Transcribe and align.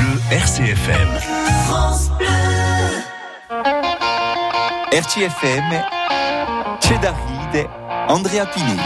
Bleu 0.00 0.18
RCFM. 0.30 1.08
France 1.66 2.10
Bleu. 2.16 2.26
RCFM, 4.92 5.82
Andrea 8.08 8.46
Pini. 8.46 8.80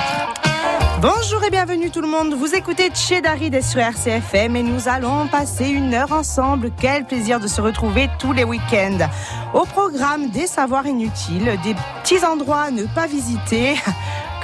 Bonjour 1.01 1.45
et 1.45 1.51
bienvenue 1.51 1.91
tout 1.91 2.01
le 2.01 2.09
monde. 2.09 2.35
Vous 2.35 2.57
écoutez 2.57 2.91
Chedaride 2.93 3.63
sur 3.63 3.79
RCFM 3.81 4.57
et 4.57 4.63
nous 4.65 4.89
allons 4.89 5.29
passer 5.29 5.69
une 5.69 5.95
heure 5.95 6.11
ensemble. 6.11 6.73
Quel 6.81 7.05
plaisir 7.05 7.39
de 7.39 7.47
se 7.47 7.61
retrouver 7.61 8.09
tous 8.19 8.33
les 8.33 8.45
week-ends. 8.45 9.09
Au 9.53 9.65
programme 9.67 10.31
des 10.31 10.49
savoirs 10.49 10.87
inutiles, 10.87 11.59
des 11.63 11.77
petits 12.03 12.25
endroits 12.25 12.63
à 12.63 12.71
ne 12.73 12.87
pas 12.87 13.07
visiter 13.07 13.77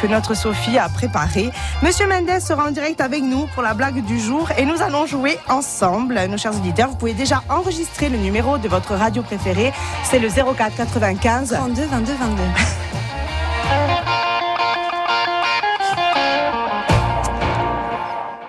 que 0.00 0.06
notre 0.06 0.34
Sophie 0.34 0.78
a 0.78 0.88
préparé. 0.88 1.50
Monsieur 1.82 2.06
Mendes 2.06 2.40
sera 2.40 2.68
en 2.68 2.70
direct 2.70 3.00
avec 3.00 3.22
nous 3.22 3.46
pour 3.54 3.62
la 3.62 3.74
blague 3.74 4.04
du 4.04 4.18
jour 4.18 4.48
et 4.56 4.64
nous 4.64 4.80
allons 4.82 5.06
jouer 5.06 5.38
ensemble. 5.48 6.18
Nos 6.28 6.38
chers 6.38 6.56
auditeurs, 6.56 6.90
vous 6.90 6.96
pouvez 6.96 7.14
déjà 7.14 7.42
enregistrer 7.48 8.08
le 8.08 8.16
numéro 8.16 8.58
de 8.58 8.68
votre 8.68 8.94
radio 8.94 9.22
préférée. 9.22 9.72
C'est 10.04 10.18
le 10.18 10.28
04 10.28 10.76
95 10.76 11.50
32 11.50 11.86
22 11.86 12.12
22. 12.14 12.42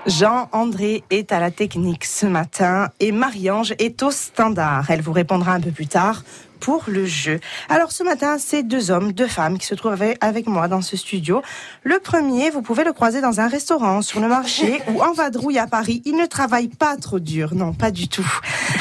Jean-André 0.07 1.03
est 1.09 1.31
à 1.31 1.39
la 1.39 1.51
technique 1.51 2.05
ce 2.05 2.25
matin 2.25 2.89
et 2.99 3.11
Marie-Ange 3.11 3.75
est 3.77 4.01
au 4.03 4.11
standard. 4.11 4.89
Elle 4.89 5.01
vous 5.01 5.13
répondra 5.13 5.53
un 5.53 5.59
peu 5.59 5.71
plus 5.71 5.87
tard 5.87 6.23
pour 6.61 6.83
le 6.87 7.05
jeu. 7.05 7.39
Alors 7.67 7.91
ce 7.91 8.03
matin, 8.03 8.37
c'est 8.39 8.63
deux 8.63 8.91
hommes, 8.91 9.11
deux 9.11 9.27
femmes 9.27 9.57
qui 9.57 9.65
se 9.65 9.75
trouvent 9.75 10.01
avec 10.21 10.47
moi 10.47 10.67
dans 10.67 10.81
ce 10.81 10.95
studio. 10.95 11.41
Le 11.83 11.99
premier, 11.99 12.49
vous 12.51 12.61
pouvez 12.61 12.83
le 12.83 12.93
croiser 12.93 13.19
dans 13.19 13.41
un 13.41 13.47
restaurant, 13.47 14.01
sur 14.01 14.21
le 14.21 14.27
marché 14.27 14.79
ou 14.93 15.01
en 15.01 15.11
vadrouille 15.11 15.57
à 15.57 15.67
Paris. 15.67 16.01
Il 16.05 16.15
ne 16.15 16.25
travaille 16.25 16.69
pas 16.69 16.95
trop 16.97 17.19
dur, 17.19 17.55
non, 17.55 17.73
pas 17.73 17.91
du 17.91 18.07
tout. 18.07 18.29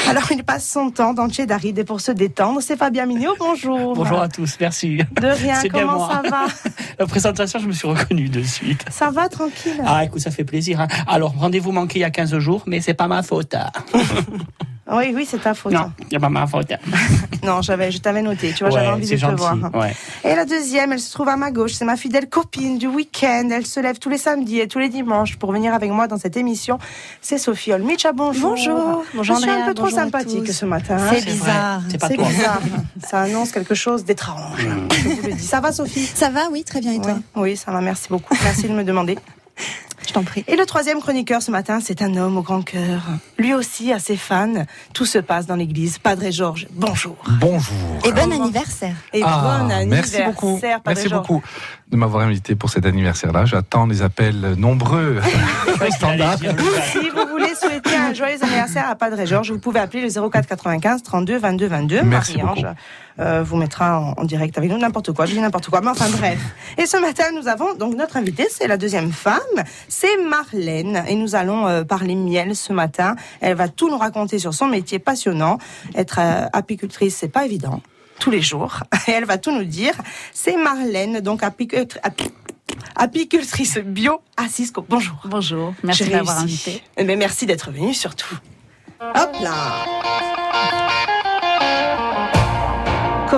Alors 0.09 0.31
il 0.31 0.45
passe 0.45 0.69
son 0.69 0.91
temps 0.91 1.15
dans 1.15 1.29
Chedaride 1.29 1.85
pour 1.85 2.01
se 2.01 2.13
détendre. 2.13 2.61
C'est 2.61 2.77
Fabien 2.77 3.07
Mignot, 3.07 3.35
bonjour. 3.39 3.95
Bonjour 3.95 4.21
à 4.21 4.29
tous, 4.29 4.57
merci. 4.61 4.99
De 5.21 5.27
rien, 5.27 5.61
comment 5.73 6.09
ça 6.09 6.23
va? 6.29 6.47
La 6.99 7.07
présentation, 7.07 7.59
je 7.59 7.67
me 7.67 7.73
suis 7.73 7.89
reconnu 7.89 8.29
de 8.29 8.43
suite. 8.43 8.85
Ça 8.91 9.11
va, 9.11 9.29
tranquille? 9.29 9.83
Ah 9.87 10.05
écoute, 10.05 10.21
ça 10.21 10.31
fait 10.31 10.45
plaisir. 10.45 10.81
Hein. 10.81 10.89
Alors, 11.09 11.35
rendez-vous 11.37 11.73
manqué 11.73 11.99
il 11.99 12.03
y 12.03 12.05
a 12.05 12.11
15 12.11 12.39
jours, 12.39 12.63
mais 12.67 12.81
c'est 12.83 12.95
pas 12.95 13.09
ma 13.09 13.23
faute. 13.23 13.55
hein. 13.55 13.71
Oui, 14.93 15.13
oui, 15.15 15.25
c'est 15.25 15.39
ta 15.39 15.55
faute. 15.55 15.73
Non, 15.73 15.93
c'est 16.11 16.19
pas 16.19 16.29
ma 16.29 16.49
faute. 16.49 16.73
Non, 17.45 17.63
j'avais, 17.71 17.91
je 17.93 17.99
t'avais 17.99 18.23
noté, 18.23 18.53
tu 18.53 18.65
vois, 18.65 18.71
j'avais 18.71 18.87
Ouais, 18.89 18.93
envie 18.93 19.03
de 19.03 19.07
c'est 19.07 19.15
te 19.15 19.21
gentil. 19.21 19.37
voir. 19.37 19.57
ouais. 19.75 19.95
Et 20.25 20.35
la 20.35 20.45
deuxième, 20.45 20.93
elle 20.93 20.99
se 21.01 21.13
trouve 21.13 21.29
à 21.29 21.37
ma 21.37 21.51
gauche. 21.51 21.73
C'est 21.75 21.85
ma 21.85 21.97
fidèle 21.97 22.29
copine 22.29 22.79
du 22.79 22.87
week-end. 22.89 23.49
Elle 23.53 23.67
se 23.67 23.79
lève 23.81 23.99
tous 23.99 24.09
les 24.11 24.19
samedis 24.19 24.59
et 24.61 24.67
tous 24.69 24.79
les 24.81 24.89
dimanches 24.89 25.37
pour 25.37 25.53
venir 25.53 25.73
avec 25.73 25.91
moi 25.91 26.09
dans 26.09 26.19
cette 26.19 26.37
émission. 26.37 26.79
C'est 27.21 27.39
Sophie 27.39 27.73
Olmicha. 27.73 28.13
Bonjour. 28.13 28.51
Bonjour. 28.51 29.05
Bonjour, 29.15 29.37
Je 29.37 29.41
suis 29.43 29.51
un 29.51 29.67
peu 29.67 29.75
trop 29.75 29.89
sympathique 29.91 30.53
ce 30.53 30.65
matin. 30.67 30.97
hein. 30.99 31.11
C'est 31.15 31.25
bizarre. 31.25 31.81
C'est 31.89 31.99
pas 31.99 32.09
toi. 32.09 32.25
bizarre. 32.29 32.61
Ça 33.07 33.21
annonce 33.21 33.53
quelque 33.53 33.75
chose 33.75 34.05
d'étrange. 34.05 34.67
Dis. 35.37 35.39
Ça 35.45 35.61
va, 35.61 35.73
Sophie? 35.73 36.07
Ça 36.07 36.29
va, 36.31 36.49
oui, 36.51 36.65
très 36.65 36.81
bien. 36.81 36.93
Et 36.95 37.01
toi? 37.01 37.15
Oui, 37.37 37.43
oui, 37.51 37.57
ça 37.57 37.71
va. 37.71 37.81
Merci 37.81 38.09
beaucoup. 38.11 38.35
Merci 38.43 38.69
de 38.69 38.73
me 38.75 38.83
demander. 38.85 39.17
Je 40.11 40.15
t'en 40.15 40.25
prie. 40.25 40.43
Et 40.49 40.57
le 40.57 40.67
troisième 40.67 40.99
chroniqueur 40.99 41.41
ce 41.41 41.53
matin, 41.53 41.79
c'est 41.81 42.03
un 42.03 42.17
homme 42.17 42.37
au 42.37 42.43
grand 42.43 42.63
cœur. 42.63 43.01
Lui 43.39 43.55
aussi 43.55 43.93
a 43.93 44.01
ses 44.01 44.17
fans. 44.17 44.65
Tout 44.93 45.07
se 45.07 45.19
passe 45.19 45.47
dans 45.47 45.55
l'église. 45.55 45.99
Padre 45.99 46.33
Georges, 46.33 46.67
bonjour. 46.73 47.17
Bonjour. 47.39 47.77
Et 48.05 48.11
bon 48.11 48.33
anniversaire. 48.33 48.97
Et 49.13 49.23
Ah, 49.25 49.61
bon 49.61 49.71
anniversaire, 49.71 50.27
merci 50.27 50.35
beaucoup. 50.35 50.59
Padre 50.61 50.81
Merci 50.85 51.09
Georges. 51.09 51.29
beaucoup 51.29 51.43
de 51.93 51.97
m'avoir 51.97 52.25
invité 52.27 52.57
pour 52.57 52.71
cet 52.71 52.87
anniversaire-là. 52.87 53.45
J'attends 53.45 53.87
des 53.87 54.03
appels 54.03 54.55
nombreux 54.57 55.21
standard. 55.93 56.39
Voulez 57.51 57.75
souhaiter 57.75 57.97
un 57.97 58.15
joyeux 58.15 58.43
anniversaire 58.43 58.89
à 58.89 58.95
Padre 58.95 59.25
Georges, 59.25 59.51
vous 59.51 59.59
pouvez 59.59 59.81
appeler 59.81 60.03
le 60.03 60.31
04 60.31 60.47
95 60.47 61.03
32 61.03 61.39
22 61.39 61.67
22. 61.67 62.03
Merci 62.03 62.39
Marie-Ange 62.39 62.67
euh, 63.19 63.43
vous 63.43 63.57
mettra 63.57 63.99
en, 63.99 64.15
en 64.17 64.25
direct 64.25 64.57
avec 64.57 64.71
nous 64.71 64.79
n'importe 64.79 65.13
quoi. 65.13 65.27
Je 65.27 65.33
dis 65.33 65.41
n'importe 65.41 65.69
quoi, 65.69 65.81
mais 65.81 65.91
enfin 65.91 66.09
bref. 66.11 66.39
Et 66.79 66.87
ce 66.87 66.97
matin, 66.97 67.25
nous 67.35 67.49
avons 67.49 67.75
donc 67.75 67.95
notre 67.95 68.17
invitée, 68.17 68.47
c'est 68.51 68.69
la 68.69 68.77
deuxième 68.77 69.13
femme, 69.13 69.41
c'est 69.89 70.17
Marlène. 70.29 71.03
Et 71.09 71.17
nous 71.17 71.35
allons 71.35 71.67
euh, 71.67 71.83
parler 71.83 72.15
miel 72.15 72.55
ce 72.55 72.73
matin. 72.73 73.17
Elle 73.41 73.57
va 73.57 73.69
tout 73.69 73.91
nous 73.91 73.99
raconter 73.99 74.39
sur 74.39 74.55
son 74.55 74.67
métier 74.67 74.99
passionnant. 74.99 75.59
Être 75.95 76.19
euh, 76.21 76.47
apicultrice, 76.53 77.17
c'est 77.17 77.29
pas 77.29 77.45
évident. 77.45 77.81
Tous 78.21 78.31
les 78.31 78.43
jours. 78.43 78.81
Et 79.09 79.13
elle 79.13 79.25
va 79.25 79.39
tout 79.39 79.51
nous 79.51 79.65
dire. 79.65 79.95
C'est 80.33 80.57
Marlène, 80.57 81.21
donc 81.21 81.43
apicultrice. 81.43 83.79
Bio 83.79 84.21
à 84.37 84.49
Cisco. 84.49 84.85
Bonjour. 84.89 85.17
Bonjour, 85.25 85.75
merci 85.83 86.05
réussi. 86.05 86.31
invité. 86.31 86.83
Eh 86.97 87.05
ben, 87.05 87.19
merci 87.19 87.47
d'être 87.47 87.71
venu 87.71 87.95
surtout. 87.95 88.37
Hop 89.01 89.33
là 89.41 89.87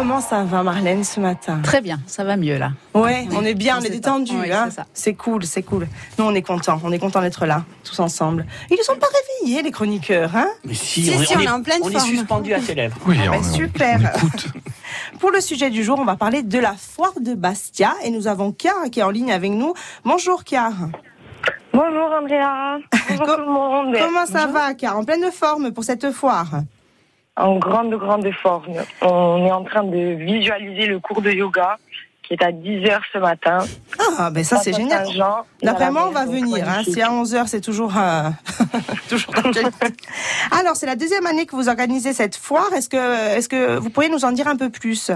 Comment 0.02 0.20
ça 0.20 0.42
va 0.42 0.64
Marlène 0.64 1.04
ce 1.04 1.20
matin? 1.20 1.60
Très 1.62 1.80
bien, 1.80 2.00
ça 2.08 2.24
va 2.24 2.36
mieux 2.36 2.58
là. 2.58 2.72
Ouais, 2.92 3.28
on 3.30 3.44
est 3.44 3.54
bien, 3.54 3.78
on 3.78 3.82
est 3.82 3.88
détendu. 3.88 4.32
hein. 4.52 4.68
c'est 4.92 5.14
cool, 5.14 5.44
c'est 5.44 5.62
cool. 5.62 5.86
Nous 6.18 6.24
on 6.24 6.34
est 6.34 6.42
contents, 6.42 6.80
on 6.82 6.90
est 6.90 6.98
contents 6.98 7.20
d'être 7.20 7.46
là, 7.46 7.62
tous 7.84 8.00
ensemble. 8.00 8.44
Ils 8.68 8.76
ne 8.76 8.82
sont 8.82 8.96
pas 8.96 9.06
réveillés 9.40 9.62
les 9.62 9.70
chroniqueurs, 9.70 10.34
hein? 10.34 10.48
Mais 10.64 10.74
si, 10.74 11.04
Si, 11.04 11.14
on, 11.16 11.22
si, 11.22 11.36
on 11.36 11.40
est, 11.40 11.44
est 11.44 11.48
en 11.48 11.62
pleine 11.62 11.78
on 11.84 11.88
est 11.88 11.92
forme. 11.92 12.04
suspendu 12.08 12.52
à 12.52 12.58
tes 12.58 12.74
lèvres. 12.74 12.96
Oui, 13.06 13.16
Ben, 13.16 13.30
on, 13.38 13.42
super. 13.44 14.00
on 14.02 14.18
écoute. 14.26 14.48
Pour 15.20 15.30
le 15.30 15.40
sujet 15.40 15.70
du 15.70 15.84
jour, 15.84 16.00
on 16.00 16.04
va 16.04 16.16
parler 16.16 16.42
de 16.42 16.58
la 16.58 16.74
foire 16.74 17.12
de 17.20 17.34
Bastia 17.34 17.94
et 18.02 18.10
nous 18.10 18.26
avons 18.26 18.52
Chiara 18.60 18.88
qui 18.88 18.98
est 18.98 19.04
en 19.04 19.10
ligne 19.10 19.30
avec 19.30 19.52
nous. 19.52 19.72
Bonjour 20.04 20.42
Chiara. 20.44 20.88
Bonjour 21.72 22.10
Andrea, 22.20 22.78
bonjour 23.08 23.36
tout 23.36 23.40
le 23.40 23.46
monde. 23.52 23.94
Comment 24.00 24.26
ça 24.26 24.46
va 24.48 24.74
Chiara 24.74 24.96
En 24.98 25.04
pleine 25.04 25.30
forme 25.30 25.70
pour 25.70 25.84
cette 25.84 26.10
foire? 26.10 26.48
En 27.36 27.56
grande, 27.56 27.94
grande 27.94 28.30
forme. 28.32 28.74
On 29.00 29.44
est 29.46 29.52
en 29.52 29.64
train 29.64 29.84
de 29.84 30.14
visualiser 30.14 30.86
le 30.86 30.98
cours 30.98 31.22
de 31.22 31.30
yoga 31.30 31.78
qui 32.22 32.34
est 32.34 32.42
à 32.42 32.52
10h 32.52 33.00
ce 33.12 33.18
matin. 33.18 33.58
Ah 34.18 34.30
ben 34.30 34.44
ça 34.44 34.58
c'est 34.58 34.72
génial. 34.72 35.06
D'après 35.62 35.90
moi, 35.90 36.06
on 36.08 36.12
va 36.12 36.24
venir. 36.24 36.68
Hein. 36.68 36.82
Si 36.84 37.00
à 37.02 37.08
11h, 37.08 37.46
c'est 37.46 37.60
toujours, 37.60 37.96
euh, 37.96 38.28
toujours. 39.08 39.34
Alors, 40.50 40.76
c'est 40.76 40.86
la 40.86 40.96
deuxième 40.96 41.26
année 41.26 41.46
que 41.46 41.56
vous 41.56 41.68
organisez 41.68 42.12
cette 42.12 42.36
foire. 42.36 42.72
Est-ce 42.74 42.88
que, 42.88 43.36
est-ce 43.36 43.48
que 43.48 43.78
vous 43.78 43.90
pourriez 43.90 44.10
nous 44.10 44.24
en 44.24 44.32
dire 44.32 44.46
un 44.46 44.56
peu 44.56 44.70
plus? 44.70 45.10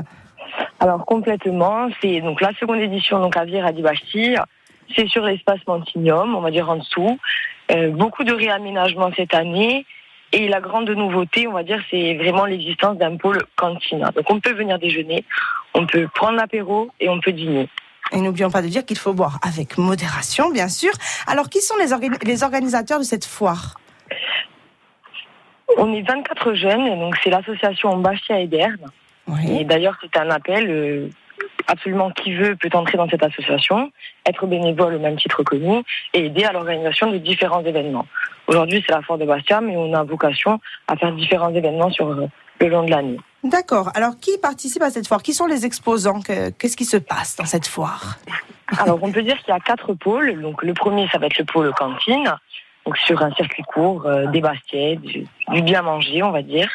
Alors 0.81 1.05
complètement, 1.05 1.89
c'est 2.01 2.21
donc 2.21 2.41
la 2.41 2.53
seconde 2.55 2.81
édition 2.81 3.21
donc 3.21 3.37
à 3.37 3.45
Vire 3.45 3.67
à 3.67 3.73
Dibasti. 3.73 4.37
C'est 4.95 5.09
sur 5.09 5.25
l'espace 5.25 5.61
Mantignum, 5.67 6.35
on 6.35 6.41
va 6.41 6.51
dire 6.51 6.69
en 6.71 6.77
dessous. 6.77 7.19
Euh, 7.73 7.91
beaucoup 7.91 8.25
de 8.25 8.33
réaménagements 8.33 9.11
cette 9.17 9.35
année. 9.35 9.85
Et 10.33 10.49
la 10.49 10.61
grande 10.61 10.91
nouveauté, 10.91 11.47
on 11.47 11.53
va 11.53 11.63
dire, 11.63 11.81
c'est 11.91 12.15
vraiment 12.15 12.45
l'existence 12.47 12.99
d'un 12.99 13.17
pôle 13.17 13.43
cantine. 13.57 14.01
Donc 14.15 14.29
on 14.31 14.41
peut 14.41 14.53
venir 14.53 14.79
déjeuner, 14.79 15.25
on 15.75 15.87
peut 15.87 16.09
prendre 16.15 16.37
l'apéro 16.37 16.91
et 17.01 17.09
on 17.09 17.21
peut 17.21 17.33
dîner. 17.33 17.69
Et 18.13 18.21
n'oublions 18.21 18.51
pas 18.51 18.63
de 18.63 18.69
dire 18.69 18.85
qu'il 18.85 18.99
faut 18.99 19.13
boire 19.15 19.39
avec 19.43 19.79
modération, 19.79 20.51
bien 20.51 20.69
sûr. 20.69 20.93
Alors, 21.27 21.49
qui 21.49 21.61
sont 21.61 21.77
les, 21.77 21.93
organi- 21.93 22.25
les 22.25 22.43
organisateurs 22.45 22.99
de 23.01 23.05
cette 23.05 23.25
foire? 23.25 23.75
On 25.77 25.93
est 25.93 26.03
24 26.03 26.55
jeunes, 26.55 26.99
donc 27.01 27.17
c'est 27.23 27.31
l'association 27.31 27.97
Bastia 27.97 28.39
et 28.41 28.47
Berne. 28.47 28.87
Et 29.49 29.65
d'ailleurs, 29.65 29.97
c'est 30.01 30.17
un 30.19 30.31
appel. 30.31 30.71
euh, 30.71 31.09
absolument 31.69 32.11
qui 32.13 32.33
veut 32.33 32.55
peut 32.55 32.71
entrer 32.75 32.97
dans 32.97 33.09
cette 33.09 33.23
association, 33.25 33.91
être 34.25 34.47
bénévole 34.47 34.95
au 34.95 34.99
même 35.01 35.17
titre 35.17 35.43
que 35.43 35.57
nous 35.57 35.83
et 36.15 36.27
aider 36.27 36.45
à 36.45 36.53
l'organisation 36.53 37.11
de 37.11 37.19
différents 37.19 37.65
événements. 37.65 38.07
Aujourd'hui, 38.47 38.83
c'est 38.87 38.95
la 38.95 39.03
Foire 39.03 39.19
de 39.19 39.25
Bastia, 39.25 39.61
mais 39.61 39.77
on 39.77 39.93
a 39.95 40.03
vocation 40.05 40.61
à 40.89 40.97
faire 40.97 41.13
différents 41.13 41.53
événements 41.55 41.91
sur 41.91 42.09
euh, 42.09 42.27
le 42.61 42.69
long 42.69 42.85
de 42.85 42.91
l'année. 42.91 43.19
D'accord. 43.43 43.91
Alors, 43.95 44.19
qui 44.21 44.39
participe 44.39 44.83
à 44.83 44.91
cette 44.91 45.07
foire? 45.07 45.23
Qui 45.23 45.35
sont 45.35 45.47
les 45.47 45.65
exposants? 45.67 46.21
Que- 46.21 46.51
Qu'est-ce 46.51 46.77
qui 46.77 46.85
se 46.85 46.97
passe 46.97 47.37
dans 47.37 47.45
cette 47.45 47.67
foire? 47.67 48.19
Alors, 48.79 48.99
on 49.03 49.13
peut 49.13 49.23
dire 49.23 49.37
qu'il 49.39 49.49
y 49.49 49.57
a 49.57 49.61
quatre 49.61 49.95
pôles. 49.95 50.41
Donc, 50.41 50.63
le 50.63 50.75
premier, 50.75 51.09
ça 51.09 51.19
va 51.19 51.27
être 51.27 51.39
le 51.39 51.45
pôle 51.45 51.73
cantine. 51.75 52.33
Donc, 52.85 52.97
sur 52.99 53.21
un 53.23 53.33
circuit 53.33 53.63
court, 53.65 54.07
euh, 54.07 54.27
des 54.27 54.41
baskets, 54.41 55.01
du, 55.01 55.27
du 55.49 55.63
bien 55.63 55.83
manger, 55.83 56.23
on 56.23 56.31
va 56.31 56.43
dire. 56.43 56.69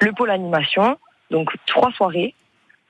Le 0.00 0.12
pôle 0.12 0.30
animation. 0.30 0.96
Donc, 1.30 1.48
trois 1.66 1.90
soirées, 1.92 2.34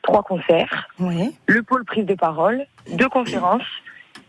trois 0.03 0.23
concerts. 0.23 0.89
Oui. 0.99 1.35
le 1.47 1.63
pôle 1.63 1.85
prise 1.85 2.05
de 2.07 2.15
parole, 2.15 2.67
deux 2.91 3.09
conférences, 3.09 3.63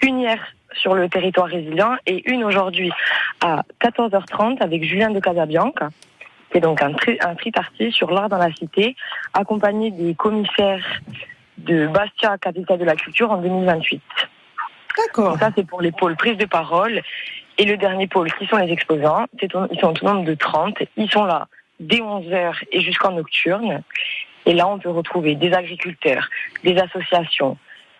une 0.02 0.20
hier 0.20 0.40
sur 0.75 0.95
le 0.95 1.10
territoire 1.10 1.48
résilient 1.48 1.95
et 2.06 2.30
une 2.30 2.44
aujourd'hui 2.44 2.92
à 3.42 3.63
14h30 3.81 4.62
avec 4.62 4.83
Julien 4.83 5.10
de 5.10 5.19
Casabianca, 5.19 5.89
qui 6.51 6.57
est 6.57 6.62
donc 6.62 6.81
un, 6.81 6.94
tri 6.94 7.18
un 7.22 7.92
sur 7.92 8.12
l'art 8.12 8.30
dans 8.30 8.38
la 8.38 8.51
cité, 8.54 8.95
accompagné 9.33 9.92
des 9.92 10.16
commissaires 10.16 10.86
de 11.57 11.88
Bastia, 11.88 12.38
capitale 12.38 12.80
de 12.80 12.86
la 12.86 12.95
culture, 12.95 13.31
en 13.31 13.38
2028. 13.38 14.01
D'accord. 14.98 15.38
Ça, 15.39 15.50
c'est 15.56 15.66
pour 15.66 15.81
les 15.81 15.92
pôles 15.92 16.16
prise 16.16 16.38
de 16.38 16.45
parole. 16.45 17.01
Et 17.57 17.66
le 17.66 17.77
dernier 17.77 18.07
pôle, 18.07 18.31
qui 18.33 18.45
sont 18.48 18.57
les 18.57 18.72
exposants, 18.72 19.25
c'est 19.39 19.50
ils 19.72 19.80
sont 19.80 19.94
au 20.01 20.06
nombre 20.06 20.25
de 20.25 20.33
30. 20.33 20.77
Ils 20.98 21.10
sont 21.10 21.24
là 21.24 21.48
dès 21.80 21.98
11h 21.98 22.54
et 22.72 22.81
jusqu'en 22.81 23.12
nocturne. 23.12 23.81
Et 24.45 24.54
là, 24.54 24.68
on 24.68 24.77
peut 24.77 24.89
retrouver 24.89 25.36
des 25.36 25.51
agriculteurs, 25.54 26.30
des 26.63 26.77
associations. 26.77 27.57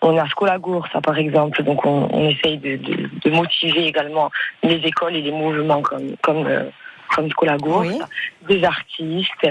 On 0.08 0.16
a 0.18 0.28
Scolagour, 0.30 0.86
ça 0.94 1.02
par 1.02 1.18
exemple, 1.18 1.64
donc 1.64 1.84
on, 1.86 2.08
on 2.12 2.30
essaye 2.30 2.58
de, 2.60 2.76
de- 2.78 3.10
de 3.24 3.30
motiver 3.32 3.88
également 3.88 4.30
les 4.62 4.76
écoles 4.76 5.16
et 5.16 5.22
les 5.22 5.32
mouvements 5.32 5.82
comme, 5.82 6.16
comme, 6.22 6.46
euh, 6.46 6.70
comme 7.16 7.28
Gourde, 7.30 7.88
Oui. 7.88 8.00
des 8.48 8.64
artistes, 8.64 9.48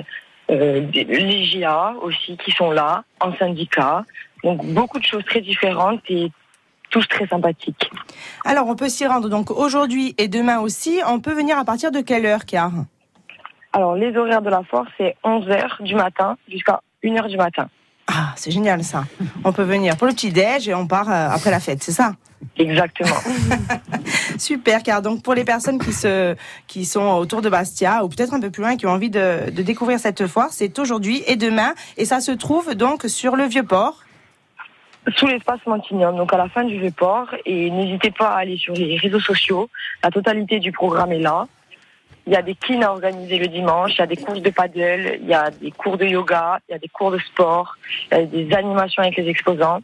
euh, 0.50 0.80
des, 0.92 1.02
les 1.04 1.44
GIA 1.44 1.94
aussi 2.02 2.36
qui 2.36 2.52
sont 2.52 2.70
là, 2.70 3.02
en 3.20 3.34
syndicat. 3.36 4.04
Donc 4.44 4.64
beaucoup 4.64 5.00
de 5.00 5.04
choses 5.04 5.24
très 5.24 5.40
différentes 5.40 6.02
et 6.08 6.30
tous 6.90 7.06
très 7.08 7.26
sympathiques. 7.26 7.90
Alors, 8.44 8.68
on 8.68 8.76
peut 8.76 8.88
s'y 8.90 9.06
rendre 9.06 9.28
donc 9.28 9.50
aujourd'hui 9.50 10.14
et 10.18 10.28
demain 10.28 10.60
aussi. 10.60 11.00
On 11.08 11.18
peut 11.18 11.32
venir 11.34 11.58
à 11.58 11.64
partir 11.64 11.90
de 11.90 12.00
quelle 12.00 12.26
heure, 12.26 12.44
Car 12.44 12.70
Alors 13.72 13.96
les 13.96 14.16
horaires 14.16 14.42
de 14.42 14.50
la 14.50 14.62
foire, 14.62 14.86
c'est 14.98 15.16
11h 15.24 15.82
du 15.82 15.96
matin 15.96 16.36
jusqu'à 16.48 16.80
1h 17.02 17.28
du 17.28 17.36
matin. 17.38 17.68
Ah, 18.06 18.32
c'est 18.36 18.50
génial 18.50 18.84
ça. 18.84 19.04
On 19.44 19.52
peut 19.52 19.62
venir 19.62 19.96
pour 19.96 20.06
le 20.06 20.12
petit-déj 20.12 20.68
et 20.68 20.74
on 20.74 20.86
part 20.86 21.10
euh, 21.10 21.28
après 21.30 21.50
la 21.50 21.60
fête, 21.60 21.82
c'est 21.82 21.92
ça? 21.92 22.14
Exactement. 22.58 23.16
Super, 24.38 24.82
car 24.82 25.00
donc 25.00 25.22
pour 25.22 25.34
les 25.34 25.44
personnes 25.44 25.78
qui 25.78 25.92
se 25.92 26.36
qui 26.66 26.84
sont 26.84 27.14
autour 27.14 27.40
de 27.40 27.48
Bastia 27.48 28.04
ou 28.04 28.08
peut-être 28.08 28.34
un 28.34 28.40
peu 28.40 28.50
plus 28.50 28.62
loin 28.62 28.72
et 28.72 28.76
qui 28.76 28.86
ont 28.86 28.90
envie 28.90 29.08
de, 29.08 29.50
de 29.50 29.62
découvrir 29.62 29.98
cette 29.98 30.26
foire, 30.26 30.48
c'est 30.50 30.78
aujourd'hui 30.78 31.22
et 31.26 31.36
demain 31.36 31.72
et 31.96 32.04
ça 32.04 32.20
se 32.20 32.32
trouve 32.32 32.74
donc 32.74 33.04
sur 33.06 33.36
le 33.36 33.44
vieux 33.44 33.62
port. 33.62 34.04
Sous 35.16 35.26
l'espace 35.26 35.60
Montignum, 35.66 36.16
donc 36.16 36.32
à 36.32 36.38
la 36.38 36.48
fin 36.48 36.64
du 36.64 36.78
Vieux-Port. 36.78 37.34
Et 37.44 37.70
n'hésitez 37.70 38.10
pas 38.10 38.30
à 38.30 38.38
aller 38.38 38.56
sur 38.56 38.72
les 38.74 38.96
réseaux 38.96 39.20
sociaux. 39.20 39.68
La 40.02 40.10
totalité 40.10 40.60
du 40.60 40.72
programme 40.72 41.12
est 41.12 41.18
là. 41.18 41.46
Il 42.26 42.32
y 42.32 42.36
a 42.36 42.42
des 42.42 42.54
kines 42.54 42.82
à 42.82 42.90
organiser 42.92 43.38
le 43.38 43.48
dimanche, 43.48 43.92
il 43.94 43.98
y 43.98 44.02
a 44.02 44.06
des 44.06 44.16
courses 44.16 44.40
de 44.40 44.50
paddle, 44.50 45.18
il 45.20 45.28
y 45.28 45.34
a 45.34 45.50
des 45.50 45.70
cours 45.70 45.98
de 45.98 46.06
yoga, 46.06 46.58
il 46.68 46.72
y 46.72 46.74
a 46.74 46.78
des 46.78 46.88
cours 46.88 47.10
de 47.10 47.18
sport, 47.18 47.76
il 48.10 48.18
y 48.18 48.20
a 48.20 48.24
des 48.24 48.54
animations 48.54 49.02
avec 49.02 49.16
les 49.16 49.28
exposants. 49.28 49.80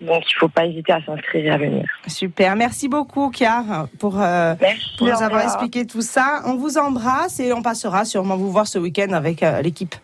Donc 0.00 0.24
il 0.28 0.34
ne 0.34 0.38
faut 0.40 0.48
pas 0.48 0.66
hésiter 0.66 0.92
à 0.92 1.02
s'inscrire 1.04 1.46
et 1.46 1.50
à 1.50 1.58
venir. 1.58 1.84
Super, 2.08 2.56
merci 2.56 2.88
beaucoup 2.88 3.30
Kiar 3.30 3.86
pour 4.00 4.20
euh, 4.20 4.54
pour 4.98 5.06
nous 5.06 5.22
avoir 5.22 5.42
expliqué 5.42 5.86
tout 5.86 6.02
ça. 6.02 6.42
On 6.46 6.56
vous 6.56 6.76
embrasse 6.76 7.38
et 7.38 7.52
on 7.52 7.62
passera 7.62 8.04
sûrement 8.04 8.36
vous 8.36 8.50
voir 8.50 8.66
ce 8.66 8.78
week-end 8.78 9.12
avec 9.12 9.42
euh, 9.42 9.62
l'équipe. 9.62 9.94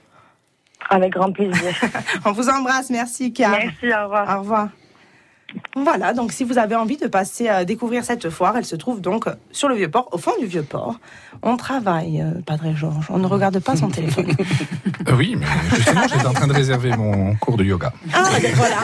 Avec 0.90 1.12
grand 1.12 1.32
plaisir. 1.32 1.74
On 2.24 2.32
vous 2.32 2.48
embrasse, 2.48 2.88
merci 2.88 3.32
Kiar. 3.32 3.50
Merci, 3.50 3.92
au 3.92 4.04
revoir. 4.04 4.36
Au 4.36 4.40
revoir. 4.40 4.68
Voilà, 5.76 6.12
donc 6.12 6.32
si 6.32 6.44
vous 6.44 6.58
avez 6.58 6.74
envie 6.74 6.96
de 6.98 7.06
passer 7.06 7.48
à 7.48 7.64
découvrir 7.64 8.04
cette 8.04 8.28
foire, 8.28 8.56
elle 8.56 8.64
se 8.66 8.76
trouve 8.76 9.00
donc 9.00 9.24
sur 9.50 9.68
le 9.68 9.76
Vieux-Port, 9.76 10.08
au 10.12 10.18
fond 10.18 10.32
du 10.38 10.46
Vieux-Port. 10.46 10.98
On 11.42 11.56
travaille, 11.56 12.20
euh, 12.20 12.40
Padre 12.44 12.74
Georges, 12.74 13.06
on 13.10 13.18
ne 13.18 13.26
regarde 13.26 13.58
pas 13.60 13.76
son 13.76 13.88
téléphone. 13.88 14.26
Euh, 15.06 15.14
oui, 15.16 15.36
mais 15.38 15.46
justement, 15.74 16.02
j'étais 16.02 16.26
en 16.26 16.32
train 16.34 16.48
de 16.48 16.52
réserver 16.52 16.94
mon 16.94 17.34
cours 17.36 17.56
de 17.56 17.64
yoga. 17.64 17.92
Ah, 18.12 18.24
ben 18.42 18.52
voilà. 18.56 18.76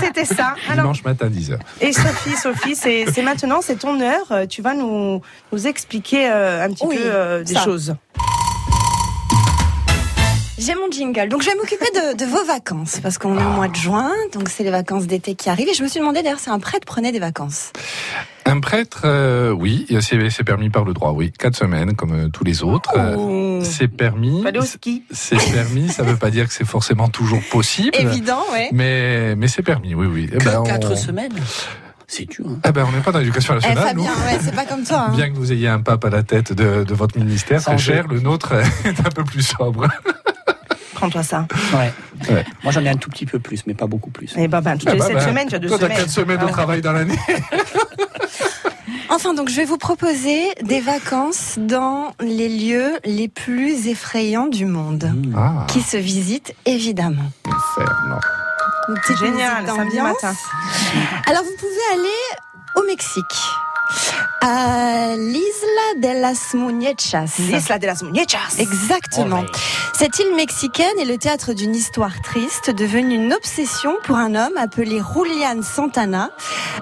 C'était 0.00 0.24
ça. 0.24 0.54
Alors, 0.68 0.84
Dimanche 0.84 1.04
matin 1.04 1.28
10h. 1.28 1.58
et 1.82 1.92
Sophie, 1.92 2.36
Sophie, 2.36 2.74
c'est 2.76 3.04
c'est 3.12 3.22
maintenant, 3.22 3.58
c'est 3.60 3.76
ton 3.76 4.00
heure. 4.00 4.30
Euh, 4.30 4.46
Tu 4.46 4.62
vas 4.62 4.72
nous, 4.72 5.20
nous 5.52 5.66
expliquer 5.66 6.30
euh, 6.30 6.64
un 6.64 6.68
petit 6.68 6.86
Oui, 6.86 6.96
peu 6.96 7.02
euh, 7.04 7.42
des 7.44 7.52
ça. 7.54 7.64
choses. 7.64 7.94
J'ai 10.60 10.74
mon 10.74 10.90
jingle. 10.90 11.28
Donc, 11.30 11.40
je 11.42 11.48
vais 11.48 11.54
m'occuper 11.56 11.86
de, 11.94 12.16
de 12.18 12.24
vos 12.26 12.44
vacances 12.44 13.00
parce 13.02 13.16
qu'on 13.16 13.38
est 13.38 13.42
au 13.42 13.48
mois 13.48 13.68
de 13.68 13.74
juin. 13.76 14.10
Donc, 14.34 14.50
c'est 14.50 14.62
les 14.62 14.70
vacances 14.70 15.06
d'été 15.06 15.34
qui 15.34 15.48
arrivent. 15.48 15.68
Et 15.70 15.74
je 15.74 15.82
me 15.82 15.88
suis 15.88 16.00
demandé 16.00 16.22
d'ailleurs 16.22 16.38
si 16.38 16.50
un 16.50 16.58
prêtre 16.58 16.84
prenait 16.86 17.12
des 17.12 17.18
vacances. 17.18 17.72
Un 18.44 18.60
prêtre, 18.60 19.02
euh, 19.04 19.52
oui, 19.52 19.86
c'est 20.00 20.44
permis 20.44 20.68
par 20.68 20.84
le 20.84 20.92
droit, 20.92 21.12
oui. 21.12 21.32
Quatre 21.32 21.56
semaines, 21.56 21.94
comme 21.96 22.12
euh, 22.12 22.28
tous 22.28 22.44
les 22.44 22.62
autres. 22.62 22.90
Euh, 22.96 23.14
Oh. 23.16 23.60
C'est 23.64 23.88
permis. 23.88 24.42
Pas 24.42 24.48
aller 24.50 24.58
au 24.58 24.62
ski. 24.64 25.02
C'est 25.10 25.36
permis, 25.52 25.88
ça 25.88 26.02
ne 26.02 26.08
veut 26.10 26.16
pas 26.16 26.30
dire 26.30 26.46
que 26.46 26.52
c'est 26.52 26.66
forcément 26.66 27.08
toujours 27.08 27.40
possible. 27.50 27.90
Évident, 27.98 28.40
ouais. 28.52 28.68
Mais, 28.72 29.34
mais 29.36 29.48
c'est 29.48 29.62
permis, 29.62 29.94
oui, 29.94 30.06
oui. 30.06 30.28
Eh 30.32 30.38
Que 30.38 30.44
ben, 30.44 30.60
on- 30.60 30.64
quatre 30.64 30.96
semaines 30.96 31.32
C'est 32.06 32.24
dur. 32.28 32.44
hein. 32.48 32.58
Eh 32.66 32.72
ben, 32.72 32.86
on 32.88 32.92
n'est 32.92 33.02
pas 33.02 33.12
dans 33.12 33.18
l'éducation 33.18 33.54
Eh, 33.54 33.56
nationale, 33.56 33.84
Fabien, 33.88 34.04
nous. 34.04 34.24
ouais, 34.26 34.38
c'est 34.42 34.54
pas 34.54 34.64
comme 34.64 34.82
toi. 34.84 35.06
hein. 35.08 35.12
Bien 35.14 35.30
que 35.30 35.36
vous 35.36 35.52
ayez 35.52 35.68
un 35.68 35.80
pape 35.80 36.04
à 36.06 36.10
la 36.10 36.22
tête 36.22 36.52
de, 36.52 36.84
de 36.84 36.94
votre 36.94 37.18
ministère, 37.18 37.62
très 37.62 37.78
cher, 37.78 38.08
le 38.08 38.20
nôtre 38.20 38.52
est 38.84 39.00
un 39.00 39.10
peu 39.14 39.24
plus 39.24 39.42
sobre. 39.46 39.86
Prends-toi 41.00 41.22
ça. 41.22 41.46
Ouais. 41.72 41.92
Ouais. 42.28 42.44
Moi, 42.62 42.72
j'en 42.72 42.84
ai 42.84 42.90
un 42.90 42.94
tout 42.96 43.08
petit 43.08 43.24
peu 43.24 43.38
plus, 43.38 43.66
mais 43.66 43.72
pas 43.72 43.86
beaucoup 43.86 44.10
plus. 44.10 44.36
Et 44.36 44.48
ben, 44.48 44.60
ben, 44.60 44.76
toutes 44.76 44.90
Ah 44.90 44.92
les 44.92 44.98
bah, 44.98 45.06
sept 45.06 45.14
bah, 45.14 45.26
semaines, 45.26 45.48
tu 45.48 45.54
as 45.54 45.58
deux 45.58 45.68
Toi, 45.68 45.78
t'as 45.78 45.86
semaines. 45.86 45.98
quatre 45.98 46.10
semaines 46.10 46.38
de 46.40 46.46
travail 46.48 46.80
dans 46.82 46.92
l'année. 46.92 47.18
Enfin, 49.12 49.34
donc, 49.34 49.48
je 49.48 49.56
vais 49.56 49.64
vous 49.64 49.76
proposer 49.76 50.40
des 50.62 50.80
vacances 50.80 51.56
dans 51.58 52.14
les 52.20 52.48
lieux 52.48 52.92
les 53.04 53.26
plus 53.28 53.88
effrayants 53.88 54.46
du 54.46 54.66
monde. 54.66 55.10
Mmh. 55.12 55.34
Ah, 55.36 55.66
Qui 55.68 55.80
se 55.82 55.96
visitent, 55.96 56.54
évidemment. 56.64 57.30
inferno. 57.44 58.16
Une 58.88 58.94
petite 59.00 59.18
Génial, 59.18 59.66
samedi 59.66 59.96
matin. 60.00 60.32
Alors, 61.28 61.42
vous 61.42 61.56
pouvez 61.58 61.94
aller 62.00 62.14
au 62.76 62.86
Mexique. 62.86 63.24
À 64.42 65.16
l'Isla 65.16 66.00
de 66.00 66.20
las 66.20 66.54
Muñechas. 66.54 67.38
L'Isla 67.38 67.78
de 67.78 67.86
las 67.86 68.02
Muñechas. 68.02 68.58
Exactement. 68.58 69.40
Ouais. 69.40 69.46
Cette 69.98 70.18
île 70.18 70.34
mexicaine 70.34 70.98
est 70.98 71.04
le 71.04 71.18
théâtre 71.18 71.52
d'une 71.52 71.74
histoire 71.74 72.22
triste 72.22 72.70
devenue 72.70 73.16
une 73.16 73.34
obsession 73.34 73.92
pour 74.04 74.16
un 74.16 74.34
homme 74.34 74.56
appelé 74.56 75.02
Julian 75.14 75.60
Santana. 75.62 76.30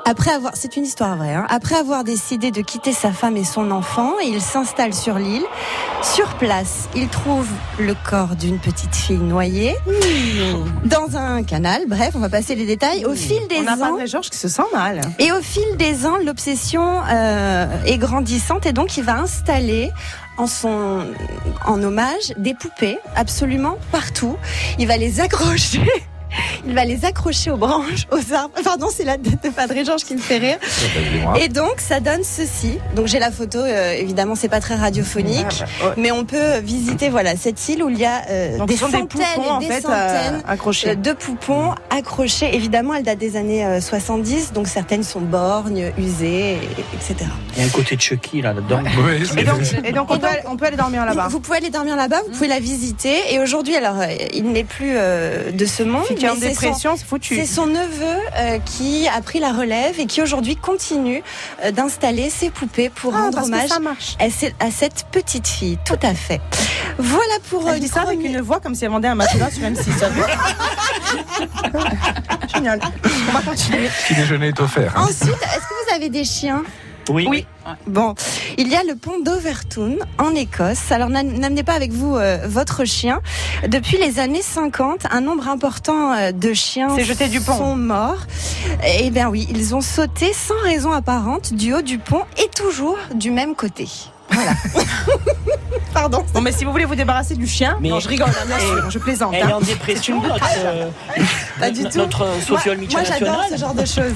Après 0.05 0.31
avoir, 0.31 0.53
c'est 0.55 0.77
une 0.77 0.85
histoire 0.85 1.17
vraie, 1.17 1.35
hein. 1.35 1.47
après 1.49 1.75
avoir 1.75 2.05
décidé 2.05 2.53
de 2.53 2.61
quitter 2.63 2.93
sa 2.93 3.11
femme 3.11 3.37
et 3.37 3.43
son 3.45 3.73
enfant, 3.73 4.13
il 4.25 4.41
s'installe 4.41 4.95
sur 4.95 5.19
l'île. 5.19 5.43
Sur 6.03 6.29
place, 6.37 6.89
il 6.95 7.09
trouve 7.09 7.49
le 7.81 7.95
corps 8.09 8.37
d'une 8.37 8.61
petite 8.61 8.95
fille 8.95 9.17
noyée 9.19 9.75
dans 10.85 11.17
un 11.17 11.43
canal. 11.43 11.83
Bref, 11.89 12.11
on 12.15 12.21
va 12.21 12.29
passer 12.29 12.55
les 12.55 12.67
détails. 12.67 13.05
Au 13.05 13.15
fil 13.15 13.41
des 13.49 13.59
On 13.67 13.83
ans, 13.83 13.99
de 13.99 14.07
Georges 14.07 14.31
qui 14.31 14.39
se 14.39 14.47
sent 14.49 14.63
mal. 14.73 15.01
et 15.19 15.33
au 15.33 15.41
fil 15.43 15.65
des 15.77 16.07
ans, 16.07 16.19
l'obsession 16.25 16.98
euh, 17.11 17.85
est 17.85 17.99
grandissante 17.99 18.67
et 18.67 18.73
donc 18.73 18.97
il 18.97 19.05
va 19.05 19.19
installer 19.19 19.91
en 20.37 20.47
son 20.47 21.05
en 21.67 21.83
hommage 21.83 22.33
des 22.37 22.55
poupées 22.55 22.99
absolument 23.17 23.79
partout. 23.93 24.37
Il 24.79 24.87
va 24.87 24.97
les 24.97 25.21
accrocher. 25.27 25.87
Il 26.67 26.75
va 26.75 26.85
les 26.85 27.05
accrocher 27.05 27.51
aux 27.51 27.57
branches, 27.57 28.07
aux 28.13 28.35
arbres. 28.35 28.55
Pardon, 28.63 28.89
c'est 28.95 29.05
la 29.05 29.17
tête 29.17 29.43
de 29.43 29.49
Padre 29.51 29.75
Georges 29.85 30.05
qui 30.05 30.15
me 30.15 30.21
fait 30.21 30.39
rire. 30.39 30.59
Et 31.41 31.49
donc, 31.49 31.75
ça 31.79 32.01
donne 32.01 32.23
ceci. 32.23 32.79
Donc, 32.95 33.07
j'ai 33.07 33.19
la 33.19 33.31
photo. 33.31 33.59
euh, 33.59 33.93
évidemment, 33.93 34.35
c'est 34.35 34.49
pas 34.49 34.61
très 34.61 34.75
radiophonique, 34.75 35.47
Ah, 35.61 35.65
bah, 35.81 35.87
ouais. 35.89 35.95
mais 35.97 36.11
on 36.11 36.25
peut 36.25 36.59
visiter 36.59 37.09
voilà 37.09 37.37
cette 37.37 37.69
île 37.69 37.83
où 37.83 37.89
il 37.89 37.99
y 37.99 38.05
a 38.05 38.23
euh, 38.31 38.59
Donc, 38.59 38.69
des 38.69 38.75
des 38.75 38.81
centaines 38.81 39.09
poupons, 39.09 39.25
en 39.51 39.61
et 39.61 39.67
des 39.67 39.73
fait, 39.73 39.81
centaines 39.83 40.35
euh, 40.35 40.41
accrochés. 40.53 40.91
euh, 40.91 40.95
de 40.95 41.13
poupons 41.13 41.75
accrochés. 41.91 42.55
Évidemment, 42.55 42.95
elle 42.95 43.03
date 43.05 43.19
des 43.19 43.37
années 43.37 43.65
euh, 43.65 43.81
70, 43.81 44.53
donc 44.53 44.69
certaines 44.69 45.03
sont 45.03 45.21
borgnes, 45.21 45.93
usées, 45.99 46.53
et- 46.55 46.59
etc. 46.95 47.29
Il 47.57 47.61
y 47.61 47.63
a 47.63 47.67
un 47.67 47.71
côté 47.71 47.97
de 47.97 48.01
Chucky 48.01 48.43
là-dedans. 48.43 48.83
Oui, 48.85 49.23
Et 49.39 49.45
donc, 49.45 49.61
c'est- 49.65 49.85
et 49.87 49.93
donc, 49.93 50.11
on, 50.11 50.19
peut, 50.19 50.27
on 50.51 50.57
peut 50.57 50.67
aller 50.67 50.77
dormir 50.77 51.05
là-bas. 51.05 51.29
Vous 51.31 51.41
pouvez 51.41 51.59
aller 51.59 51.71
dormir 51.71 51.97
là-bas, 51.97 52.21
vous 52.27 52.33
pouvez 52.33 52.49
la 52.49 52.61
visiter. 52.61 53.15
Et 53.33 53.39
aujourd'hui, 53.41 53.75
alors, 53.77 53.97
il 54.35 54.45
n'est 54.53 54.65
plus 54.65 54.93
euh, 54.97 55.51
de 55.53 55.67
ce 55.67 55.83
monde, 55.83 56.05
tu 56.19 56.27
es 56.27 56.29
en 56.31 56.35
mais 56.35 56.41
c'est 56.41 56.55
son, 56.55 56.61
dépression, 56.61 56.95
c'est 56.97 57.05
foutu. 57.07 57.37
c'est 57.37 57.47
son 57.47 57.67
neveu 57.67 58.17
euh, 58.37 58.59
qui 58.59 59.09
a 59.09 59.21
pris 59.23 59.39
la 59.41 59.53
relève 59.53 59.99
et 59.99 60.07
qui 60.07 60.21
aujourd'hui 60.23 60.57
continue 60.57 61.23
euh, 61.65 61.71
d'installer 61.71 62.31
ses 62.31 62.51
poupées 62.51 62.89
pour 62.91 63.15
Ah, 63.15 63.23
rendre 63.25 63.45
hommage 63.45 63.69
ça 63.69 63.79
marche. 63.79 64.17
à, 64.19 64.31
ce- 64.31 64.47
à 64.61 64.71
cette 64.71 65.07
petite 65.11 65.47
fille. 65.49 65.79
Tout 65.85 65.99
à 66.03 66.15
fait. 66.15 66.41
Voilà 66.99 67.35
pour 67.51 67.67
euh, 67.67 67.73
Elle 67.75 67.81
dit 67.81 67.87
une 67.87 67.93
ça 67.93 68.03
avec 68.03 68.23
une 68.23 68.41
voix 68.41 68.61
comme 68.61 68.75
si 68.75 68.85
elle 68.85 68.91
vendait 68.91 69.09
un 69.09 69.15
matelas 69.15 69.51
sur 69.51 69.63
M6. 69.63 69.85
t'as 69.99 70.09
vu 70.09 70.23
Génial. 72.55 72.81
On 73.29 73.33
va 73.33 73.41
continuer. 73.43 73.89
Petit 74.07 74.15
déjeuner 74.15 74.49
est 74.49 74.61
offert. 74.61 74.93
hein. 74.97 75.03
Ensuite, 75.03 75.23
est-ce 75.43 75.59
que 75.59 75.89
vous 75.89 75.95
avez 75.95 76.09
des 76.09 76.25
chiens? 76.25 76.63
Oui. 77.09 77.27
Oui. 77.29 77.47
Bon, 77.87 78.15
il 78.57 78.69
y 78.69 78.77
a 78.77 78.83
le 78.83 78.95
pont 78.97 79.21
d'Overtoun 79.25 79.97
en 80.19 80.35
Écosse. 80.35 80.91
Alors 80.93 81.09
n'a- 81.09 81.23
n'amenez 81.23 81.63
pas 81.63 81.75
avec 81.75 81.93
vous 81.93 82.17
euh, 82.17 82.39
votre 82.47 82.85
chien. 82.85 83.21
Depuis 83.67 83.97
les 83.99 84.19
années 84.19 84.43
50, 84.43 85.07
un 85.11 85.21
nombre 85.21 85.49
important 85.49 86.13
euh, 86.13 86.33
de 86.33 86.53
chiens 86.55 86.97
jeté 86.99 87.29
du 87.29 87.41
pont. 87.41 87.57
sont 87.57 87.77
morts. 87.77 88.27
Eh 88.87 89.11
bien 89.11 89.29
oui, 89.29 89.47
ils 89.51 89.75
ont 89.75 89.81
sauté 89.81 90.33
sans 90.33 90.59
raison 90.63 90.93
apparente 90.93 91.53
du 91.55 91.75
haut 91.75 91.83
du 91.83 91.99
pont 91.99 92.23
et 92.43 92.49
toujours 92.55 92.99
du 93.15 93.31
même 93.31 93.55
côté. 93.55 93.89
Voilà. 94.31 94.53
Pardon. 95.95 96.25
Bon, 96.35 96.41
mais 96.41 96.53
si 96.53 96.65
vous 96.65 96.73
voulez 96.73 96.85
vous 96.85 96.95
débarrasser 96.95 97.35
du 97.35 97.47
chien, 97.47 97.79
Mais- 97.81 97.89
non, 97.91 98.01
je 98.01 98.09
rigole, 98.09 98.29
hein, 98.29 98.47
bien 98.47 98.59
sûr, 98.67 98.91
je 98.91 98.99
plaisante. 98.99 99.33
Elle 99.35 99.49
est 99.49 99.53
hein. 99.53 99.57
en 99.57 99.61
dépression, 99.61 100.21
notre, 100.23 100.45
euh, 100.65 100.89
Pas 101.61 101.71
du 101.71 101.85
tout. 101.85 101.99
notre 101.99 102.27
social 102.47 102.79
moi, 102.79 102.87
moi, 102.91 103.01
j'adore 103.05 103.45
ce 103.51 103.57
genre 103.57 103.75
de 103.75 103.85
choses. 103.85 104.15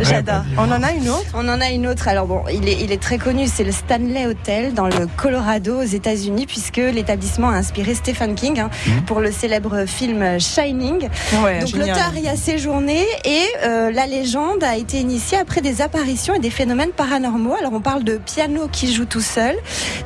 J'adore. 0.00 0.42
On 0.58 0.70
en 0.70 0.82
a 0.82 0.92
une 0.92 1.08
autre? 1.08 1.26
On 1.34 1.48
en 1.48 1.60
a 1.60 1.70
une 1.70 1.86
autre. 1.86 2.08
Alors 2.08 2.26
bon, 2.26 2.42
il 2.52 2.68
est, 2.68 2.78
il 2.80 2.92
est 2.92 3.00
très 3.02 3.18
connu. 3.18 3.46
C'est 3.46 3.64
le 3.64 3.72
Stanley 3.72 4.26
Hotel 4.26 4.74
dans 4.74 4.86
le 4.86 5.06
Colorado 5.16 5.80
aux 5.80 5.86
États-Unis, 5.86 6.46
puisque 6.46 6.76
l'établissement 6.76 7.48
a 7.50 7.54
inspiré 7.54 7.94
Stephen 7.94 8.34
King 8.34 8.60
hein, 8.60 8.70
pour 9.06 9.20
le 9.20 9.32
célèbre 9.32 9.84
film 9.86 10.38
Shining. 10.38 11.08
Ouais, 11.42 11.60
Donc 11.60 11.72
l'auteur 11.72 12.12
y 12.16 12.28
a 12.28 12.36
séjourné 12.36 13.04
et 13.24 13.42
euh, 13.64 13.90
la 13.90 14.06
légende 14.06 14.62
a 14.62 14.76
été 14.76 14.98
initiée 14.98 15.38
après 15.38 15.60
des 15.60 15.82
apparitions 15.82 16.34
et 16.34 16.38
des 16.38 16.50
phénomènes 16.50 16.90
paranormaux. 16.90 17.54
Alors 17.58 17.72
on 17.72 17.80
parle 17.80 18.04
de 18.04 18.16
piano 18.18 18.68
qui 18.70 18.92
joue 18.92 19.04
tout 19.04 19.20
seul, 19.20 19.56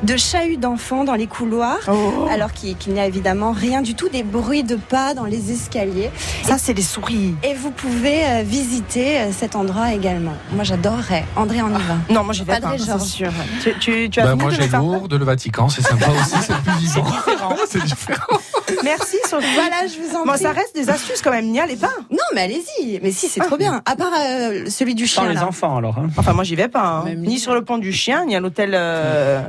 de 0.03 0.17
chahut 0.17 0.57
d'enfants 0.57 0.98
dans 1.03 1.15
les 1.15 1.27
couloirs, 1.27 1.77
Oh. 1.87 2.27
alors 2.29 2.53
qu'il 2.53 2.75
qu'il 2.77 2.93
n'y 2.93 2.99
a 2.99 3.05
évidemment 3.05 3.51
rien 3.51 3.81
du 3.81 3.95
tout, 3.95 4.09
des 4.09 4.23
bruits 4.23 4.63
de 4.63 4.75
pas 4.75 5.13
dans 5.13 5.25
les 5.25 5.51
escaliers. 5.51 6.11
Ça, 6.43 6.57
c'est 6.57 6.73
les 6.73 6.81
souris. 6.81 7.35
Et 7.43 7.53
vous 7.53 7.71
pouvez 7.71 8.23
euh, 8.25 8.43
visiter 8.43 9.19
euh, 9.19 9.31
cet 9.31 9.55
endroit 9.55 9.93
également. 9.93 10.33
Moi, 10.51 10.63
j'adorerais. 10.63 11.25
André, 11.35 11.61
on 11.61 11.69
y 11.69 11.71
va. 11.81 11.95
Non, 12.09 12.23
moi, 12.23 12.33
j'y 12.33 12.43
vais 12.43 12.59
pas, 12.59 12.75
c'est 12.77 12.99
sûr. 13.01 13.31
Tu, 13.63 13.73
tu, 13.79 14.09
tu 14.09 14.19
as 14.19 14.25
Bah, 14.25 14.35
moi 14.35 14.51
de 14.51 14.55
j'ai 14.55 14.67
Lourdes, 14.67 15.13
le 15.13 15.25
Vatican, 15.25 15.69
c'est 15.69 15.81
sympa 15.81 16.07
aussi, 16.21 16.35
c'est 16.45 16.55
plus 16.61 16.77
vivant. 16.79 17.05
C'est 17.67 17.83
différent. 17.83 18.37
Merci, 18.83 19.17
Sophie. 19.27 19.45
Voilà, 19.53 19.85
je 19.87 19.99
vous 20.01 20.15
en 20.15 20.25
Bon, 20.25 20.31
prie. 20.33 20.41
ça 20.41 20.51
reste 20.51 20.73
des 20.75 20.89
astuces 20.89 21.21
quand 21.21 21.31
même, 21.31 21.45
n'y 21.47 21.59
allez 21.59 21.75
pas. 21.75 21.91
Non, 22.11 22.17
mais 22.33 22.41
allez-y. 22.41 22.99
Mais 23.03 23.11
si, 23.11 23.27
c'est 23.27 23.41
trop 23.41 23.57
bien. 23.57 23.81
À 23.85 23.95
part 23.95 24.11
euh, 24.19 24.65
celui 24.69 24.95
du 24.95 25.07
Sans 25.07 25.21
chien. 25.21 25.29
les 25.29 25.35
là. 25.35 25.47
enfants 25.47 25.77
alors. 25.77 25.97
hein. 25.99 26.09
Enfin, 26.17 26.33
moi, 26.33 26.43
j'y 26.43 26.55
vais 26.55 26.67
pas. 26.67 27.03
hein. 27.05 27.13
Ni 27.15 27.37
sur 27.39 27.53
le 27.53 27.63
pont 27.63 27.77
du 27.77 27.91
chien, 27.93 28.25
ni 28.25 28.35
à 28.35 28.39
l'hôtel 28.39 28.71
euh, 28.73 29.41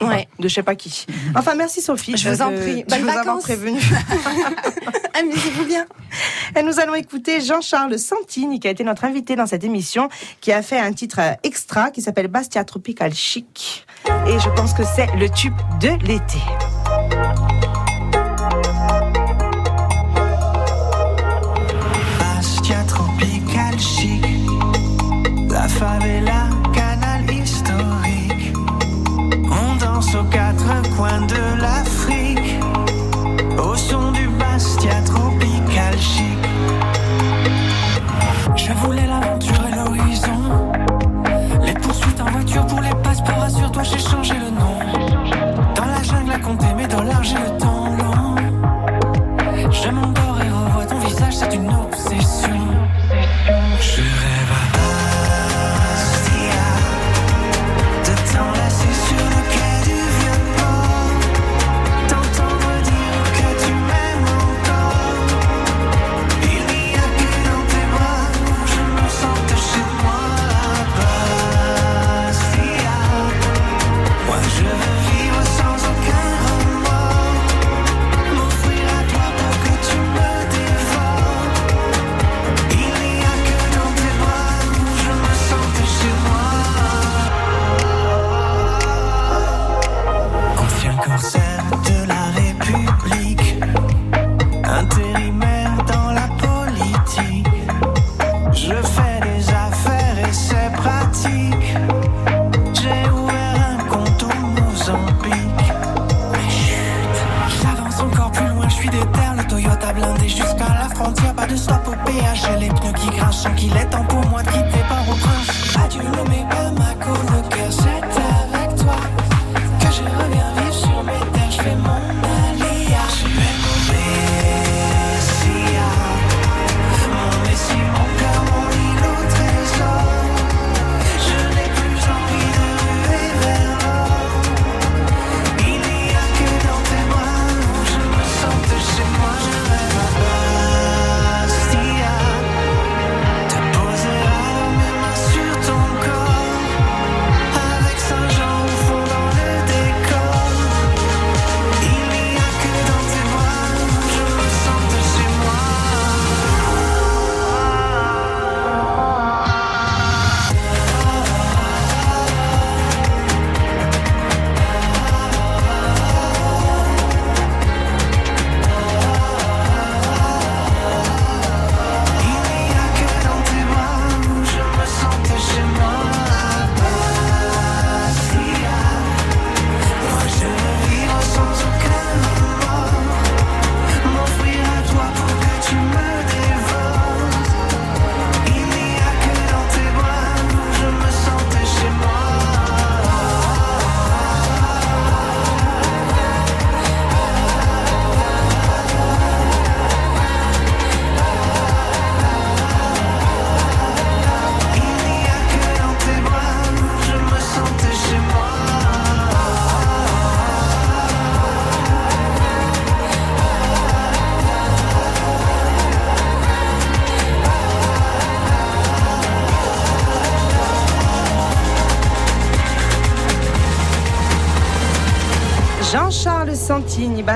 Ouais. 0.00 0.28
de 0.38 0.48
je 0.48 0.54
sais 0.54 0.62
pas 0.62 0.74
qui. 0.74 1.06
Enfin, 1.34 1.54
merci 1.54 1.80
Sophie. 1.80 2.16
Je 2.16 2.28
vous 2.30 2.42
en 2.42 2.52
prie. 2.52 2.84
de 2.84 2.88
Bonnes 2.88 3.04
vacances. 3.04 3.42
prévenu. 3.42 3.80
Amusez-vous 5.18 5.64
bien. 5.64 5.84
Et 6.56 6.62
nous 6.62 6.78
allons 6.80 6.94
écouter 6.94 7.40
Jean-Charles 7.40 7.98
Santini, 7.98 8.60
qui 8.60 8.68
a 8.68 8.70
été 8.70 8.84
notre 8.84 9.04
invité 9.04 9.34
dans 9.36 9.46
cette 9.46 9.64
émission, 9.64 10.08
qui 10.40 10.52
a 10.52 10.62
fait 10.62 10.78
un 10.78 10.92
titre 10.92 11.20
extra 11.42 11.90
qui 11.90 12.00
s'appelle 12.02 12.28
Bastia 12.28 12.64
Tropical 12.64 13.12
Chic. 13.14 13.84
Et 14.28 14.38
je 14.38 14.48
pense 14.50 14.72
que 14.72 14.82
c'est 14.84 15.08
le 15.16 15.28
tube 15.28 15.54
de 15.80 15.90
l'été. 16.06 16.38
Bastia 22.18 22.82
tropical 22.84 23.78
chic, 23.78 24.24
la 25.50 25.68
favela, 25.68 26.47
aux 29.98 30.22
quatre 30.24 30.96
coins 30.96 31.22
de 31.22 31.60
l'Afrique, 31.60 32.60
au 33.58 33.74
son 33.74 34.12
du 34.12 34.28
Bastia 34.28 35.02
tropical 35.04 35.98
chic. 35.98 36.38
Je 38.54 38.72
voulais 38.74 39.06
l'aventure 39.08 39.60
et 39.66 39.74
l'horizon, 39.74 40.72
les 41.64 41.74
poursuites 41.74 42.20
en 42.20 42.30
voiture 42.30 42.64
pour 42.66 42.80
les 42.80 42.94
passeports. 43.02 43.42
Assure-toi, 43.42 43.82
j'ai 43.82 43.98
changé 43.98 44.34
le 44.34 44.50
nom. 44.50 44.78
Dans 45.74 45.86
la 45.86 46.02
jungle 46.04 46.30
à 46.32 46.38
compter 46.38 46.72
mes 46.76 46.86
dollars, 46.86 47.24
j'ai 47.24 47.34
le 47.34 47.58
temps 47.58 47.86
long. 47.98 48.36
Je 49.72 49.90
m'endors 49.90 50.38
et 50.40 50.48
revois 50.48 50.86
ton 50.86 50.98
visage, 51.00 51.36
c'est 51.38 51.54
une 51.56 51.70
obsession. 51.70 52.47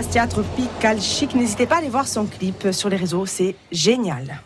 Santini, 0.03 0.07
Bastia 0.07 0.27
Tropical 0.27 1.01
Chic. 1.01 1.35
N'hésitez 1.35 1.67
pas 1.67 1.77
à 1.77 1.79
aller 1.79 1.89
voir 1.89 2.07
son 2.07 2.27
clip 2.27 2.69
sur 2.73 2.89
les 2.89 2.97
réseaux, 2.97 3.27
c'est 3.27 3.55
génial. 3.71 4.41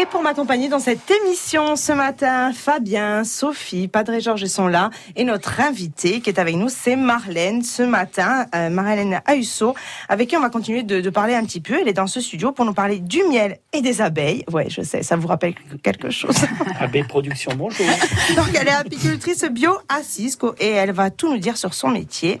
Et 0.00 0.06
pour 0.06 0.22
m'accompagner 0.22 0.68
dans 0.68 0.78
cette 0.78 1.10
émission 1.10 1.74
ce 1.74 1.90
matin, 1.90 2.52
Fabien, 2.52 3.24
Sophie, 3.24 3.88
Padre 3.88 4.12
et 4.12 4.20
Georges 4.20 4.44
sont 4.44 4.68
là. 4.68 4.90
Et 5.16 5.24
notre 5.24 5.60
invitée 5.60 6.20
qui 6.20 6.30
est 6.30 6.38
avec 6.38 6.54
nous, 6.54 6.68
c'est 6.68 6.94
Marlène 6.94 7.64
ce 7.64 7.82
matin, 7.82 8.46
euh, 8.54 8.70
Marlène 8.70 9.20
Ahusso, 9.26 9.74
avec 10.08 10.28
qui 10.28 10.36
on 10.36 10.40
va 10.40 10.50
continuer 10.50 10.84
de, 10.84 11.00
de 11.00 11.10
parler 11.10 11.34
un 11.34 11.44
petit 11.44 11.60
peu. 11.60 11.80
Elle 11.80 11.88
est 11.88 11.94
dans 11.94 12.06
ce 12.06 12.20
studio 12.20 12.52
pour 12.52 12.64
nous 12.64 12.74
parler 12.74 13.00
du 13.00 13.24
miel 13.24 13.58
et 13.72 13.80
des 13.80 14.00
abeilles. 14.00 14.44
Ouais, 14.52 14.70
je 14.70 14.82
sais, 14.82 15.02
ça 15.02 15.16
vous 15.16 15.26
rappelle 15.26 15.56
quelque 15.82 16.10
chose. 16.10 16.36
AB 16.80 17.04
Production, 17.08 17.50
bonjour. 17.56 17.86
Donc 18.36 18.50
elle 18.54 18.68
est 18.68 18.70
apicultrice 18.70 19.46
bio 19.50 19.72
à 19.88 20.04
Cisco 20.04 20.54
et 20.60 20.70
elle 20.70 20.92
va 20.92 21.10
tout 21.10 21.28
nous 21.28 21.38
dire 21.38 21.56
sur 21.56 21.74
son 21.74 21.88
métier. 21.88 22.40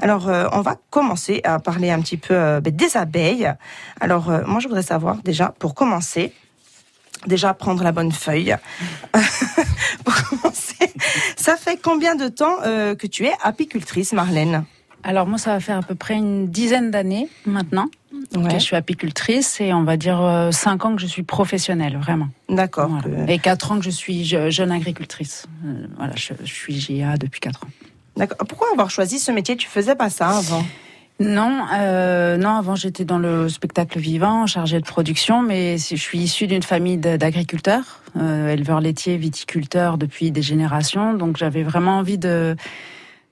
Alors 0.00 0.28
euh, 0.28 0.48
on 0.50 0.60
va 0.60 0.74
commencer 0.90 1.40
à 1.44 1.60
parler 1.60 1.92
un 1.92 2.00
petit 2.00 2.16
peu 2.16 2.34
euh, 2.34 2.60
des 2.60 2.96
abeilles. 2.96 3.52
Alors 4.00 4.28
moi 4.44 4.58
je 4.58 4.66
voudrais 4.66 4.82
savoir 4.82 5.18
déjà 5.22 5.54
pour 5.60 5.76
commencer, 5.76 6.32
déjà 7.26 7.54
prendre 7.54 7.82
la 7.82 7.92
bonne 7.92 8.12
feuille. 8.12 8.54
pour 10.04 10.14
commencer, 10.14 10.92
Ça 11.36 11.56
fait 11.56 11.78
combien 11.82 12.14
de 12.14 12.28
temps 12.28 12.56
euh, 12.64 12.94
que 12.94 13.06
tu 13.06 13.24
es 13.26 13.32
apicultrice, 13.42 14.12
Marlène? 14.12 14.64
Alors 15.02 15.26
moi, 15.26 15.38
ça 15.38 15.52
va 15.52 15.60
faire 15.60 15.78
à 15.78 15.82
peu 15.82 15.94
près 15.94 16.14
une 16.14 16.48
dizaine 16.48 16.90
d'années 16.90 17.28
maintenant 17.46 17.86
Ouais. 18.34 18.50
je 18.54 18.58
suis 18.58 18.74
apicultrice 18.76 19.60
et 19.60 19.74
on 19.74 19.84
va 19.84 19.96
dire 19.98 20.20
euh, 20.22 20.50
cinq 20.50 20.84
ans 20.86 20.96
que 20.96 21.02
je 21.02 21.06
suis 21.06 21.22
professionnelle, 21.22 21.96
vraiment. 21.98 22.28
D'accord. 22.48 22.88
Voilà. 22.88 23.26
que- 23.26 23.30
Et 23.30 23.38
quatre 23.38 23.70
ans 23.70 23.78
que 23.78 23.84
je 23.84 23.90
suis 23.90 24.24
je- 24.24 24.48
jeune 24.50 24.72
agricultrice. 24.72 25.44
Euh, 25.66 25.86
voilà, 25.98 26.14
je, 26.16 26.32
je 26.42 26.52
suis 26.52 26.80
GIA 26.80 27.18
depuis 27.18 27.40
quatre 27.40 27.62
ans. 27.64 27.68
D'accord. 28.16 28.38
Pourquoi 28.48 28.68
avoir 28.72 28.90
choisi 28.90 29.18
ce 29.18 29.30
métier? 29.30 29.54
Tu 29.56 29.68
faisais 29.68 29.94
pas 29.94 30.08
ça 30.08 30.28
avant? 30.30 30.64
Non, 31.18 31.66
euh, 31.72 32.36
non. 32.36 32.50
Avant, 32.50 32.74
j'étais 32.74 33.04
dans 33.04 33.18
le 33.18 33.48
spectacle 33.48 33.98
vivant, 33.98 34.46
chargée 34.46 34.80
de 34.80 34.84
production, 34.84 35.42
mais 35.42 35.78
je 35.78 35.96
suis 35.96 36.18
issue 36.18 36.46
d'une 36.46 36.62
famille 36.62 36.98
d'agriculteurs, 36.98 38.02
euh, 38.16 38.48
éleveurs 38.48 38.80
laitiers, 38.80 39.16
viticulteurs 39.16 39.96
depuis 39.96 40.30
des 40.30 40.42
générations. 40.42 41.14
Donc, 41.14 41.38
j'avais 41.38 41.62
vraiment 41.62 41.98
envie 41.98 42.18
de 42.18 42.54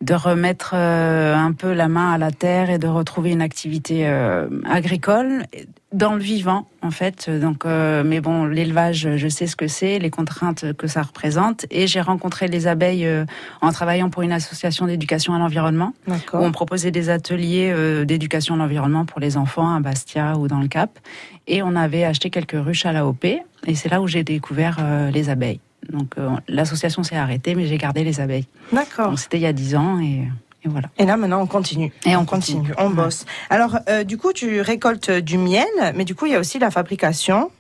de 0.00 0.14
remettre 0.14 0.72
euh, 0.74 1.34
un 1.34 1.52
peu 1.52 1.72
la 1.72 1.88
main 1.88 2.12
à 2.12 2.18
la 2.18 2.30
terre 2.30 2.70
et 2.70 2.78
de 2.78 2.86
retrouver 2.86 3.30
une 3.30 3.42
activité 3.42 4.06
euh, 4.06 4.46
agricole 4.64 5.44
dans 5.92 6.14
le 6.14 6.20
vivant 6.20 6.66
en 6.82 6.90
fait 6.90 7.30
donc 7.30 7.64
euh, 7.64 8.02
mais 8.04 8.20
bon 8.20 8.46
l'élevage 8.46 9.16
je 9.16 9.28
sais 9.28 9.46
ce 9.46 9.54
que 9.54 9.68
c'est 9.68 10.00
les 10.00 10.10
contraintes 10.10 10.72
que 10.72 10.88
ça 10.88 11.02
représente 11.02 11.66
et 11.70 11.86
j'ai 11.86 12.00
rencontré 12.00 12.48
les 12.48 12.66
abeilles 12.66 13.06
euh, 13.06 13.24
en 13.60 13.70
travaillant 13.70 14.10
pour 14.10 14.22
une 14.22 14.32
association 14.32 14.86
d'éducation 14.86 15.34
à 15.34 15.38
l'environnement 15.38 15.94
où 16.08 16.12
on 16.32 16.50
proposait 16.50 16.90
des 16.90 17.10
ateliers 17.10 17.72
euh, 17.72 18.04
d'éducation 18.04 18.54
à 18.54 18.58
l'environnement 18.58 19.04
pour 19.04 19.20
les 19.20 19.36
enfants 19.36 19.74
à 19.74 19.80
Bastia 19.80 20.36
ou 20.36 20.48
dans 20.48 20.60
le 20.60 20.68
Cap. 20.68 20.98
Et 21.46 21.62
on 21.62 21.76
avait 21.76 22.04
acheté 22.04 22.30
quelques 22.30 22.56
ruches 22.56 22.86
à 22.86 22.92
l'AOP. 22.92 23.24
Et 23.24 23.74
c'est 23.74 23.88
là 23.88 24.00
où 24.00 24.06
j'ai 24.06 24.24
découvert 24.24 24.78
euh, 24.80 25.10
les 25.10 25.30
abeilles. 25.30 25.60
Donc 25.90 26.14
euh, 26.18 26.30
l'association 26.48 27.02
s'est 27.02 27.16
arrêtée, 27.16 27.54
mais 27.54 27.66
j'ai 27.66 27.78
gardé 27.78 28.04
les 28.04 28.20
abeilles. 28.20 28.46
D'accord. 28.72 29.10
Donc 29.10 29.18
c'était 29.18 29.38
il 29.38 29.42
y 29.42 29.46
a 29.46 29.52
dix 29.52 29.74
ans 29.76 30.00
et, 30.00 30.28
et 30.64 30.68
voilà. 30.68 30.88
Et 30.98 31.04
là, 31.04 31.16
maintenant, 31.16 31.40
on 31.42 31.46
continue. 31.46 31.92
Et 32.06 32.16
on 32.16 32.24
continue, 32.24 32.60
continue. 32.70 32.74
on 32.78 32.88
Ouais. 32.90 32.94
bosse. 33.04 33.26
Alors, 33.50 33.78
euh, 33.88 34.02
du 34.04 34.16
coup, 34.18 34.32
tu 34.32 34.60
récoltes 34.60 35.10
du 35.10 35.38
miel, 35.38 35.66
mais 35.94 36.04
du 36.04 36.14
coup, 36.14 36.26
il 36.26 36.32
y 36.32 36.36
a 36.36 36.40
aussi 36.40 36.58
la 36.58 36.70
fabrication. 36.70 37.50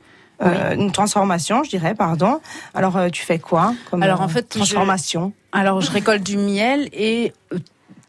euh, 0.42 0.74
une 0.74 0.90
transformation, 0.90 1.62
je 1.62 1.70
dirais, 1.70 1.94
pardon. 1.94 2.40
Alors, 2.74 2.96
euh, 2.96 3.08
tu 3.08 3.22
fais 3.24 3.38
quoi 3.38 3.72
comme 3.90 4.02
Alors, 4.02 4.20
en 4.20 4.24
euh, 4.24 4.28
fait, 4.28 4.46
je- 4.54 4.58
transformation? 4.58 5.32
Alors 5.52 5.80
je 5.80 5.90
récolte 5.92 6.24
du 6.24 6.36
miel 6.36 6.88
et 6.92 7.32
euh, 7.52 7.58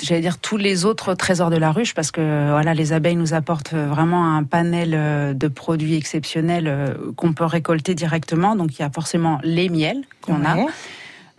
j'allais 0.02 0.22
dire 0.22 0.38
tous 0.38 0.58
les 0.58 0.86
autres 0.86 1.14
trésors 1.14 1.50
de 1.50 1.58
la 1.58 1.72
ruche 1.72 1.94
parce 1.94 2.12
que 2.12 2.52
voilà 2.52 2.74
les 2.74 2.94
abeilles 2.94 3.16
nous 3.16 3.34
apportent 3.34 3.74
vraiment 3.74 4.36
un 4.36 4.44
panel 4.44 4.94
euh, 4.94 5.34
de 5.34 5.48
produits 5.48 5.96
exceptionnels 5.96 6.68
euh, 6.68 6.94
qu'on 7.16 7.34
peut 7.34 7.46
récolter 7.46 7.96
directement. 7.96 8.56
Donc 8.56 8.78
il 8.78 8.82
y 8.82 8.86
a 8.86 8.90
forcément 8.90 9.40
les 9.44 9.70
miels 9.70 10.04
qu'on 10.22 10.46
a. 10.46 10.58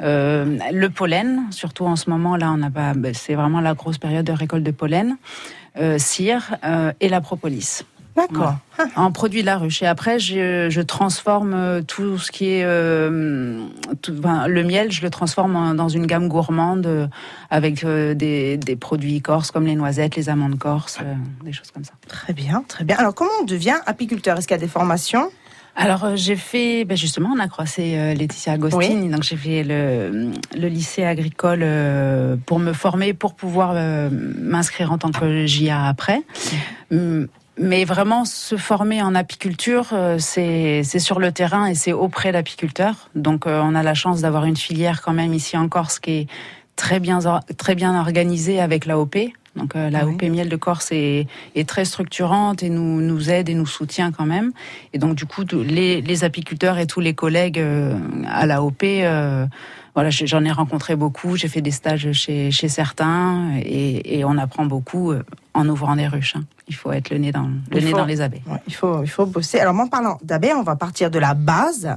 Euh, 0.03 0.59
le 0.73 0.91
pollen, 0.91 1.47
surtout 1.51 1.87
en 1.87 1.97
ce 1.97 2.11
moment 2.11 2.37
là, 2.37 2.51
on 2.53 2.59
n'a 2.59 2.71
pas, 2.71 2.93
ben, 2.95 3.15
c'est 3.15 3.35
vraiment 3.35 3.61
la 3.61 3.75
grosse 3.75 3.99
période 3.99 4.27
de 4.27 4.33
récolte 4.33 4.63
de 4.63 4.71
pollen, 4.71 5.17
euh, 5.79 5.99
cire 5.99 6.57
euh, 6.65 6.93
et 7.01 7.09
la 7.09 7.21
propolis 7.21 7.85
D'accord. 8.17 8.55
en 8.97 9.13
produit 9.13 9.43
de 9.43 9.47
la 9.47 9.59
ruche. 9.59 9.83
Et 9.83 9.87
après, 9.87 10.19
je, 10.19 10.69
je 10.71 10.81
transforme 10.81 11.53
euh, 11.55 11.83
tout 11.83 12.19
ce 12.19 12.33
qui 12.33 12.47
est 12.49 12.65
euh, 12.65 13.61
tout- 14.03 14.15
ben, 14.15 14.49
le 14.49 14.63
miel, 14.65 14.91
je 14.91 15.03
le 15.03 15.11
transforme 15.11 15.55
en- 15.57 15.75
dans 15.75 15.89
une 15.89 16.07
gamme 16.07 16.29
gourmande 16.29 16.87
euh, 16.87 17.07
avec 17.51 17.85
euh, 17.85 18.15
des, 18.15 18.57
des 18.57 18.77
produits 18.77 19.21
corses 19.21 19.51
comme 19.51 19.67
les 19.67 19.75
noisettes, 19.77 20.17
les 20.17 20.29
amandes 20.29 20.59
corses, 20.59 20.99
euh, 21.03 21.15
des 21.45 21.53
choses 21.53 21.71
comme 21.71 21.85
ça. 21.85 21.93
Très 22.09 22.33
bien, 22.33 22.65
très 22.67 22.85
bien. 22.85 22.97
Alors, 22.97 23.15
comment 23.15 23.31
on 23.43 23.45
devient 23.45 23.77
apiculteur? 23.87 24.39
Est-ce 24.39 24.47
qu'il 24.49 24.55
y 24.57 24.61
a 24.61 24.63
des 24.63 24.69
formations? 24.69 25.31
Alors 25.79 26.17
j'ai 26.17 26.37
fait, 26.37 26.87
ben 26.87 26.97
justement, 26.97 27.29
on 27.37 27.39
a 27.39 27.49
croisé 27.49 28.15
Laetitia 28.15 28.55
Agostini, 28.55 29.11
donc 29.11 29.25
j'ai 29.25 29.37
fait 29.37 29.63
le, 29.63 30.31
le 30.59 30.69
lycée 30.69 31.05
agricole 31.05 31.63
pour 32.47 32.59
me 32.61 32.73
former, 32.73 33.13
pour 33.13 33.35
pouvoir 33.35 33.75
m'inscrire 34.11 34.91
en 34.91 34.97
tant 34.97 35.11
que 35.11 35.45
JA 35.45 35.87
après. 35.87 36.23
Hum, 36.91 37.29
Mais 37.59 37.85
vraiment, 37.85 38.25
se 38.27 38.57
former 38.57 39.01
en 39.03 39.15
apiculture, 39.15 39.89
euh, 39.93 40.19
c'est 40.19 40.83
sur 40.85 41.19
le 41.19 41.33
terrain 41.33 41.67
et 41.67 41.75
c'est 41.75 41.93
auprès 41.93 42.31
d'apiculteurs. 42.31 43.09
Donc 43.15 43.47
euh, 43.47 43.61
on 43.65 43.75
a 43.75 43.83
la 43.83 43.95
chance 43.95 44.21
d'avoir 44.21 44.45
une 44.45 44.57
filière 44.57 45.01
quand 45.01 45.15
même 45.15 45.33
ici 45.33 45.57
en 45.57 45.69
Corse 45.69 45.99
qui 45.99 46.11
est 46.11 46.27
très 46.77 47.01
bien, 47.01 47.21
très 47.57 47.75
bien 47.75 47.99
organisée 47.99 48.61
avec 48.61 48.85
l'AOP. 48.85 49.17
Donc 49.57 49.75
euh, 49.75 49.91
la 49.91 50.07
Oui. 50.07 50.15
OP 50.15 50.23
Miel 50.25 50.49
de 50.49 50.57
Corse 50.57 50.93
est, 50.93 51.27
est 51.55 51.69
très 51.69 51.85
structurante 51.85 52.63
et 52.63 52.69
nous, 52.71 53.01
nous 53.01 53.31
aide 53.31 53.49
et 53.49 53.55
nous 53.55 53.67
soutient 53.67 54.13
quand 54.13 54.27
même. 54.27 54.53
Et 54.93 54.99
donc 54.99 55.15
du 55.15 55.25
coup, 55.27 55.43
les, 55.53 56.01
les 56.03 56.25
apiculteurs 56.25 56.79
et 56.79 56.87
tous 56.87 57.01
les 57.01 57.15
collègues 57.15 57.59
euh, 57.59 57.97
à 58.29 58.47
l'AOP, 58.47 58.83
euh, 58.85 59.47
voilà, 59.95 60.11
j'en 60.11 60.45
ai 60.45 60.53
rencontré 60.53 60.95
beaucoup. 60.95 61.37
J'ai 61.37 61.49
fait 61.49 61.63
des 61.63 61.71
stages 61.71 62.13
chez, 62.13 62.51
chez 62.51 62.69
certains 62.69 63.53
et, 63.63 64.19
et 64.19 64.25
on 64.27 64.37
apprend 64.37 64.67
beaucoup 64.67 65.11
euh, 65.13 65.23
en 65.55 65.67
ouvrant 65.69 65.97
des 65.97 66.07
ruches. 66.07 66.37
hein. 66.37 66.45
Il 66.69 66.75
faut 66.75 66.91
être 66.93 67.11
le 67.11 67.19
nez 67.19 67.31
dans, 67.33 67.45
le 67.71 67.79
Il 67.79 67.85
nez 67.85 67.91
faut- 67.93 67.97
dans 67.97 68.05
les 68.05 68.21
abeilles. 68.21 68.43
Ouais, 68.47 68.59
il, 68.67 68.75
faut, 68.75 69.03
il 69.05 69.09
faut 69.09 69.25
bosser. 69.25 69.61
Alors, 69.61 69.79
en 69.79 69.87
parlant 69.87 70.19
d'abeilles, 70.23 70.53
on 70.57 70.65
va 70.65 70.75
partir 70.77 71.11
de 71.13 71.19
la 71.21 71.33
base. 71.33 71.97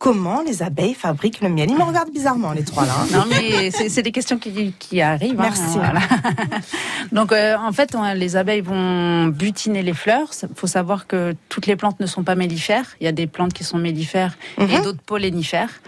Comment 0.00 0.40
les 0.40 0.62
abeilles 0.62 0.94
fabriquent 0.94 1.42
le 1.42 1.50
miel 1.50 1.68
Ils 1.70 1.76
me 1.76 1.82
regardent 1.82 2.10
bizarrement, 2.10 2.52
les 2.52 2.64
trois 2.64 2.86
là. 2.86 2.94
hein. 3.02 3.06
Non, 3.12 3.24
mais 3.28 3.70
c'est 3.70 4.00
des 4.02 4.12
questions 4.12 4.38
qui, 4.38 4.72
qui 4.78 5.02
arrivent. 5.02 5.38
hein, 5.38 5.42
Merci. 5.42 5.74
voilà. 5.76 6.00
Donc, 7.12 7.32
euh, 7.32 7.54
en 7.58 7.70
fait, 7.70 7.94
les 8.14 8.34
abeilles 8.34 8.62
vont 8.62 9.26
butiner 9.26 9.82
les 9.82 9.92
fleurs. 9.92 10.30
Il 10.42 10.48
faut 10.56 10.66
savoir 10.66 11.06
que 11.06 11.34
toutes 11.50 11.66
les 11.66 11.76
plantes 11.76 12.00
ne 12.00 12.06
sont 12.06 12.22
pas 12.24 12.34
mellifères. 12.34 12.86
Il 13.02 13.04
y 13.04 13.08
a 13.08 13.12
des 13.12 13.26
plantes 13.26 13.52
qui 13.52 13.62
sont 13.62 13.76
mellifères 13.76 14.38
et 14.58 14.64
Mhm. 14.78 14.82
d'autres 14.84 15.02
pollinifères. 15.04 15.82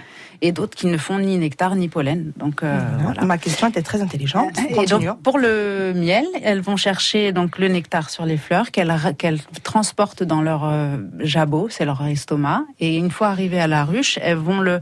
Et 0.44 0.50
d'autres 0.50 0.76
qui 0.76 0.88
ne 0.88 0.98
font 0.98 1.18
ni 1.20 1.38
nectar 1.38 1.76
ni 1.76 1.88
pollen. 1.88 2.32
Donc, 2.36 2.62
euh, 2.62 2.80
voilà. 3.00 3.24
Ma 3.24 3.38
question 3.38 3.68
était 3.68 3.80
très 3.80 4.02
intelligente. 4.02 4.50
Et 4.68 4.86
donc, 4.86 5.04
pour 5.22 5.38
le 5.38 5.92
miel, 5.94 6.26
elles 6.42 6.60
vont 6.60 6.76
chercher 6.76 7.32
donc 7.32 7.58
le 7.58 7.68
nectar 7.68 8.10
sur 8.10 8.26
les 8.26 8.36
fleurs 8.36 8.72
qu'elles 8.72 8.92
qu'elles 9.16 9.40
transportent 9.62 10.24
dans 10.24 10.42
leur 10.42 10.64
euh, 10.64 10.96
jabot, 11.20 11.68
c'est 11.70 11.84
leur 11.84 12.04
estomac. 12.04 12.64
Et 12.80 12.96
une 12.96 13.10
fois 13.10 13.28
arrivées 13.28 13.60
à 13.60 13.68
la 13.68 13.84
ruche, 13.84 14.18
elles 14.20 14.36
vont 14.36 14.60
le 14.60 14.80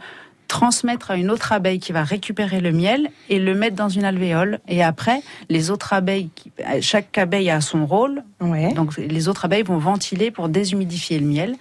transmettre 0.51 1.13
à 1.13 1.17
une 1.17 1.31
autre 1.31 1.53
abeille 1.53 1.79
qui 1.79 1.93
va 1.93 2.03
récupérer 2.03 2.61
le 2.61 2.73
miel 2.73 3.09
et 3.29 3.39
le 3.39 3.55
mettre 3.55 3.77
dans 3.77 3.89
une 3.89 4.05
alvéole. 4.05 4.59
Et 4.67 4.83
après, 4.83 5.23
les 5.49 5.71
autres 5.71 5.93
abeilles, 5.93 6.31
chaque 6.81 7.17
abeille 7.19 7.51
a 7.51 7.61
son 7.61 7.87
rôle. 7.87 8.25
Ouais. 8.41 8.73
Donc, 8.73 8.97
les 8.97 9.29
autres 9.29 9.45
abeilles 9.45 9.63
vont 9.63 9.79
ventiler 9.79 10.33
pour 10.33 10.49
déshumidifier 10.49 11.21
le 11.21 11.27
miel, 11.27 11.55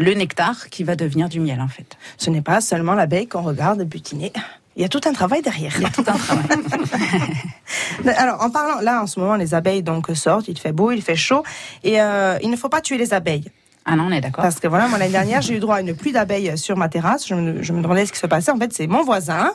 le 0.00 0.14
nectar 0.14 0.70
qui 0.70 0.82
va 0.82 0.96
devenir 0.96 1.28
du 1.28 1.40
miel 1.40 1.60
en 1.60 1.68
fait. 1.68 1.96
Ce 2.16 2.30
n'est 2.30 2.40
pas 2.40 2.60
seulement 2.62 2.94
l'abeille 2.94 3.28
qu'on 3.28 3.42
regarde 3.42 3.82
butiner. 3.82 4.32
Il 4.74 4.82
y 4.82 4.84
a 4.84 4.88
tout 4.88 5.00
un 5.04 5.12
travail 5.12 5.42
derrière. 5.42 5.72
Il 5.76 5.82
y 5.82 5.86
a 5.86 5.90
tout 5.90 6.04
un 6.06 6.16
travail. 6.16 6.46
Alors, 8.16 8.42
en 8.42 8.50
parlant, 8.50 8.80
là, 8.80 9.02
en 9.02 9.06
ce 9.06 9.20
moment, 9.20 9.36
les 9.36 9.52
abeilles 9.52 9.82
donc 9.82 10.08
sortent, 10.14 10.48
il 10.48 10.58
fait 10.58 10.72
beau, 10.72 10.90
il 10.90 11.02
fait 11.02 11.16
chaud, 11.16 11.42
et 11.84 12.00
euh, 12.00 12.38
il 12.42 12.50
ne 12.50 12.56
faut 12.56 12.70
pas 12.70 12.80
tuer 12.80 12.96
les 12.96 13.12
abeilles. 13.12 13.50
Ah 13.84 13.96
non, 13.96 14.04
on 14.04 14.12
est 14.12 14.22
d'accord. 14.22 14.42
Parce 14.42 14.58
que 14.58 14.68
voilà, 14.68 14.88
moi, 14.88 14.98
l'année 14.98 15.12
dernière, 15.12 15.42
j'ai 15.42 15.54
eu 15.54 15.58
droit 15.58 15.76
à 15.76 15.80
une 15.80 15.94
pluie 15.94 16.12
d'abeilles 16.12 16.56
sur 16.56 16.78
ma 16.78 16.88
terrasse. 16.88 17.26
Je 17.26 17.34
me, 17.34 17.62
je 17.62 17.72
me 17.74 17.82
demandais 17.82 18.06
ce 18.06 18.12
qui 18.12 18.18
se 18.18 18.26
passait. 18.26 18.52
En 18.52 18.58
fait, 18.58 18.72
c'est 18.72 18.86
mon 18.86 19.02
voisin, 19.02 19.52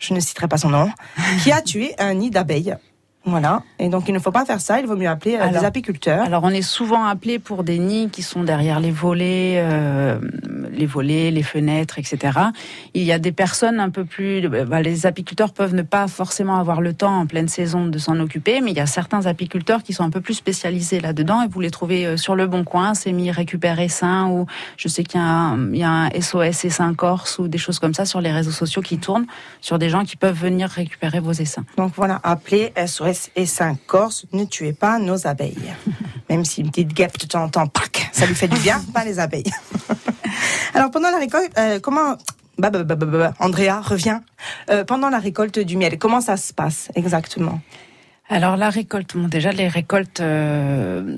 je 0.00 0.14
ne 0.14 0.20
citerai 0.20 0.48
pas 0.48 0.58
son 0.58 0.70
nom, 0.70 0.90
qui 1.44 1.52
a 1.52 1.60
tué 1.62 1.94
un 1.98 2.14
nid 2.14 2.30
d'abeilles. 2.30 2.76
Voilà. 3.26 3.62
Et 3.80 3.88
donc, 3.88 4.04
il 4.08 4.14
ne 4.14 4.20
faut 4.20 4.30
pas 4.30 4.44
faire 4.44 4.60
ça. 4.60 4.78
Il 4.80 4.86
vaut 4.86 4.94
mieux 4.96 5.08
appeler 5.08 5.34
euh, 5.34 5.48
des 5.48 5.56
Alors- 5.56 5.64
apiculteurs. 5.64 6.24
Alors 6.24 6.44
on 6.44 6.50
est 6.50 6.62
souvent 6.62 7.04
appelé 7.04 7.38
pour 7.40 7.64
des 7.64 7.78
nids 7.78 8.08
qui 8.10 8.22
sont 8.22 8.44
derrière 8.44 8.78
les 8.80 8.92
volets, 8.92 9.54
euh, 9.58 10.18
les 10.72 10.86
volets, 10.86 11.30
les 11.32 11.42
fenêtres, 11.42 11.98
etc. 11.98 12.38
Il 12.94 13.02
y 13.02 13.10
a 13.12 13.18
des 13.18 13.32
personnes 13.32 13.80
un 13.80 13.90
peu 13.90 14.04
plus, 14.04 14.48
bah, 14.48 14.80
les 14.80 15.06
apiculteurs 15.06 15.52
peuvent 15.52 15.74
ne 15.74 15.82
pas 15.82 16.06
forcément 16.06 16.56
avoir 16.56 16.80
le 16.80 16.92
temps 16.94 17.18
en 17.18 17.26
pleine 17.26 17.48
saison 17.48 17.86
de 17.86 17.98
s'en 17.98 18.18
occuper, 18.20 18.60
mais 18.60 18.70
il 18.70 18.76
y 18.76 18.80
a 18.80 18.86
certains 18.86 19.26
apiculteurs 19.26 19.82
qui 19.82 19.92
sont 19.92 20.04
un 20.04 20.10
peu 20.10 20.20
plus 20.20 20.34
spécialisés 20.34 21.00
là-dedans 21.00 21.42
et 21.42 21.48
vous 21.48 21.60
les 21.60 21.70
trouvez 21.70 22.06
euh, 22.06 22.16
sur 22.16 22.36
le 22.36 22.46
bon 22.46 22.62
coin, 22.64 22.94
c'est 22.94 23.12
mis 23.12 23.30
récupérer 23.32 23.88
sain 23.88 24.28
ou 24.28 24.46
je 24.76 24.86
sais 24.88 25.02
qu'il 25.02 25.20
y 25.20 25.22
a 25.22 25.26
un, 25.26 25.72
il 25.72 25.78
y 25.78 25.82
a 25.82 25.90
un 25.90 26.10
SOS 26.20 26.64
Essaim 26.64 26.94
Corse 26.94 27.38
ou 27.40 27.48
des 27.48 27.58
choses 27.58 27.80
comme 27.80 27.94
ça 27.94 28.04
sur 28.04 28.20
les 28.20 28.30
réseaux 28.32 28.50
sociaux 28.52 28.82
qui 28.82 28.98
tournent 28.98 29.26
sur 29.60 29.78
des 29.78 29.88
gens 29.88 30.04
qui 30.04 30.16
peuvent 30.16 30.38
venir 30.38 30.68
récupérer 30.68 31.18
vos 31.20 31.32
essaims. 31.32 31.64
Donc 31.76 31.92
voilà, 31.96 32.20
appelez 32.22 32.72
SOS 32.86 33.15
et 33.36 33.46
5 33.46 33.78
Corse, 33.86 34.26
ne 34.32 34.44
tuez 34.44 34.72
pas 34.72 34.98
nos 34.98 35.26
abeilles. 35.26 35.74
Même 36.30 36.44
si 36.44 36.60
une 36.60 36.70
petite 36.70 36.92
guêpe 36.92 37.18
de 37.18 37.26
temps 37.26 37.44
en 37.44 37.48
temps, 37.48 37.66
pac, 37.66 38.08
ça 38.12 38.26
lui 38.26 38.34
fait 38.34 38.48
du 38.48 38.58
bien, 38.60 38.80
pas 38.92 39.04
les 39.04 39.18
abeilles. 39.18 39.52
Alors 40.74 40.90
pendant 40.90 41.10
la 41.10 41.18
récolte, 41.18 41.52
euh, 41.58 41.80
comment... 41.80 42.16
Bah, 42.58 42.70
bah, 42.70 42.84
bah, 42.84 42.94
bah, 42.94 43.06
bah, 43.06 43.34
Andrea, 43.38 43.82
reviens. 43.82 44.22
Euh, 44.70 44.84
pendant 44.84 45.10
la 45.10 45.18
récolte 45.18 45.58
du 45.58 45.76
miel, 45.76 45.98
comment 45.98 46.22
ça 46.22 46.36
se 46.36 46.54
passe 46.54 46.88
exactement? 46.94 47.60
Alors 48.28 48.56
la 48.56 48.70
récolte, 48.70 49.16
bon, 49.16 49.28
déjà 49.28 49.52
les 49.52 49.68
récoltes, 49.68 50.20
euh, 50.20 51.16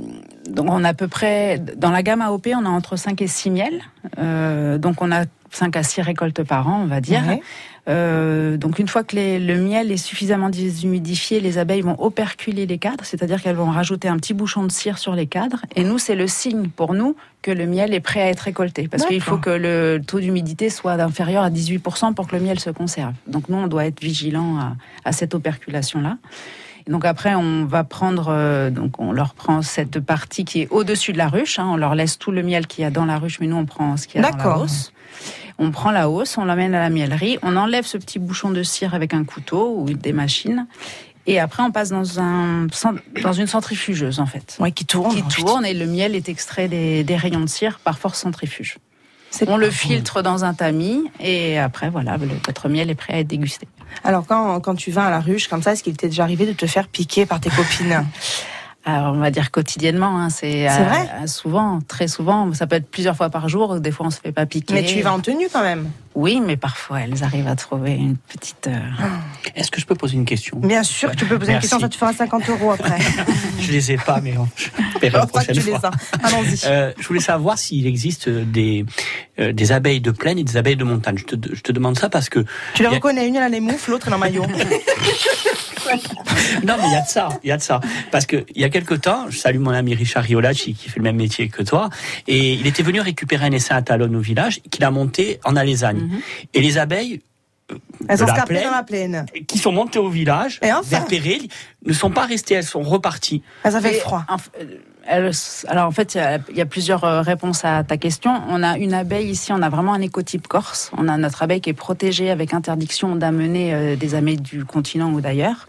donc 0.50 0.66
on 0.68 0.84
a 0.84 0.90
à 0.90 0.94
peu 0.94 1.08
près, 1.08 1.58
dans 1.58 1.90
la 1.90 2.02
gamme 2.02 2.20
AOP, 2.20 2.48
on 2.54 2.66
a 2.66 2.68
entre 2.68 2.96
5 2.96 3.22
et 3.22 3.26
6 3.26 3.50
miels. 3.50 3.80
Euh, 4.18 4.76
donc 4.76 5.00
on 5.00 5.10
a 5.10 5.24
5 5.50 5.76
à 5.76 5.82
6 5.82 6.02
récoltes 6.02 6.42
par 6.42 6.68
an, 6.68 6.80
on 6.82 6.86
va 6.86 7.00
dire. 7.00 7.22
Ouais. 7.26 7.40
Euh, 7.88 8.56
donc 8.58 8.78
une 8.78 8.88
fois 8.88 9.02
que 9.02 9.16
les- 9.16 9.38
le 9.40 9.56
miel 9.58 9.90
est 9.90 9.96
suffisamment 9.96 10.50
déshumidifié, 10.50 11.40
les 11.40 11.56
abeilles 11.58 11.80
vont 11.80 11.96
operculer 11.98 12.66
les 12.66 12.78
cadres, 12.78 13.04
c'est-à-dire 13.04 13.42
qu'elles 13.42 13.56
vont 13.56 13.70
rajouter 13.70 14.08
un 14.08 14.16
petit 14.18 14.34
bouchon 14.34 14.64
de 14.64 14.70
cire 14.70 14.98
sur 14.98 15.14
les 15.14 15.26
cadres. 15.26 15.62
Et 15.74 15.84
nous, 15.84 15.98
c'est 15.98 16.14
le 16.14 16.26
signe 16.26 16.68
pour 16.68 16.92
nous 16.94 17.16
que 17.40 17.50
le 17.50 17.66
miel 17.66 17.94
est 17.94 18.00
prêt 18.00 18.20
à 18.20 18.26
être 18.28 18.40
récolté. 18.40 18.88
Parce 18.88 19.04
qu'il 19.08 19.22
faut 19.22 19.38
que 19.38 19.50
le 19.50 20.00
taux 20.06 20.20
d'humidité 20.20 20.68
soit 20.70 20.92
inférieur 21.00 21.42
à 21.44 21.50
18% 21.50 22.12
pour 22.12 22.26
que 22.28 22.36
le 22.36 22.42
miel 22.42 22.60
se 22.60 22.70
conserve. 22.70 23.14
Donc 23.26 23.48
nous, 23.48 23.56
on 23.56 23.68
doit 23.68 23.86
être 23.86 24.00
vigilant 24.00 24.58
à, 24.58 24.76
à 25.04 25.12
cette 25.12 25.34
operculation-là. 25.34 26.18
Donc 26.88 27.04
après, 27.04 27.34
on 27.34 27.64
va 27.66 27.84
prendre, 27.84 28.28
euh, 28.30 28.70
donc 28.70 28.98
on 28.98 29.12
leur 29.12 29.34
prend 29.34 29.60
cette 29.62 30.00
partie 30.00 30.44
qui 30.44 30.62
est 30.62 30.68
au-dessus 30.70 31.12
de 31.12 31.18
la 31.18 31.28
ruche. 31.28 31.58
hein. 31.58 31.66
on 31.70 31.76
leur 31.76 31.94
laisse 31.94 32.18
tout 32.18 32.30
le 32.32 32.42
miel 32.42 32.66
qu'il 32.66 32.82
y 32.82 32.86
a 32.86 32.90
dans 32.90 33.04
la 33.04 33.18
ruche, 33.18 33.40
mais 33.40 33.46
nous 33.46 33.56
on 33.56 33.66
prend 33.66 33.96
ce 33.98 34.06
qu'il 34.06 34.20
y 34.20 34.24
a 34.24 34.30
dans 34.30 34.36
la 34.36 34.42
D'accord. 34.42 34.66
On 35.58 35.70
prend 35.70 35.90
la 35.90 36.08
hausse, 36.08 36.38
on 36.38 36.44
l'emmène 36.44 36.74
à 36.74 36.80
la 36.80 36.90
miellerie, 36.90 37.38
on 37.42 37.56
enlève 37.56 37.84
ce 37.84 37.98
petit 37.98 38.18
bouchon 38.18 38.50
de 38.50 38.62
cire 38.62 38.94
avec 38.94 39.12
un 39.14 39.24
couteau 39.24 39.74
ou 39.78 39.90
des 39.92 40.12
machines. 40.12 40.66
Et 41.26 41.40
après, 41.40 41.62
on 41.62 41.70
passe 41.70 41.90
dans, 41.90 42.20
un, 42.20 42.66
dans 43.22 43.32
une 43.32 43.46
centrifugeuse, 43.46 44.18
en 44.20 44.26
fait. 44.26 44.56
Ouais, 44.60 44.72
qui 44.72 44.86
tourne. 44.86 45.14
Qui 45.14 45.22
tourne 45.24 45.66
et 45.66 45.74
le 45.74 45.86
miel 45.86 46.14
est 46.14 46.28
extrait 46.28 46.68
des, 46.68 47.04
des 47.04 47.16
rayons 47.16 47.40
de 47.40 47.46
cire 47.48 47.80
par 47.80 47.98
force 47.98 48.18
centrifuge. 48.20 48.78
C'est 49.30 49.46
On 49.46 49.58
le 49.58 49.68
filtre 49.68 50.22
dans 50.22 50.46
un 50.46 50.54
tamis 50.54 51.04
et 51.20 51.58
après, 51.58 51.90
voilà, 51.90 52.16
le- 52.16 52.28
votre 52.46 52.70
miel 52.70 52.88
est 52.88 52.94
prêt 52.94 53.12
à 53.12 53.18
être 53.18 53.26
dégusté. 53.26 53.68
Alors 54.04 54.26
quand, 54.26 54.58
quand 54.60 54.74
tu 54.74 54.90
vas 54.90 55.04
à 55.04 55.10
la 55.10 55.20
ruche 55.20 55.48
comme 55.48 55.60
ça, 55.62 55.72
est-ce 55.72 55.82
qu'il 55.82 55.94
t'est 55.98 56.08
déjà 56.08 56.22
arrivé 56.22 56.46
de 56.46 56.52
te 56.54 56.66
faire 56.66 56.88
piquer 56.88 57.26
par 57.26 57.38
tes 57.40 57.50
copines? 57.50 58.06
Alors, 58.90 59.12
on 59.14 59.18
va 59.18 59.30
dire 59.30 59.50
quotidiennement, 59.50 60.18
hein, 60.18 60.30
c'est 60.30 60.66
vrai 60.66 61.10
euh, 61.22 61.26
souvent, 61.26 61.80
très 61.86 62.08
souvent. 62.08 62.54
Ça 62.54 62.66
peut 62.66 62.76
être 62.76 62.90
plusieurs 62.90 63.16
fois 63.16 63.28
par 63.28 63.46
jour. 63.50 63.80
Des 63.80 63.90
fois, 63.90 64.06
on 64.06 64.10
se 64.10 64.18
fait 64.18 64.32
pas 64.32 64.46
piquer. 64.46 64.72
Mais 64.72 64.82
tu 64.82 64.96
y 64.96 65.02
vas 65.02 65.12
en 65.12 65.20
tenue 65.20 65.48
quand 65.52 65.60
même. 65.62 65.90
Oui, 66.14 66.40
mais 66.44 66.56
parfois, 66.56 67.00
elles 67.02 67.22
arrivent 67.22 67.48
à 67.48 67.54
trouver 67.54 67.92
une 67.92 68.16
petite. 68.16 68.66
euh, 68.66 68.78
Est-ce 69.54 69.70
que 69.70 69.78
je 69.78 69.84
peux 69.84 69.94
poser 69.94 70.14
une 70.14 70.24
question? 70.24 70.56
Bien 70.60 70.82
sûr 70.82 71.10
que 71.10 71.16
tu 71.16 71.26
peux 71.26 71.38
poser 71.38 71.52
une 71.52 71.58
question, 71.60 71.78
ça 71.78 71.90
te 71.90 71.96
fera 71.96 72.14
50 72.14 72.48
euros 72.48 72.70
après. 72.72 72.98
Je 73.60 73.72
les 73.72 73.92
ai 73.92 73.96
pas, 73.98 74.20
mais 74.22 74.34
on- 74.38 74.48
je 74.56 74.68
paierai 75.00 75.18
la 75.18 75.26
prochaine 75.26 75.54
tu 75.54 75.60
les 75.60 75.72
fois. 75.76 75.90
as. 76.22 76.26
Allons-y. 76.26 76.60
Euh, 76.64 76.92
je 76.98 77.06
voulais 77.06 77.20
savoir 77.20 77.58
s'il 77.58 77.86
existe 77.86 78.30
des, 78.30 78.86
euh, 79.38 79.52
des 79.52 79.72
abeilles 79.72 80.00
de 80.00 80.10
plaine 80.12 80.38
et 80.38 80.44
des 80.44 80.56
abeilles 80.56 80.76
de 80.76 80.84
montagne. 80.84 81.18
Je 81.18 81.24
te, 81.24 81.54
je 81.54 81.60
te 81.60 81.72
demande 81.72 81.98
ça 81.98 82.08
parce 82.08 82.30
que. 82.30 82.46
tu 82.72 82.82
les 82.82 82.88
a- 82.88 82.92
reconnais, 82.92 83.28
une 83.28 83.36
elle 83.36 83.42
a 83.42 83.48
les 83.50 83.60
moufles, 83.60 83.90
l'autre 83.90 84.06
elle 84.06 84.14
est 84.14 84.16
en 84.16 84.18
maillot. 84.18 84.46
Non, 86.64 86.74
mais 86.78 86.86
il 86.88 86.92
y 86.92 86.96
a 86.96 87.02
de 87.02 87.08
ça, 87.08 87.28
il 87.42 87.48
y 87.48 87.52
a 87.52 87.56
de 87.56 87.62
ça. 87.62 87.80
Parce 88.10 88.26
que 88.26 88.44
il 88.54 88.60
y 88.60 88.64
a 88.64 88.68
quelque 88.70 88.94
temps, 88.94 89.26
je 89.28 89.38
salue 89.38 89.58
mon 89.58 89.70
ami 89.70 89.94
Richard 89.94 90.24
Riolacci 90.24 90.74
qui 90.74 90.88
fait 90.88 90.98
le 90.98 91.02
même 91.04 91.16
métier 91.16 91.48
que 91.48 91.62
toi, 91.62 91.88
et 92.26 92.54
il 92.54 92.66
était 92.66 92.82
venu 92.82 93.00
récupérer 93.00 93.46
un 93.46 93.52
essaim 93.52 93.76
à 93.76 93.82
talonne 93.82 94.16
au 94.16 94.20
village 94.20 94.60
qu'il 94.70 94.84
a 94.84 94.90
monté 94.90 95.40
en 95.44 95.56
Alésane. 95.56 96.08
Et 96.54 96.60
les 96.60 96.78
abeilles 96.78 97.20
Elles 98.08 98.18
de 98.18 98.22
ont 98.22 98.26
la 98.26 98.34
scapé 98.34 98.54
plaine, 98.54 98.64
dans 98.64 98.70
la 98.70 98.82
plaine. 98.82 99.26
qui 99.46 99.58
sont 99.58 99.72
montées 99.72 99.98
au 99.98 100.08
village, 100.08 100.58
Et 100.62 100.72
enfin 100.72 100.82
vers 100.84 101.06
Péril, 101.06 101.48
ne 101.84 101.92
sont 101.92 102.10
pas 102.10 102.24
restées, 102.26 102.54
elles 102.54 102.64
sont 102.64 102.82
reparties. 102.82 103.42
Elles 103.62 103.76
avaient 103.76 103.92
froid. 103.94 104.24
euh, 104.60 104.64
alors 105.08 105.86
en 105.86 105.90
fait, 105.90 106.14
il 106.50 106.56
y 106.56 106.60
a- 106.60 106.66
plusieurs 106.66 107.04
euh, 107.04 107.22
réponses 107.22 107.64
à 107.64 107.82
ta 107.82 107.96
question. 107.96 108.42
On 108.48 108.62
a 108.62 108.76
une 108.76 108.92
abeille 108.92 109.28
ici, 109.30 109.52
on 109.52 109.62
a 109.62 109.68
vraiment 109.70 109.94
un 109.94 110.00
écotype 110.02 110.46
corse. 110.46 110.90
On 110.98 111.08
a 111.08 111.16
notre 111.16 111.42
abeille 111.42 111.60
qui 111.62 111.70
est 111.70 111.74
protégée 111.74 112.30
avec 112.30 112.52
interdiction 112.52 113.16
d'amener 113.16 113.72
euh, 113.74 113.96
des 113.96 114.14
abeilles 114.14 114.36
du 114.40 114.64
continent 114.66 115.10
ou 115.10 115.20
d'ailleurs. 115.22 115.66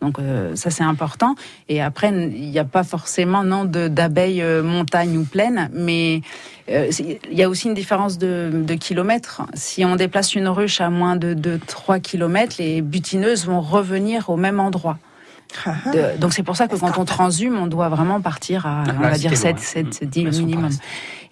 Donc 0.00 0.18
euh, 0.18 0.56
ça 0.56 0.70
c'est 0.70 0.82
important. 0.82 1.36
Et 1.68 1.80
après, 1.80 2.08
il 2.10 2.50
n'y 2.50 2.58
a 2.58 2.64
pas 2.64 2.82
forcément 2.82 3.44
non 3.44 3.64
d'abeilles 3.64 4.42
montagne 4.62 5.16
ou 5.18 5.24
plaine, 5.24 5.70
mais 5.72 6.20
il 6.68 7.18
y 7.32 7.42
a 7.42 7.48
aussi 7.48 7.68
une 7.68 7.74
différence 7.74 8.18
de, 8.18 8.50
de 8.52 8.74
kilomètres. 8.74 9.42
Si 9.54 9.84
on 9.84 9.96
déplace 9.96 10.34
une 10.34 10.48
ruche 10.48 10.80
à 10.80 10.88
moins 10.90 11.16
de, 11.16 11.34
de 11.34 11.58
3 11.66 11.98
kilomètres, 12.00 12.56
les 12.58 12.80
butineuses 12.80 13.44
vont 13.46 13.60
revenir 13.60 14.30
au 14.30 14.36
même 14.36 14.60
endroit. 14.60 14.98
Ah, 15.66 15.90
De- 15.92 16.18
donc 16.18 16.32
c'est 16.32 16.42
pour 16.42 16.56
ça 16.56 16.68
que 16.68 16.76
quand 16.76 16.96
on 16.98 17.04
transhume, 17.04 17.58
on 17.58 17.66
doit 17.66 17.88
vraiment 17.88 18.20
partir 18.20 18.66
à, 18.66 18.84
on 18.96 19.00
va 19.00 19.10
dire 19.18 19.30
c'était 19.36 19.58
7, 19.58 19.84
loin. 19.84 19.92
7, 19.92 20.04
10 20.10 20.20
Elles 20.26 20.32
sont 20.34 20.40
pas 20.40 20.46
minimum. 20.46 20.70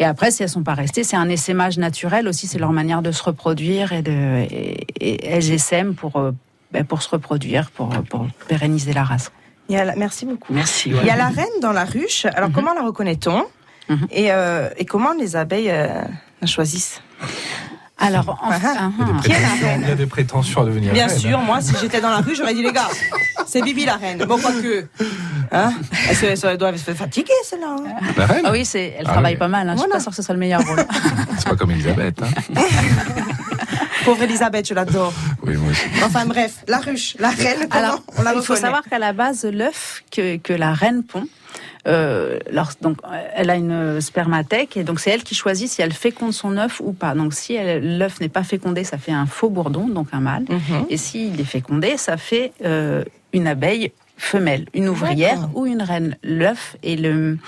Et 0.01 0.05
après, 0.05 0.31
si 0.31 0.43
elles 0.43 0.49
sont 0.49 0.63
pas 0.63 0.75
restées, 0.75 1.05
c'est 1.05 1.17
un 1.17 1.29
essaimage 1.29 1.79
naturel 1.79 2.29
aussi, 2.29 2.47
c'est 2.47 2.59
leur 2.59 2.73
manière 2.73 3.03
de 3.03 3.11
se 3.13 3.23
reproduire 3.23 3.93
et, 3.93 4.03
de, 4.03 4.11
et, 4.51 4.87
et 5.01 5.27
elles 5.27 5.51
essaiment 5.51 5.95
pour, 5.95 6.17
euh, 6.17 6.33
ben, 6.73 6.85
pour 6.85 7.03
se 7.03 7.09
reproduire, 7.11 7.71
pour, 7.71 7.89
pour 8.11 8.27
pérenniser 8.49 8.93
la 8.93 9.05
race. 9.05 9.31
Il 9.69 9.75
y 9.75 9.79
a 9.79 9.85
la- 9.85 9.97
Merci 9.97 10.25
beaucoup. 10.27 10.53
Merci. 10.53 10.91
Il 10.91 11.07
y 11.07 11.11
a 11.11 11.17
la 11.17 11.29
reine 11.29 11.47
dans 11.63 11.73
la 11.73 11.85
ruche. 11.85 12.27
Alors 12.35 12.51
comment 12.53 12.75
la 12.75 12.83
reconnaît-on 12.83 13.45
Mhm. 13.91 14.07
et, 14.11 14.33
euh, 14.33 14.69
et 14.77 14.85
comment 14.85 15.13
les 15.19 15.35
abeilles 15.35 15.71
euh, 15.71 15.89
la 16.43 16.47
choisissent? 16.47 17.01
Alors, 18.01 18.29
en- 18.31 18.37
Ah, 18.51 18.59
ah. 18.65 18.91
ah, 19.01 19.21
Qui 19.25 19.33
est 19.33 19.35
la 19.35 19.39
Il 19.57 19.61
y 19.63 19.65
reine 19.65 19.85
a 19.85 19.95
des 19.97 20.07
prétentions 20.07 20.63
à 20.63 20.65
devenir 20.67 20.93
Bien 20.93 21.09
reine. 21.09 21.19
sûr, 21.19 21.39
moi, 21.41 21.61
si 21.61 21.75
j'étais 21.81 22.01
dans 22.01 22.11
la 22.11 22.19
rue, 22.19 22.35
j'aurais 22.37 22.55
dit 22.55 22.63
les 22.63 22.73
gars, 22.73 22.89
c'est 23.47 23.61
Bibi 23.61 23.85
la 23.87 23.97
reine. 23.97 24.19
Bon, 24.25 24.39
quoique. 24.39 24.87
Hein 25.51 25.73
elle, 26.09 26.17
se- 26.17 26.47
elle 26.47 26.59
doit 26.59 26.77
se 26.77 26.95
fatiguer, 26.95 27.33
celle-là. 27.45 27.77
hein. 27.79 28.07
La 28.17 28.27
reine 28.27 28.43
ah 28.45 28.53
oui, 28.53 28.65
c'est, 28.65 28.95
elle 28.99 29.05
Ah 29.09 29.13
travaille 29.13 29.33
oui. 29.35 29.39
pas 29.39 29.49
mal. 29.49 29.69
Hein, 29.69 29.73
Je 29.73 29.79
suis 29.79 29.87
Voilà. 29.89 29.95
pas 29.97 30.01
sûre 30.01 30.11
que 30.11 30.17
ce 30.17 30.23
soit 30.23 30.35
le 30.35 30.41
meilleur 30.41 30.61
rôle. 30.65 30.85
C'est 31.39 31.49
pas 31.49 31.57
comme 31.57 31.71
Elisabeth. 31.73 32.23
Hein. 32.23 32.29
Pauvre 34.05 34.23
Elisabeth, 34.23 34.69
je 34.69 34.75
l'adore. 34.75 35.13
Oui, 35.43 35.57
moi 35.57 35.71
aussi. 35.71 35.83
Enfin 36.05 36.25
bref, 36.25 36.55
la 36.69 36.79
ruche, 36.79 37.17
la 37.19 37.31
reine, 37.31 37.67
Alors, 37.71 38.01
on 38.17 38.23
la 38.23 38.35
il 38.35 38.43
faut 38.43 38.57
savoir 38.57 38.83
qu'à 38.85 38.99
la 38.99 39.13
base, 39.13 39.45
l'œuf 39.45 40.03
que, 40.11 40.37
que 40.37 40.53
la 40.53 40.73
reine 40.73 41.03
pond, 41.03 41.27
euh, 41.87 42.39
donc, 42.81 42.99
elle 43.35 43.51
a 43.51 43.57
une 43.57 44.01
spermathèque 44.01 44.77
et 44.77 44.85
donc 44.85 45.01
c'est 45.01 45.11
elle 45.11 45.23
qui 45.23 45.35
choisit 45.35 45.69
si 45.69 45.83
elle 45.83 45.93
féconde 45.93 46.33
son 46.33 46.57
œuf 46.57 46.81
ou 46.85 46.93
pas. 46.93 47.15
Donc 47.15 47.35
si 47.35 47.57
l'œuf 47.81 48.21
n'est 48.21 48.29
pas 48.29 48.43
fécondé, 48.43 48.85
ça 48.85 48.99
fait 48.99 49.13
un 49.13 49.27
faux 49.27 49.51
bourdon, 49.51 49.89
donc 49.89 50.09
un 50.13 50.21
mâle. 50.21 50.45
Mhm. 50.49 50.87
Et 50.91 50.97
s'il 50.97 51.41
est 51.41 51.45
fécondé, 51.45 51.97
ça 51.97 52.17
fait 52.17 52.53
euh, 52.65 53.05
une 53.33 53.47
abeille 53.47 53.93
femelle, 54.17 54.67
une 54.75 54.89
ouvrière 54.89 55.49
ou 55.55 55.67
une 55.67 55.83
reine. 55.83 56.17
L'œuf 56.23 56.77
et 56.83 56.97
le 56.97 57.39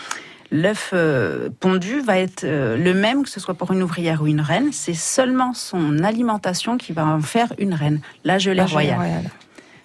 l'œuf 0.52 0.90
euh, 0.94 1.48
pondu 1.60 2.00
va 2.00 2.18
être 2.18 2.42
euh, 2.44 2.76
le 2.76 2.92
même 2.92 3.22
que 3.22 3.28
ce 3.28 3.38
soit 3.40 3.54
pour 3.54 3.70
une 3.72 3.82
ouvrière 3.82 4.22
ou 4.22 4.26
une 4.26 4.40
reine. 4.40 4.70
C'est 4.72 4.94
seulement 4.94 5.54
son 5.54 6.02
alimentation 6.02 6.76
qui 6.76 6.92
va 6.92 7.06
en 7.06 7.20
faire 7.20 7.52
une 7.58 7.74
reine. 7.74 8.00
La 8.24 8.38
gelée 8.38 8.56
La 8.56 8.66
royale. 8.66 8.96
royale. 8.96 9.30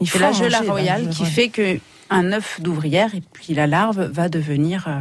Il 0.02 0.08
C'est 0.08 0.18
faut 0.18 0.24
la 0.24 0.32
gelée 0.32 0.68
royale 0.68 1.10
qui 1.10 1.26
fait 1.26 1.50
que 1.50 1.78
un 2.10 2.32
œuf 2.34 2.62
d'ouvrière 2.62 3.16
et 3.16 3.22
puis 3.34 3.54
la 3.54 3.68
larve 3.68 4.02
va 4.12 4.30
devenir 4.30 4.86
euh, 4.88 5.00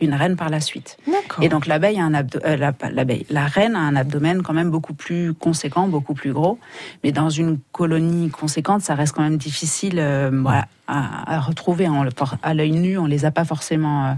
une 0.00 0.14
reine 0.14 0.36
par 0.36 0.48
la 0.50 0.60
suite. 0.60 0.96
Et 1.42 1.48
donc 1.48 1.66
l'abeille 1.66 1.98
a 2.00 2.04
un 2.04 2.14
euh, 2.14 2.72
l'abeille, 2.90 3.26
la 3.30 3.46
reine 3.46 3.76
a 3.76 3.80
un 3.80 3.96
abdomen 3.96 4.42
quand 4.42 4.52
même 4.52 4.70
beaucoup 4.70 4.94
plus 4.94 5.34
conséquent, 5.34 5.88
beaucoup 5.88 6.14
plus 6.14 6.32
gros. 6.32 6.58
Mais 7.02 7.12
dans 7.12 7.30
une 7.30 7.58
colonie 7.72 8.30
conséquente, 8.30 8.82
ça 8.82 8.94
reste 8.94 9.14
quand 9.14 9.22
même 9.22 9.38
difficile 9.38 9.98
euh, 9.98 10.30
voilà, 10.32 10.66
à, 10.86 11.34
à 11.36 11.40
retrouver 11.40 11.88
à 12.42 12.54
l'œil 12.54 12.72
nu. 12.72 12.98
On 12.98 13.06
les 13.06 13.24
a 13.24 13.30
pas 13.30 13.44
forcément. 13.44 14.06
euh, 14.06 14.14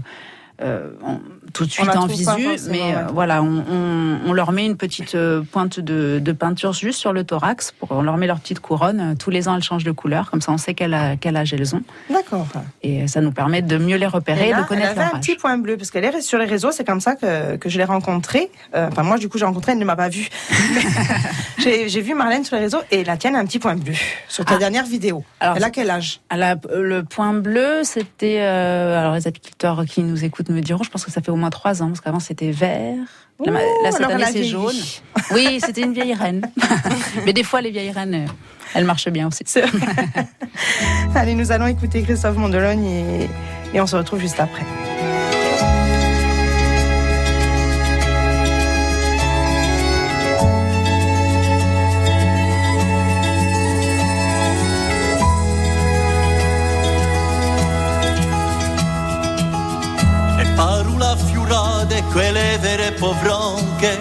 euh, 0.61 0.89
en- 1.03 1.19
tout 1.53 1.63
de 1.65 1.69
On 1.69 1.71
suite 1.71 1.95
en 1.95 2.05
visu, 2.05 2.29
mais 2.69 2.93
euh, 2.93 3.05
ouais. 3.05 3.11
voilà, 3.13 3.41
on, 3.41 3.63
on- 3.71 4.19
on 4.27 4.33
leur 4.33 4.51
met 4.51 4.65
une 4.65 4.77
petite 4.77 5.15
euh, 5.15 5.41
pointe 5.41 5.79
de, 5.79 6.19
de 6.19 6.31
peinture 6.31 6.73
juste 6.73 6.99
sur 6.99 7.11
le 7.13 7.23
thorax, 7.23 7.71
pour, 7.71 7.91
on 7.91 8.01
leur 8.03 8.17
met 8.17 8.27
leur 8.27 8.39
petite 8.39 8.59
couronne. 8.59 9.15
Tous 9.17 9.29
les 9.31 9.47
ans, 9.47 9.55
elles 9.55 9.63
changent 9.63 9.83
de 9.83 9.91
couleur, 9.91 10.29
comme 10.29 10.41
ça 10.41 10.51
on 10.51 10.57
sait 10.57 10.73
quel, 10.75 10.95
quel 11.21 11.35
âge 11.37 11.53
elles 11.53 11.75
ont. 11.75 11.81
D'accord. 12.09 12.45
Et 12.83 13.07
ça 13.07 13.21
nous 13.21 13.31
permet 13.31 13.61
de 13.61 13.77
mieux 13.77 13.95
les 13.97 14.05
repérer 14.07 14.49
Et 14.49 14.53
de 14.53 14.59
elle 14.59 14.65
connaître 14.65 14.91
avait 14.91 14.99
leur 15.01 15.13
un 15.13 15.17
âge. 15.17 15.21
petit 15.21 15.35
point 15.35 15.57
bleu, 15.57 15.75
parce 15.77 15.89
qu'elle 15.91 16.05
est 16.05 16.21
sur 16.21 16.37
les 16.37 16.45
réseaux, 16.45 16.71
c'est 16.71 16.85
comme 16.85 17.01
ça 17.01 17.15
que, 17.15 17.55
que 17.55 17.69
je 17.69 17.77
l'ai 17.77 17.83
rencontrée. 17.85 18.51
Enfin, 18.75 19.03
moi, 19.03 19.17
du 19.17 19.27
coup, 19.29 19.37
j'ai 19.37 19.45
rencontré, 19.45 19.71
elle 19.71 19.79
ne 19.79 19.85
m'a 19.85 19.95
pas 19.95 20.09
vue. 20.09 20.29
J'ai 21.59 22.01
vu 22.01 22.13
Marlène 22.13 22.43
sur 22.45 22.55
les 22.55 22.63
réseaux 22.63 22.79
et 22.91 23.03
la 23.03 23.17
tienne 23.17 23.35
a 23.35 23.39
un 23.39 23.45
petit 23.45 23.59
point 23.59 23.75
bleu 23.75 23.93
sur 24.29 24.45
ta 24.45 24.55
Ah. 24.55 24.57
dernière 24.57 24.85
vidéo. 24.85 25.23
Alors, 25.39 25.57
elle 25.57 25.63
a 25.63 25.69
quel 25.69 25.89
âge? 25.89 26.21
le 26.31 27.01
point 27.01 27.33
bleu, 27.33 27.81
c'était. 27.83 28.37
euh, 28.39 28.97
alors, 28.99 29.13
les 29.15 29.27
apiculteurs 29.27 29.83
qui 29.85 30.01
nous 30.03 30.23
écoutent 30.23 30.48
me 30.51 30.61
diront, 30.61 30.83
je 30.83 30.89
pense 30.89 31.05
que 31.05 31.11
ça 31.11 31.21
fait 31.21 31.31
au 31.31 31.35
moins 31.35 31.49
trois 31.49 31.81
ans, 31.81 31.87
parce 31.87 32.01
qu'avant 32.01 32.19
c'était 32.19 32.51
vert. 32.51 32.97
Ouh, 33.39 33.49
là, 33.49 33.91
cette 33.91 34.01
année, 34.03 34.25
c'est 34.31 34.43
jaune. 34.43 34.75
Oui, 35.31 35.59
c'était 35.65 35.81
une 35.81 35.93
vieille 35.93 36.13
reine. 36.13 36.41
Mais 37.25 37.31
des 37.31 37.43
fois, 37.43 37.61
les 37.61 37.71
vieilles 37.71 37.91
reines, 37.91 38.25
euh, 38.27 38.31
elles 38.73 38.83
marchent 38.83 39.09
bien 39.09 39.27
aussi. 39.27 39.45
Allez, 41.15 41.35
nous 41.35 41.51
allons 41.51 41.67
écouter 41.67 42.03
Christophe 42.03 42.35
Mondelogne 42.35 42.85
et, 42.85 43.29
et 43.73 43.79
on 43.79 43.87
se 43.87 43.95
retrouve 43.95 44.19
juste 44.19 44.39
après. 44.39 44.65
Quelle 62.11 62.57
vere 62.59 62.91
povronche 62.93 63.97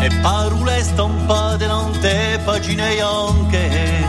e 0.00 0.10
parole 0.20 0.82
stampate 0.82 1.64
in 1.64 1.98
te 2.00 2.40
pagine 2.44 2.94
bianche 2.94 4.06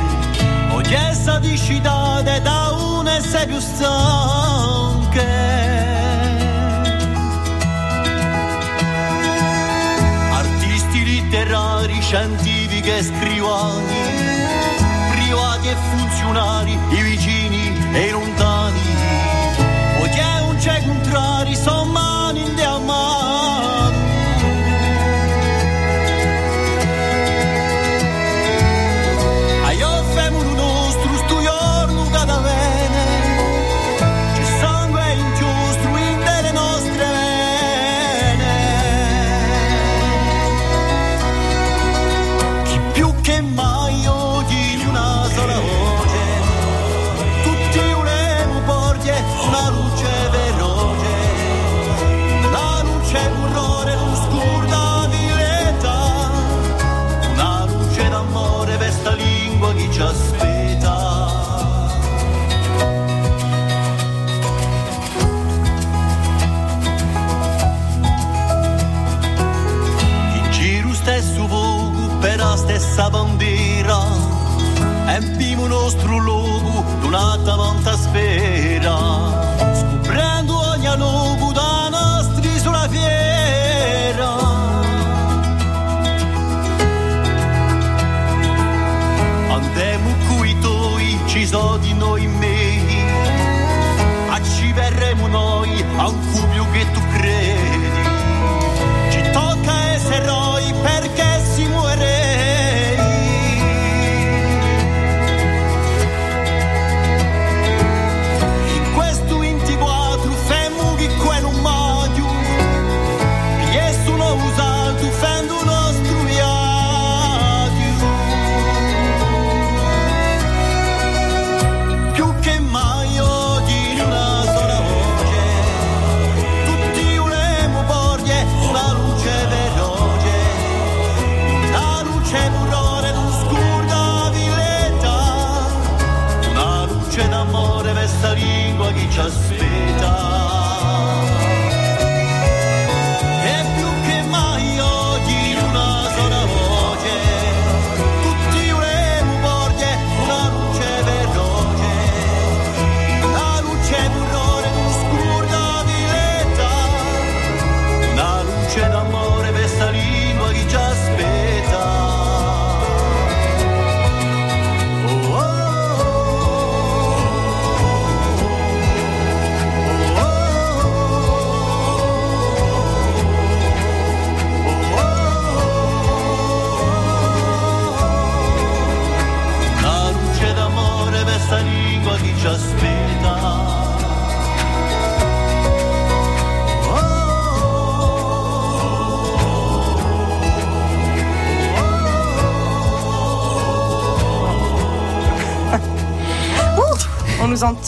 o 0.71 0.81
chiesa 0.81 1.39
di 1.39 1.57
citate 1.57 2.41
da 2.41 2.71
una 2.71 3.17
e 3.17 3.21
sei 3.21 3.47
più 3.47 3.59
stanche. 3.59 5.27
Artisti 10.31 11.05
letterari 11.05 12.01
scientifici 12.01 12.89
e 12.89 13.03
scrivani, 13.03 14.01
privati 15.11 15.67
e 15.67 15.75
funzionari, 15.91 16.79
i 16.89 17.01
vicini 17.01 17.77
e 17.93 18.07
i 18.07 18.09
lontani, 18.11 18.28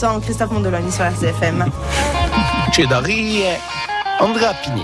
Christophe 0.02 0.50
Mondeloni 0.50 0.90
sur 0.90 1.04
RCFM. 1.04 1.70
C'è 2.72 2.86
da 2.86 2.98
ridere. 2.98 3.60
Andrea 4.18 4.52
Pini. 4.54 4.82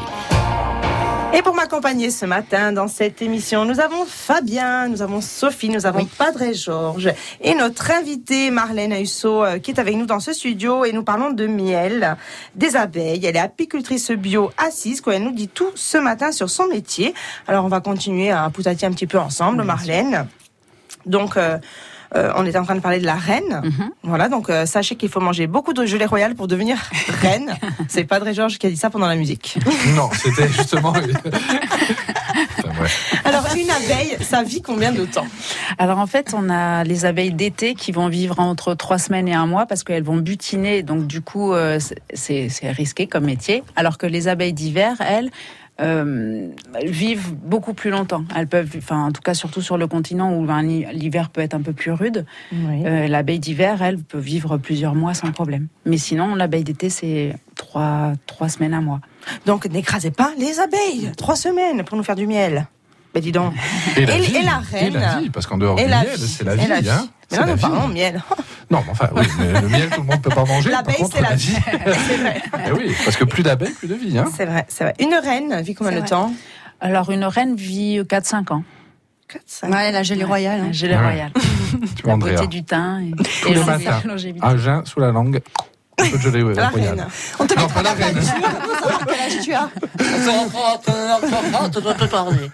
Et 1.34 1.42
pour 1.42 1.54
m'accompagner 1.56 2.10
ce 2.10 2.24
matin 2.24 2.70
dans 2.70 2.86
cette 2.86 3.20
émission, 3.20 3.64
nous 3.64 3.80
avons 3.80 4.04
Fabien, 4.06 4.86
nous 4.86 5.02
avons 5.02 5.20
Sophie, 5.20 5.70
nous 5.70 5.86
avons 5.86 6.04
Padre 6.04 6.54
Georges 6.54 7.12
et 7.40 7.56
notre 7.56 7.90
invitée 7.90 8.50
Marlène 8.50 8.92
Ahusso 8.92 9.44
euh, 9.44 9.58
qui 9.58 9.72
est 9.72 9.80
avec 9.80 9.96
nous 9.96 10.06
dans 10.06 10.20
ce 10.20 10.32
studio 10.32 10.84
et 10.84 10.92
nous 10.92 11.02
parlons 11.02 11.32
de 11.32 11.48
miel, 11.48 12.16
des 12.54 12.76
abeilles. 12.76 13.26
Elle 13.26 13.36
est 13.36 13.40
apicultrice 13.40 14.12
bio 14.12 14.52
assise, 14.56 15.00
quoi. 15.00 15.16
Elle 15.16 15.24
nous 15.24 15.34
dit 15.34 15.48
tout 15.48 15.72
ce 15.74 15.98
matin 15.98 16.30
sur 16.30 16.48
son 16.48 16.68
métier. 16.68 17.12
Alors 17.48 17.64
on 17.64 17.68
va 17.68 17.80
continuer 17.80 18.30
à 18.30 18.48
poutatier 18.50 18.86
un 18.86 18.92
petit 18.92 19.08
peu 19.08 19.18
ensemble, 19.18 19.64
Marlène. 19.64 20.28
Donc, 21.06 21.36
euh, 21.36 21.58
euh, 22.14 22.32
on 22.36 22.46
était 22.46 22.58
en 22.58 22.64
train 22.64 22.74
de 22.74 22.80
parler 22.80 23.00
de 23.00 23.06
la 23.06 23.14
reine. 23.14 23.62
Voilà, 24.02 24.28
donc 24.28 24.48
euh, 24.50 24.66
sachez 24.66 24.96
qu'il 24.96 25.08
faut 25.08 25.20
manger 25.20 25.46
beaucoup 25.46 25.72
de 25.72 25.84
gelée 25.84 26.06
royale 26.06 26.34
pour 26.34 26.48
devenir 26.48 26.78
reine. 27.20 27.54
C'est 27.88 28.04
Padre 28.04 28.32
Georges 28.32 28.58
qui 28.58 28.66
a 28.66 28.70
dit 28.70 28.76
ça 28.76 28.90
pendant 28.90 29.06
la 29.06 29.16
musique. 29.16 29.58
Non, 29.96 30.10
c'était 30.12 30.48
justement. 30.48 30.92
Enfin, 32.58 32.70
bref. 32.76 33.14
Alors, 33.24 33.46
une 33.56 33.70
abeille, 33.70 34.16
ça 34.20 34.42
vit 34.42 34.62
combien 34.62 34.92
de 34.92 35.04
temps? 35.04 35.26
Alors 35.78 35.98
en 35.98 36.06
fait, 36.06 36.34
on 36.36 36.50
a 36.50 36.84
les 36.84 37.04
abeilles 37.04 37.32
d'été 37.32 37.74
qui 37.74 37.90
vont 37.90 38.08
vivre 38.08 38.38
entre 38.38 38.74
trois 38.74 38.98
semaines 38.98 39.28
et 39.28 39.34
un 39.34 39.46
mois 39.46 39.66
parce 39.66 39.82
qu'elles 39.82 40.02
vont 40.02 40.16
butiner, 40.16 40.82
donc 40.82 41.06
du 41.06 41.20
coup 41.20 41.52
euh, 41.52 41.78
c'est 42.14 42.48
c'est 42.48 42.70
risqué 42.70 43.06
comme 43.06 43.24
métier. 43.24 43.62
Alors 43.76 43.98
que 43.98 44.06
les 44.06 44.28
abeilles 44.28 44.52
d'hiver, 44.52 44.96
elles, 45.00 45.30
euh, 45.80 46.48
elles 46.74 46.90
vivent 46.90 47.34
beaucoup 47.34 47.74
plus 47.74 47.90
longtemps. 47.90 48.24
Elles 48.36 48.48
peuvent, 48.48 48.74
enfin 48.76 49.04
en 49.06 49.12
tout 49.12 49.22
cas 49.22 49.34
surtout 49.34 49.62
sur 49.62 49.78
le 49.78 49.86
continent 49.86 50.34
où 50.36 50.44
ben, 50.44 50.62
l'hiver 50.62 51.30
peut 51.30 51.40
être 51.40 51.54
un 51.54 51.62
peu 51.62 51.72
plus 51.72 51.92
rude. 51.92 52.26
Euh, 52.52 53.06
L'abeille 53.06 53.38
d'hiver, 53.38 53.82
elle 53.82 53.98
peut 53.98 54.18
vivre 54.18 54.56
plusieurs 54.56 54.94
mois 54.94 55.14
sans 55.14 55.30
problème. 55.30 55.68
Mais 55.86 55.98
sinon, 55.98 56.34
l'abeille 56.34 56.64
d'été, 56.64 56.90
c'est 56.90 57.34
trois 57.56 58.12
trois 58.26 58.48
semaines, 58.48 58.74
un 58.74 58.80
mois. 58.80 59.00
Donc, 59.46 59.66
n'écrasez 59.66 60.10
pas 60.10 60.32
les 60.38 60.58
abeilles. 60.60 61.12
Trois 61.16 61.36
semaines 61.36 61.84
pour 61.84 61.96
nous 61.96 62.04
faire 62.04 62.16
du 62.16 62.26
miel. 62.26 62.66
Ben 63.14 63.22
dis 63.22 63.32
donc. 63.32 63.54
Et 63.96 64.04
la, 64.06 64.16
Et- 64.16 64.20
vie, 64.20 64.36
et 64.36 64.42
la 64.42 64.58
reine. 64.58 64.86
Et 64.96 64.98
la 64.98 65.18
vie, 65.20 65.30
parce 65.30 65.46
qu'en 65.46 65.56
dehors 65.58 65.76
du 65.76 65.86
la 65.86 66.02
miel, 66.02 66.18
c'est 66.18 66.44
la 66.44 66.56
vie. 66.56 66.66
la 66.66 66.80
vie. 66.80 66.90
Hein 66.90 67.08
Mais 67.08 67.36
C'est 67.36 67.36
là, 67.40 67.46
la 67.46 67.52
nous 67.52 67.56
vie. 67.56 67.62
parlons 67.62 67.88
miel. 67.88 68.22
Non, 68.70 68.82
mais 68.84 68.90
enfin, 68.92 69.08
oui, 69.16 69.26
mais 69.38 69.60
le 69.62 69.68
miel, 69.68 69.88
tout 69.90 70.00
le 70.02 70.06
monde 70.06 70.16
ne 70.16 70.22
peut 70.22 70.30
pas 70.30 70.44
manger. 70.44 70.70
L'abeille, 70.70 70.96
c'est 71.10 71.20
la 71.22 71.30
la 71.30 71.34
vie. 71.36 71.54
C'est 72.06 72.16
vrai. 72.18 72.42
Eh 72.66 72.72
oui, 72.72 72.94
parce 73.04 73.16
que 73.16 73.24
plus 73.24 73.42
d'abeilles, 73.42 73.72
plus 73.72 73.88
de 73.88 73.94
vie. 73.94 74.18
Hein. 74.18 74.26
C'est 74.36 74.44
vrai, 74.44 74.66
c'est 74.68 74.84
vrai. 74.84 74.94
Une 75.00 75.14
reine 75.14 75.60
vit 75.62 75.74
combien 75.74 75.92
de 75.94 75.98
vrai. 76.00 76.08
temps? 76.08 76.32
Alors 76.80 77.10
une 77.10 77.24
reine 77.24 77.56
vit 77.56 77.98
4-5 78.00 78.52
ans. 78.52 78.62
4, 79.28 79.42
5. 79.46 79.70
Ouais, 79.72 79.90
la 79.92 80.02
gelée 80.02 80.24
royale. 80.24 80.60
hein. 80.60 80.72
Gelée 80.72 80.94
Ouais. 80.94 81.00
royale. 81.00 81.32
Tu 81.96 82.06
La 82.06 82.16
beauté 82.16 82.46
du 82.46 82.64
teint 82.64 83.00
et, 83.00 83.10
Tous 83.42 83.48
et 83.48 83.54
les 83.54 83.60
la 83.60 83.64
matins. 83.66 84.00
longévité. 84.04 84.46
Un 84.46 84.56
jeun 84.58 84.84
sous 84.86 85.00
la 85.00 85.10
langue. 85.10 85.40
Peu 85.98 86.16
de 86.16 86.22
gelée 86.22 86.54
La 86.54 86.68
royale. 86.68 86.90
reine. 87.00 87.06
On 87.38 87.46
te 87.46 87.54
Non, 87.58 87.68
pas 87.68 87.82
la 87.82 87.92
reine. 87.92 88.14
pour 88.14 88.22
savoir 88.24 89.06
quel 89.06 89.20
âge 89.20 89.40
tu 89.42 89.52
as. 89.54 89.68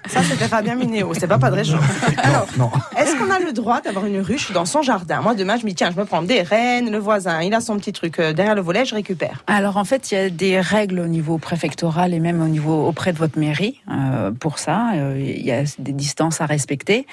Ça, 0.08 0.22
c'était 0.22 0.48
Fabien 0.48 0.74
Minéo, 0.74 1.12
c'est 1.18 1.26
pas 1.26 1.38
pas 1.38 1.50
de 1.50 1.56
région. 1.56 1.78
Alors, 2.22 2.46
Non. 2.58 2.70
est-ce 2.96 3.16
qu'on 3.16 3.30
a 3.30 3.38
le 3.38 3.52
droit 3.52 3.80
d'avoir 3.80 4.06
une 4.06 4.20
ruche 4.20 4.52
dans 4.52 4.64
son 4.64 4.82
jardin? 4.82 5.20
Moi, 5.20 5.34
demain, 5.34 5.56
je 5.56 5.64
me 5.64 5.68
dis, 5.70 5.74
tiens, 5.74 5.90
je 5.94 5.98
me 6.00 6.04
prends 6.04 6.22
des 6.22 6.42
rennes, 6.42 6.90
le 6.90 6.98
voisin, 6.98 7.40
il 7.42 7.54
a 7.54 7.60
son 7.60 7.76
petit 7.76 7.92
truc 7.92 8.18
euh, 8.18 8.32
derrière 8.32 8.54
le 8.54 8.60
volet, 8.62 8.84
je 8.84 8.94
récupère. 8.94 9.42
Alors 9.46 9.76
en 9.76 9.84
fait, 9.84 10.10
il 10.10 10.14
y 10.14 10.18
a 10.18 10.30
des 10.30 10.60
règles 10.60 11.00
au 11.00 11.06
niveau 11.06 11.38
préfectoral 11.38 12.14
et 12.14 12.20
même 12.20 12.42
au 12.42 12.48
niveau 12.48 12.86
auprès 12.86 13.12
de 13.12 13.18
votre 13.18 13.38
mairie 13.38 13.80
euh, 13.90 14.30
pour 14.32 14.58
ça. 14.58 14.90
Euh, 14.94 15.14
Il 15.18 15.44
y 15.44 15.52
a 15.52 15.62
des 15.78 15.92
distances 15.92 16.40
à 16.40 16.46
respecter. 16.46 17.06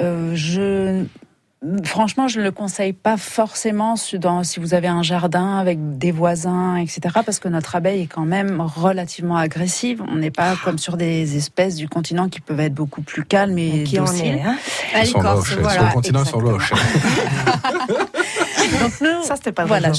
Euh, 0.00 0.32
je 0.34 1.04
Franchement, 1.84 2.28
je 2.28 2.38
ne 2.38 2.44
le 2.44 2.52
conseille 2.52 2.92
pas 2.92 3.16
forcément 3.16 3.96
si 3.96 4.16
dans- 4.20 4.44
si 4.44 4.60
vous 4.60 4.74
avez 4.74 4.86
un 4.86 5.02
jardin 5.02 5.56
avec 5.58 5.98
des 5.98 6.12
voisins, 6.12 6.76
etc. 6.76 7.00
Parce 7.26 7.40
que 7.40 7.48
notre 7.48 7.74
abeille 7.74 8.02
est 8.02 8.06
quand 8.06 8.24
même 8.24 8.60
relativement 8.60 9.36
agressive. 9.36 10.00
On 10.08 10.14
n'est 10.16 10.30
pas 10.30 10.54
comme 10.64 10.78
sur 10.78 10.96
des 10.96 11.36
espèces 11.36 11.74
du 11.74 11.88
continent 11.88 12.28
qui 12.28 12.40
peuvent 12.40 12.60
être 12.60 12.74
beaucoup 12.74 13.02
plus 13.02 13.24
calmes 13.24 13.58
et 13.58 13.82
Qui 13.82 13.96
dociles. 13.96 14.36
est 14.36 14.42
hein 14.42 14.56
sont 15.04 15.20
loches, 15.20 15.56
voilà. 15.58 15.72
Sur 15.80 15.86
le 15.88 15.92
continent, 15.94 16.22
ils 16.22 16.28
sont 16.30 16.40
loches. 16.40 16.72
Donc 18.80 19.00
nous, 19.00 19.22
Ça, 19.24 19.34
c'était 19.34 19.50
pas 19.52 19.64
voilà, 19.64 19.90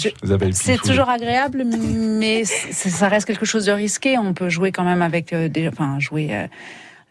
C'est 0.53 0.77
toujours 0.81 1.09
agréable, 1.09 1.65
mais 1.65 2.45
ça 2.45 3.09
reste 3.09 3.27
quelque 3.27 3.45
chose 3.45 3.65
de 3.65 3.71
risqué. 3.73 4.17
On 4.17 4.33
peut 4.33 4.47
jouer 4.49 4.71
quand 4.71 4.83
même 4.85 5.01
avec 5.01 5.33
euh, 5.33 5.49
des, 5.49 5.67
enfin 5.67 5.99
jouer 5.99 6.29
euh, 6.31 6.47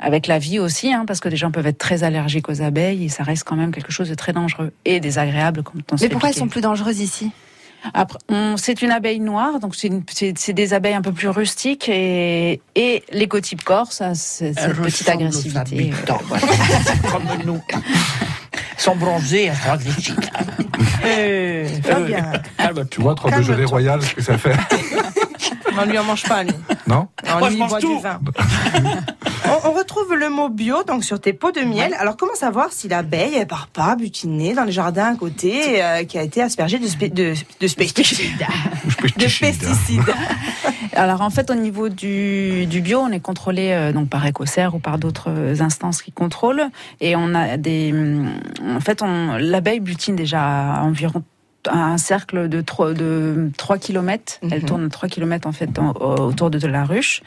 avec 0.00 0.26
la 0.26 0.38
vie 0.38 0.58
aussi, 0.58 0.92
hein, 0.92 1.04
parce 1.06 1.20
que 1.20 1.28
des 1.28 1.36
gens 1.36 1.50
peuvent 1.50 1.66
être 1.66 1.78
très 1.78 2.04
allergiques 2.04 2.48
aux 2.48 2.62
abeilles 2.62 3.04
et 3.04 3.08
ça 3.08 3.22
reste 3.24 3.44
quand 3.44 3.56
même 3.56 3.72
quelque 3.72 3.90
chose 3.92 4.08
de 4.08 4.14
très 4.14 4.32
dangereux 4.32 4.72
et 4.84 5.00
désagréable 5.00 5.62
quand 5.62 5.72
on 5.92 5.96
se 5.96 6.04
Mais 6.04 6.08
pourquoi 6.08 6.28
elles 6.28 6.34
sont 6.36 6.48
plus 6.48 6.60
dangereuses 6.60 7.00
ici? 7.00 7.30
C'est 8.56 8.82
une 8.82 8.90
abeille 8.90 9.20
noire, 9.20 9.60
donc 9.60 9.74
c'est 9.76 10.52
des 10.52 10.74
abeilles 10.74 10.94
un 10.94 11.02
peu 11.02 11.12
plus 11.12 11.28
rustiques 11.28 11.88
et, 11.88 12.60
et 12.74 13.04
l'écotype 13.12 13.62
corse, 13.62 13.96
ça, 13.96 14.14
c'est 14.14 14.52
cette 14.52 14.76
petite 14.76 15.08
agressivité. 15.08 15.92
euh, 15.92 16.14
voilà. 16.26 16.46
Comme 17.12 17.24
nous. 17.46 17.60
Ils 17.72 18.80
sont 18.82 18.96
bronzés, 18.96 19.44
elles 19.44 19.56
sont 19.56 19.70
agressives. 19.70 20.16
Euh, 21.04 21.66
Fabien, 21.82 22.32
Tu 22.90 23.00
vois, 23.00 23.14
trop 23.14 23.28
de 23.30 23.34
gelée 23.36 23.46
Calme-toi. 23.46 23.66
royale, 23.70 24.02
ce 24.02 24.14
que 24.14 24.22
ça 24.22 24.36
fait. 24.36 24.52
on 25.80 25.84
lui 25.86 25.98
en 25.98 26.04
mange 26.04 26.24
pas, 26.24 26.42
lui. 26.42 26.52
Non 26.86 27.08
On 27.34 27.38
Moi, 27.38 27.48
lui 27.48 27.54
je 27.54 27.58
mange 27.60 27.70
boit 27.70 27.80
tout. 27.80 27.96
du 27.96 28.02
vin. 28.02 28.20
On, 29.46 29.68
on 29.68 29.72
retrouve 29.72 30.14
le 30.14 30.28
mot 30.30 30.48
bio 30.48 30.82
donc 30.84 31.04
sur 31.04 31.20
tes 31.20 31.32
pots 31.32 31.52
de 31.52 31.60
miel. 31.60 31.94
Alors 31.98 32.16
comment 32.16 32.34
savoir 32.34 32.72
si 32.72 32.88
l'abeille 32.88 33.34
elle 33.36 33.46
part 33.46 33.68
pas 33.68 33.96
butiner 33.96 34.54
dans 34.54 34.64
le 34.64 34.70
jardin 34.70 35.12
à 35.12 35.16
côté 35.16 35.82
euh, 35.82 36.04
qui 36.04 36.18
a 36.18 36.22
été 36.22 36.42
aspergé 36.42 36.78
de, 36.78 36.86
spé- 36.86 37.10
de, 37.10 37.34
de 37.60 37.74
pesticides 37.74 38.46
De 39.16 39.40
pesticides. 39.40 40.14
Alors 40.94 41.20
en 41.20 41.30
fait, 41.30 41.50
au 41.50 41.54
niveau 41.54 41.88
du, 41.88 42.66
du 42.66 42.80
bio, 42.80 42.98
on 43.00 43.10
est 43.12 43.20
contrôlé 43.20 43.70
euh, 43.70 43.92
donc 43.92 44.08
par 44.08 44.26
Écossaire 44.26 44.74
ou 44.74 44.78
par 44.78 44.98
d'autres 44.98 45.28
euh, 45.30 45.60
instances 45.60 46.02
qui 46.02 46.10
contrôlent, 46.10 46.64
et 47.00 47.14
on 47.14 47.34
a 47.34 47.56
des, 47.56 47.92
hum, 47.92 48.32
en 48.76 48.80
fait, 48.80 49.02
on, 49.02 49.36
l'abeille 49.36 49.80
butine 49.80 50.16
déjà 50.16 50.40
à 50.40 50.82
environ 50.82 51.22
un 51.70 51.98
cercle 51.98 52.48
de 52.48 52.60
3, 52.60 52.94
de 52.94 53.50
3 53.58 53.78
km. 53.78 54.38
Elle 54.42 54.60
Mhm. 54.60 54.64
tourne 54.64 54.88
3 54.88 55.08
km 55.08 55.46
en 55.48 55.52
fait 55.52 55.68
autour 55.78 56.50
de 56.50 56.66
la 56.66 56.84
ruche. 56.84 57.20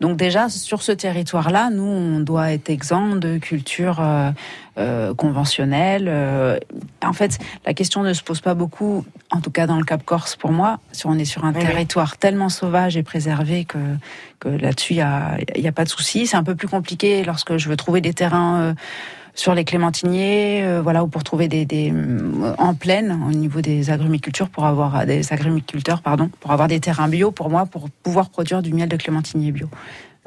Donc 0.00 0.16
déjà, 0.16 0.48
sur 0.48 0.82
ce 0.82 0.92
territoire-là, 0.92 1.70
nous, 1.70 1.84
on 1.84 2.20
doit 2.20 2.52
être 2.52 2.68
exempt 2.68 3.16
de 3.16 3.38
culture 3.38 3.98
euh, 4.00 4.30
euh, 4.78 5.14
conventionnelle. 5.14 6.06
euh. 6.08 6.58
en 7.02 7.12
fait, 7.14 7.38
la 7.64 7.72
question 7.74 8.02
ne 8.02 8.12
se 8.12 8.22
pose 8.22 8.40
pas 8.40 8.54
beaucoup, 8.54 9.04
en 9.30 9.40
tout 9.40 9.50
cas 9.52 9.66
dans 9.66 9.78
le 9.78 9.84
Cap 9.84 10.04
Corse 10.04 10.36
pour 10.36 10.50
moi, 10.52 10.78
si 10.92 11.06
on 11.06 11.14
est 11.18 11.24
sur 11.24 11.44
un 11.44 11.52
Oui, 11.52 11.60
oui. 11.60 11.66
territoire 11.66 12.18
tellement 12.18 12.48
sauvage 12.50 12.96
et 12.96 13.02
préservé 13.02 13.64
que, 13.64 13.78
que 14.40 14.48
là-dessus, 14.48 14.94
il 14.94 14.96
n'y 14.96 15.02
a, 15.02 15.38
y 15.56 15.68
a 15.68 15.72
pas 15.72 15.84
de 15.84 15.88
souci. 15.90 16.26
C'est 16.26 16.36
un 16.36 16.44
peu 16.44 16.54
plus 16.56 16.68
compliqué 16.68 17.24
lorsque 17.24 17.56
je 17.56 17.68
veux 17.68 17.76
trouver 17.76 18.00
des 18.02 18.12
terrains... 18.12 18.74
euh, 19.36 19.40
sur 19.40 19.54
les 19.54 19.64
clémentiniers, 19.64 20.62
euh, 20.64 20.80
voilà, 20.82 21.04
ou 21.04 21.08
pour 21.08 21.22
trouver 21.24 21.48
des, 21.48 21.64
des 21.64 21.92
euh, 21.92 22.54
en 22.58 22.74
plaine 22.74 23.20
au 23.28 23.32
niveau 23.32 23.60
des 23.60 23.90
agrumicultures 23.90 24.48
pour 24.48 24.64
avoir 24.66 25.06
des 25.06 25.32
agrumiculteurs, 25.32 26.02
pardon, 26.02 26.30
pour 26.40 26.50
avoir 26.52 26.68
des 26.68 26.80
terrains 26.80 27.08
bio 27.08 27.30
pour 27.30 27.50
moi 27.50 27.66
pour 27.66 27.88
pouvoir 28.02 28.30
produire 28.30 28.62
du 28.62 28.72
miel 28.72 28.88
de 28.88 28.96
clémentinier 28.96 29.52
bio. 29.52 29.68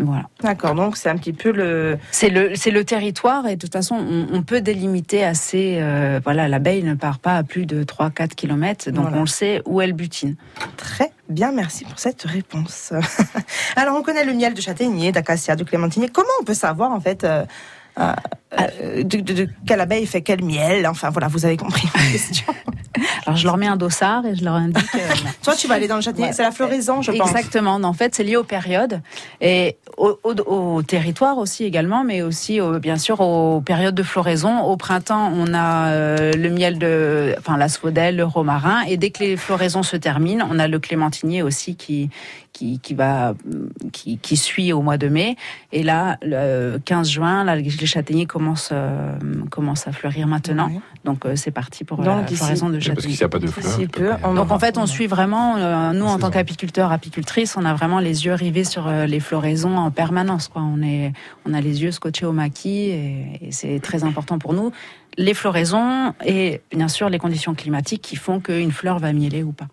Voilà. 0.01 0.29
D'accord, 0.41 0.75
donc 0.75 0.95
c'est 0.95 1.09
un 1.09 1.17
petit 1.17 1.33
peu 1.33 1.51
le. 1.51 1.97
C'est 2.11 2.29
le 2.29 2.51
c'est 2.55 2.71
le 2.71 2.85
territoire 2.85 3.45
et 3.47 3.57
de 3.57 3.59
toute 3.59 3.73
façon 3.73 3.95
on, 3.95 4.27
on 4.31 4.43
peut 4.43 4.61
délimiter 4.61 5.25
assez. 5.25 5.77
euh, 5.81 6.21
voilà, 6.23 6.47
l'abeille 6.47 6.83
ne 6.83 6.93
part 6.93 7.19
pas 7.19 7.35
à 7.35 7.43
plus 7.43 7.65
de 7.65 7.83
3-4 7.83 8.29
km, 8.29 8.91
donc 8.91 9.01
Voilà. 9.03 9.17
on 9.17 9.21
le 9.21 9.27
sait 9.27 9.61
où 9.65 9.81
elle 9.81 9.91
butine. 9.91 10.35
Très 10.77 11.11
bien, 11.27 11.51
merci 11.51 11.83
pour 11.83 11.99
cette 11.99 12.21
réponse. 12.23 12.93
Alors, 13.75 13.97
on 13.97 14.01
connaît 14.01 14.23
le 14.23 14.33
miel 14.33 14.53
de 14.53 14.61
châtaignier, 14.61 15.11
d'acacia, 15.11 15.57
de 15.57 15.65
clémentinier. 15.65 16.07
Comment 16.07 16.29
on 16.41 16.45
peut 16.45 16.53
savoir, 16.53 16.91
en 16.93 17.01
fait, 17.01 17.25
euh, 17.25 17.43
euh, 17.99 18.13
euh, 18.59 19.03
de, 19.03 19.17
de- 19.19 19.33
de 19.33 19.47
quelle 19.67 19.81
abeille 19.81 20.05
fait 20.05 20.21
quel 20.21 20.43
miel? 20.43 20.87
Enfin, 20.87 21.09
voilà, 21.09 21.27
vous 21.27 21.45
avez 21.45 21.57
compris 21.57 21.87
ma 21.95 22.01
question. 22.11 22.45
Alors 23.25 23.37
je 23.37 23.45
leur 23.45 23.57
mets 23.57 23.67
un 23.67 23.77
dossard 23.77 24.25
et 24.25 24.35
je 24.35 24.43
leur 24.43 24.55
indique. 24.55 24.83
euh, 24.95 24.99
Toi, 25.43 25.55
tu 25.55 25.67
vas 25.67 25.75
aller 25.75 25.87
dans 25.87 25.97
le. 25.97 26.01
Ouais. 26.19 26.33
C'est 26.33 26.41
la 26.43 26.51
floraison, 26.51 27.01
je 27.01 27.11
pense. 27.11 27.29
Exactement. 27.29 27.75
En 27.75 27.93
fait, 27.93 28.15
c'est 28.15 28.23
lié 28.23 28.35
aux 28.35 28.43
périodes 28.43 29.01
et 29.41 29.77
au, 29.97 30.19
au- 30.23 30.33
au 30.77 30.81
territoire 30.81 31.37
aussi 31.37 31.63
également, 31.65 32.03
mais 32.03 32.21
aussi 32.23 32.59
au- 32.59 32.79
bien 32.79 32.97
sûr 32.97 33.21
aux 33.21 33.61
périodes 33.61 33.95
de 33.95 34.03
floraison. 34.03 34.61
Au 34.61 34.75
printemps, 34.77 35.31
on 35.35 35.53
a 35.53 35.89
euh, 35.91 36.33
le 36.33 36.49
miel 36.49 36.79
de, 36.79 37.35
enfin 37.37 37.57
l'asphodèle, 37.57 38.15
le 38.15 38.25
romarin, 38.25 38.81
et 38.87 38.97
dès 38.97 39.11
que 39.11 39.23
les 39.23 39.37
floraisons 39.37 39.83
se 39.83 39.95
terminent, 39.95 40.47
on 40.49 40.57
a 40.59 40.67
le 40.67 40.79
clémentinier 40.79 41.43
aussi 41.43 41.75
qui 41.75 42.09
qui, 42.53 42.79
qui 42.79 42.93
va 42.93 43.33
qui, 43.91 44.17
qui 44.17 44.37
suit 44.37 44.73
au 44.73 44.81
mois 44.81 44.97
de 44.97 45.07
mai. 45.07 45.35
Et 45.71 45.83
là, 45.83 46.17
le 46.21 46.77
15 46.83 47.09
juin, 47.09 47.43
là, 47.43 47.55
les 47.55 47.69
châtaigniers 47.69 48.25
commencent 48.25 48.69
euh, 48.71 49.17
commencent 49.49 49.87
à 49.87 49.91
fleurir 49.91 50.27
maintenant. 50.27 50.69
Donc 51.05 51.25
euh, 51.25 51.35
c'est 51.35 51.51
parti 51.51 51.83
pour 51.83 51.97
Donc, 51.97 52.05
la 52.07 52.27
floraison 52.27 52.69
de 52.69 52.77
Oui, 52.77 52.83
Parce 52.87 53.05
qu'il 53.05 53.15
châtaigniers. 53.15 53.17
n'y 53.17 53.23
a 53.23 53.29
pas 53.29 53.39
de 53.39 53.47
fleurs. 53.47 53.89
Peu, 53.91 54.27
on. 54.27 54.33
Donc 54.33 54.51
en 54.51 54.59
fait, 54.59 54.77
on 54.77 54.85
suit 54.85 55.07
vraiment, 55.07 55.55
euh, 55.57 55.93
nous 55.93 56.05
en 56.05 56.17
tant 56.19 56.29
qu'apiculteurs, 56.29 56.91
apicultrices, 56.91 57.55
on 57.57 57.65
a 57.65 57.73
vraiment 57.73 57.99
les 57.99 58.25
yeux 58.25 58.33
rivés 58.33 58.63
sur 58.63 58.87
euh, 58.87 59.05
les 59.05 59.19
floraisons 59.19 59.77
en 59.77 59.91
permanence. 59.91 60.47
Quoi. 60.47 60.61
On, 60.61 60.81
est, 60.81 61.13
on 61.45 61.53
a 61.53 61.61
les 61.61 61.81
yeux 61.83 61.91
scotchés 61.91 62.25
au 62.25 62.33
maquis 62.33 62.89
et, 62.89 63.39
et 63.41 63.51
c'est 63.51 63.79
très 63.79 64.03
important 64.03 64.39
pour 64.39 64.53
nous. 64.53 64.71
Les 65.17 65.33
floraisons 65.33 66.13
et 66.25 66.61
bien 66.71 66.87
sûr 66.87 67.09
les 67.09 67.19
conditions 67.19 67.53
climatiques 67.53 68.01
qui 68.01 68.15
font 68.15 68.39
qu'une 68.39 68.71
fleur 68.71 68.99
va 68.99 69.11
mieler 69.13 69.43
ou 69.43 69.51
pas. 69.51 69.67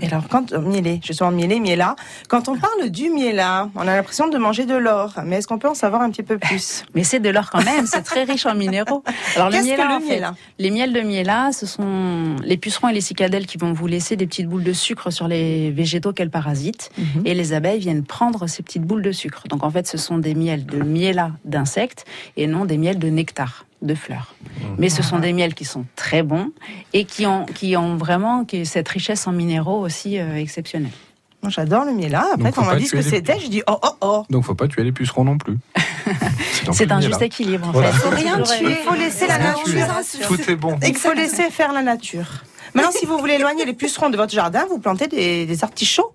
Et 0.00 0.06
alors, 0.06 0.28
quand 0.28 0.52
euh, 0.52 0.60
mielé, 0.60 1.00
justement 1.04 1.30
mielé, 1.30 1.60
miela, 1.60 1.96
quand 2.28 2.48
on 2.48 2.56
parle 2.56 2.90
du 2.90 3.10
miela, 3.10 3.68
on 3.74 3.80
a 3.80 3.96
l'impression 3.96 4.28
de 4.28 4.38
manger 4.38 4.66
de 4.66 4.74
l'or. 4.74 5.14
Mais 5.24 5.36
est-ce 5.36 5.48
qu'on 5.48 5.58
peut 5.58 5.68
en 5.68 5.74
savoir 5.74 6.02
un 6.02 6.10
petit 6.10 6.22
peu 6.22 6.38
plus? 6.38 6.84
Mais 6.94 7.04
c'est 7.04 7.20
de 7.20 7.28
l'or 7.28 7.50
quand 7.50 7.64
même, 7.64 7.86
c'est 7.86 8.02
très 8.02 8.24
riche 8.24 8.46
en 8.46 8.54
minéraux. 8.54 9.02
Alors 9.36 9.50
le 9.50 9.62
miela, 9.62 9.88
le 9.88 9.94
en 9.94 10.00
fait, 10.00 10.22
les 10.58 10.70
miels 10.70 10.92
de 10.92 11.00
miela, 11.00 11.50
ce 11.52 11.66
sont 11.66 12.36
les 12.42 12.56
pucerons 12.56 12.88
et 12.88 12.92
les 12.92 13.00
cicadelles 13.00 13.46
qui 13.46 13.58
vont 13.58 13.72
vous 13.72 13.86
laisser 13.86 14.16
des 14.16 14.26
petites 14.26 14.48
boules 14.48 14.64
de 14.64 14.72
sucre 14.72 15.10
sur 15.10 15.28
les 15.28 15.70
végétaux 15.70 16.12
qu'elles 16.12 16.30
parasitent. 16.30 16.90
Mhm. 16.98 17.22
Et 17.24 17.34
les 17.34 17.52
abeilles 17.52 17.80
viennent 17.80 18.04
prendre 18.04 18.46
ces 18.46 18.62
petites 18.62 18.84
boules 18.84 19.02
de 19.02 19.12
sucre. 19.12 19.44
Donc 19.48 19.64
en 19.64 19.70
fait, 19.70 19.86
ce 19.86 19.98
sont 19.98 20.18
des 20.18 20.34
miels 20.34 20.66
de 20.66 20.82
miela 20.82 21.32
d'insectes 21.44 22.04
et 22.36 22.46
non 22.46 22.64
des 22.64 22.78
miels 22.78 22.98
de 22.98 23.08
nectar 23.08 23.64
de 23.82 23.94
fleurs. 23.94 24.34
Mais 24.78 24.88
ce 24.88 25.02
sont 25.02 25.18
des 25.18 25.32
miels 25.32 25.54
qui 25.54 25.64
sont 25.64 25.84
très 25.96 26.22
bons 26.22 26.50
et 26.92 27.04
qui 27.04 27.26
ont, 27.26 27.46
qui 27.46 27.76
ont 27.76 27.96
vraiment 27.96 28.44
qui- 28.44 28.64
cette 28.66 28.88
richesse 28.88 29.26
en 29.26 29.32
minéraux 29.32 29.80
aussi 29.80 30.18
euh, 30.18 30.36
exceptionnelle. 30.36 30.92
Moi, 31.42 31.50
j'adore 31.50 31.84
le 31.84 31.92
miela. 31.92 32.24
Après, 32.34 32.44
Donc, 32.44 32.54
quand 32.54 32.62
on 32.62 32.66
m'a 32.66 32.76
dit 32.76 32.86
ce 32.86 32.92
que 32.92 33.02
c'était, 33.02 33.38
j'ai 33.40 33.48
dit 33.48 33.62
oh 33.66 33.76
oh 33.82 33.88
oh. 34.00 34.24
Donc, 34.30 34.44
faut 34.44 34.54
pas 34.54 34.68
tuer 34.68 34.84
les 34.84 34.92
pucerons 34.92 35.24
non 35.24 35.38
plus. 35.38 35.58
C'est 36.72 36.92
un 36.92 37.00
juste 37.00 37.16
hein. 37.20 37.24
équilibre 37.24 37.68
en 37.68 37.72
Voilà. 37.72 37.92
fait. 37.92 37.98
Faut 38.08 38.14
rien 38.14 38.40
tuer. 38.40 38.70
Il 38.70 38.76
faut 38.76 38.94
laisser 38.94 39.26
la 39.26 39.36
Rien 39.36 39.46
nature. 39.48 39.64
tuer. 39.64 40.26
Tout 40.26 40.50
est 40.50 40.54
bon. 40.56 40.78
Il 40.86 40.96
faut 40.96 41.12
laisser 41.12 41.50
faire 41.50 41.72
la 41.72 41.82
nature. 41.82 42.26
Maintenant, 42.74 42.92
si 42.92 43.06
vous 43.06 43.18
voulez 43.18 43.34
éloigner 43.34 43.64
les 43.64 43.72
pucerons 43.74 44.08
de 44.10 44.16
votre 44.16 44.32
jardin, 44.32 44.64
vous 44.70 44.78
plantez 44.78 45.08
des, 45.08 45.44
des 45.46 45.64
artichauts. 45.64 46.14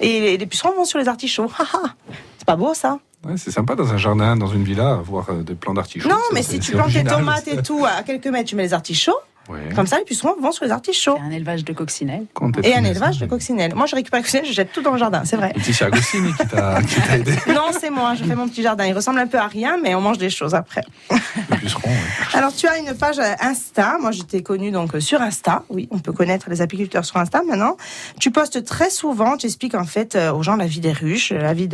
Et 0.00 0.20
les, 0.20 0.36
les 0.38 0.46
pucerons 0.46 0.72
vont 0.76 0.84
sur 0.84 0.98
les 1.00 1.08
artichauts. 1.08 1.50
Ha, 1.58 1.64
ha. 1.64 1.94
C'est 2.38 2.46
pas 2.46 2.56
beau 2.56 2.72
ça? 2.72 2.98
Ouais, 3.24 3.34
c'est 3.36 3.50
sympa 3.50 3.74
dans 3.74 3.92
un 3.92 3.96
jardin, 3.96 4.36
dans 4.36 4.46
une 4.46 4.62
villa, 4.62 4.94
avoir 4.94 5.30
euh, 5.30 5.42
des 5.42 5.54
plants 5.54 5.74
d'artichauts. 5.74 6.08
Non, 6.08 6.20
mais 6.32 6.42
si 6.42 6.60
tu 6.60 6.72
plantes 6.72 6.92
des 6.92 7.04
tomates 7.04 7.48
et 7.48 7.62
tout, 7.62 7.84
à 7.84 8.02
quelques 8.02 8.28
mètres, 8.28 8.48
tu 8.48 8.56
mets 8.56 8.62
les 8.62 8.74
artichauts. 8.74 9.18
Ouais. 9.48 9.60
Comme 9.74 9.86
ça, 9.86 9.98
les 9.98 10.04
pucerons 10.04 10.34
vont 10.40 10.52
sur 10.52 10.64
les 10.64 10.70
artichauts. 10.70 11.16
Un 11.24 11.30
élevage 11.30 11.64
de 11.64 11.72
coccinelles. 11.72 12.24
Et 12.64 12.74
un 12.74 12.84
élevage 12.84 13.18
de 13.18 13.26
coccinelles. 13.26 13.74
Moi, 13.74 13.86
je 13.86 13.94
récupère 13.96 14.18
les 14.18 14.22
coccinelles, 14.24 14.46
je 14.46 14.52
jette 14.52 14.72
tout 14.72 14.82
dans 14.82 14.92
le 14.92 14.98
jardin, 14.98 15.22
c'est 15.24 15.36
vrai. 15.36 15.52
Et 15.56 15.72
c'est 15.72 15.84
Agostini 15.84 16.32
qui 16.34 16.46
t'a 16.46 16.82
qui 16.82 17.00
t'a 17.00 17.16
aidé, 17.16 17.32
Non, 17.48 17.66
c'est 17.78 17.90
moi, 17.90 18.14
je 18.14 18.24
fais 18.24 18.34
mon 18.34 18.48
petit 18.48 18.62
jardin. 18.62 18.84
Il 18.84 18.92
ressemble 18.94 19.18
un 19.20 19.26
peu 19.26 19.38
à 19.38 19.46
rien, 19.46 19.78
mais 19.82 19.94
on 19.94 20.00
mange 20.00 20.18
des 20.18 20.30
choses 20.30 20.54
après. 20.54 20.82
le 21.10 21.56
puceron. 21.56 21.90
Alors, 22.34 22.52
tu 22.54 22.66
as 22.66 22.78
une 22.78 22.94
page 22.94 23.18
Insta. 23.40 23.96
Moi, 24.00 24.10
je 24.12 24.22
t'ai 24.22 24.42
connue 24.42 24.70
donc 24.70 24.92
sur 25.00 25.20
Insta. 25.22 25.64
Oui, 25.70 25.88
on 25.90 25.98
peut 25.98 26.12
connaître 26.12 26.50
les 26.50 26.60
apiculteurs 26.60 27.04
sur 27.04 27.16
Insta 27.16 27.42
maintenant. 27.42 27.76
Tu 28.20 28.30
postes 28.30 28.64
très 28.64 28.90
souvent. 28.90 29.36
Tu 29.36 29.46
expliques 29.46 29.74
en 29.74 29.84
fait 29.84 30.14
euh, 30.14 30.32
aux 30.32 30.42
gens 30.42 30.56
la 30.56 30.66
vie 30.66 30.80
des 30.80 30.92
ruches, 30.92 31.32
la 31.32 31.54
vie 31.54 31.68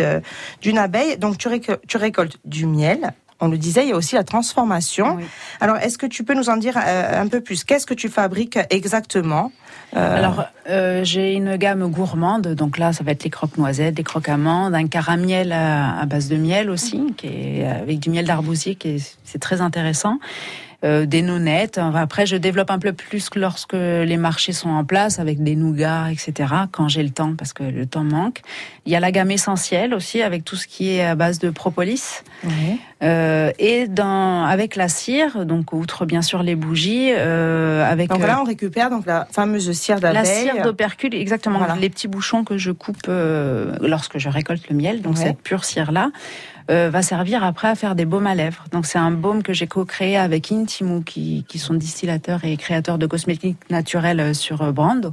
d'une 0.62 0.78
abeille. 0.78 1.16
Donc, 1.18 1.38
tu, 1.38 1.48
réco- 1.48 1.78
tu 1.88 1.96
récoltes 1.96 2.38
du 2.44 2.66
miel 2.66 3.12
on 3.40 3.48
le 3.48 3.58
disait, 3.58 3.82
il 3.84 3.90
y 3.90 3.92
a 3.92 3.96
aussi 3.96 4.14
la 4.14 4.24
transformation. 4.24 5.18
Alors, 5.60 5.76
est-ce 5.76 5.98
que 5.98 6.06
tu 6.06 6.24
peux 6.24 6.34
nous 6.34 6.48
en 6.48 6.56
dire 6.56 6.76
euh, 6.78 7.22
un 7.22 7.28
peu 7.28 7.40
plus? 7.40 7.64
Qu'est-ce 7.64 7.86
que 7.86 7.94
tu 7.94 8.08
fabriques 8.08 8.58
exactement? 8.70 9.52
Euh, 9.96 10.18
Alors, 10.18 10.44
euh, 10.68 11.04
j'ai 11.04 11.34
une 11.34 11.56
gamme 11.56 11.86
gourmande. 11.88 12.48
Donc 12.54 12.78
là, 12.78 12.92
ça 12.92 13.04
va 13.04 13.12
être 13.12 13.24
les 13.24 13.30
croque-noisettes, 13.30 13.94
des 13.94 14.02
croque-amandes, 14.02 14.74
un 14.74 14.86
caramiel 14.86 15.52
à, 15.52 15.98
à, 16.00 16.06
base 16.06 16.28
de 16.28 16.36
miel 16.36 16.70
aussi, 16.70 17.14
qui 17.16 17.26
est 17.26 17.66
avec 17.66 17.98
du 18.00 18.10
miel 18.10 18.26
d'arbousier, 18.26 18.76
qui 18.76 18.88
est 18.88 19.16
c'est 19.24 19.40
très 19.40 19.60
intéressant. 19.60 20.18
Euh, 20.84 21.06
des 21.06 21.22
nonettes. 21.22 21.78
Après, 21.78 22.26
je 22.26 22.36
développe 22.36 22.70
un 22.70 22.78
peu 22.78 22.92
plus 22.92 23.30
lorsque 23.36 23.72
les 23.72 24.18
marchés 24.18 24.52
sont 24.52 24.68
en 24.68 24.84
place, 24.84 25.18
avec 25.18 25.42
des 25.42 25.56
nougats, 25.56 26.10
etc. 26.10 26.52
Quand 26.70 26.88
j'ai 26.88 27.02
le 27.02 27.08
temps, 27.08 27.34
parce 27.34 27.54
que 27.54 27.62
le 27.62 27.86
temps 27.86 28.04
manque. 28.04 28.42
Il 28.84 28.92
y 28.92 28.96
a 28.96 29.00
la 29.00 29.10
gamme 29.10 29.30
essentielle 29.30 29.94
aussi, 29.94 30.20
avec 30.20 30.44
tout 30.44 30.56
ce 30.56 30.66
qui 30.66 30.90
est 30.90 31.02
à 31.02 31.14
base 31.14 31.38
de 31.38 31.48
propolis. 31.48 32.22
Euh, 33.04 33.52
et 33.58 33.86
dans, 33.86 34.44
avec 34.44 34.76
la 34.76 34.88
cire, 34.88 35.44
donc 35.44 35.72
outre 35.72 36.06
bien 36.06 36.22
sûr 36.22 36.42
les 36.42 36.56
bougies, 36.56 37.10
euh, 37.12 37.84
avec. 37.88 38.08
Donc 38.08 38.26
là, 38.26 38.40
on 38.40 38.44
récupère 38.44 38.90
donc 38.90 39.06
la 39.06 39.26
fameuse 39.30 39.70
cire 39.72 40.00
d'abeille. 40.00 40.22
La 40.22 40.24
cire 40.24 40.62
d'opercule, 40.62 41.14
exactement. 41.14 41.60
Les 41.78 41.90
petits 41.90 42.08
bouchons 42.08 42.44
que 42.44 42.56
je 42.56 42.70
coupe 42.70 43.08
lorsque 43.80 44.18
je 44.18 44.28
récolte 44.28 44.68
le 44.68 44.76
miel, 44.76 45.02
donc 45.02 45.18
cette 45.18 45.38
pure 45.38 45.64
cire 45.64 45.92
là. 45.92 46.10
Euh, 46.70 46.88
va 46.88 47.02
servir 47.02 47.44
après 47.44 47.68
à 47.68 47.74
faire 47.74 47.94
des 47.94 48.06
baumes 48.06 48.26
à 48.26 48.34
lèvres. 48.34 48.64
Donc 48.72 48.86
c'est 48.86 48.98
un 48.98 49.10
baume 49.10 49.42
que 49.42 49.52
j'ai 49.52 49.66
co-créé 49.66 50.16
avec 50.16 50.50
Intimou, 50.50 51.02
qui, 51.02 51.44
qui 51.46 51.58
sont 51.58 51.74
distillateurs 51.74 52.42
et 52.46 52.56
créateurs 52.56 52.96
de 52.96 53.06
cosmétiques 53.06 53.58
naturels 53.68 54.18
euh, 54.18 54.32
sur 54.32 54.62
euh, 54.62 54.72
Brando. 54.72 55.12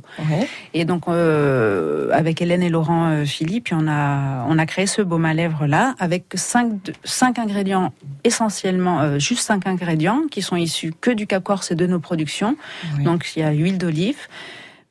Et 0.74 0.86
donc 0.86 1.10
avec 1.10 2.42
Hélène 2.42 2.64
et 2.64 2.70
Laurent 2.70 3.26
Philippe, 3.26 3.70
on 3.74 3.88
a 3.88 4.46
on 4.48 4.58
a 4.58 4.66
créé 4.66 4.88
ce 4.88 5.02
baume 5.02 5.26
à 5.26 5.34
lèvres 5.34 5.66
là 5.66 5.96
avec 6.00 6.26
cinq 6.36 6.94
cinq 7.04 7.38
ingrédients 7.40 7.81
essentiellement 8.24 9.20
juste 9.20 9.42
cinq 9.42 9.68
ingrédients 9.68 10.24
qui 10.30 10.42
sont 10.42 10.56
issus 10.56 10.94
que 11.00 11.12
du 11.12 11.28
Cap 11.28 11.44
Corse 11.44 11.72
et 11.72 11.76
de 11.76 11.86
nos 11.88 12.00
productions. 12.00 12.56
Donc 13.00 13.32
il 13.36 13.40
y 13.40 13.44
a 13.44 13.52
huile 13.52 13.78
d'olive, 13.78 14.28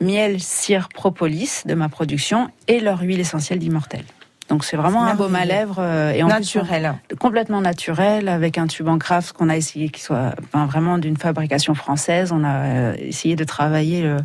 miel, 0.01 0.41
cire, 0.41 0.88
propolis 0.88 1.62
de 1.66 1.74
ma 1.74 1.88
production 1.88 2.51
et 2.68 2.80
leur 2.80 3.01
huile 3.01 3.20
essentielle 3.20 3.59
d'immortel. 3.59 4.05
Donc 4.51 4.64
c'est 4.64 4.76
vraiment 4.76 5.05
un 5.05 5.14
baume 5.14 5.36
à 5.36 5.45
lèvres 5.45 5.78
euh, 5.78 6.11
et 6.11 6.24
en 6.24 6.26
naturel, 6.26 6.95
complètement 7.20 7.61
naturel, 7.61 8.28
avec 8.28 8.59
un 8.59 8.66
tube 8.66 8.88
en 8.88 8.99
craft 8.99 9.32
qu'on 9.32 9.49
a 9.49 9.57
essayé 9.57 9.91
qui 9.91 10.01
soit 10.01 10.34
vraiment 10.53 10.99
d'une 10.99 11.16
fabrication 11.16 11.74
française. 11.74 12.32
On 12.32 12.43
a 12.43 12.57
euh, 12.57 12.95
essayé 12.99 13.36
de 13.36 13.45
travailler 13.45 14.05
euh, 14.05 14.18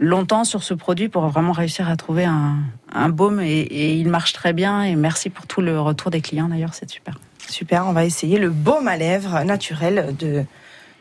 longtemps 0.00 0.42
sur 0.42 0.64
ce 0.64 0.74
produit 0.74 1.08
pour 1.08 1.28
vraiment 1.28 1.52
réussir 1.52 1.88
à 1.88 1.94
trouver 1.94 2.24
un, 2.24 3.08
baume 3.08 3.40
et, 3.40 3.60
et, 3.60 3.94
il 3.94 4.08
marche 4.08 4.32
très 4.32 4.52
bien. 4.52 4.82
Et 4.82 4.96
merci 4.96 5.30
pour 5.30 5.46
tout 5.46 5.60
le 5.60 5.80
retour 5.80 6.10
des 6.10 6.20
clients 6.20 6.48
d'ailleurs, 6.48 6.74
c'est 6.74 6.90
super. 6.90 7.20
Super, 7.48 7.86
on 7.86 7.92
va 7.92 8.04
essayer 8.04 8.38
le 8.38 8.50
baume 8.50 8.88
à 8.88 8.96
lèvres 8.96 9.42
naturel 9.44 10.14
de 10.18 10.44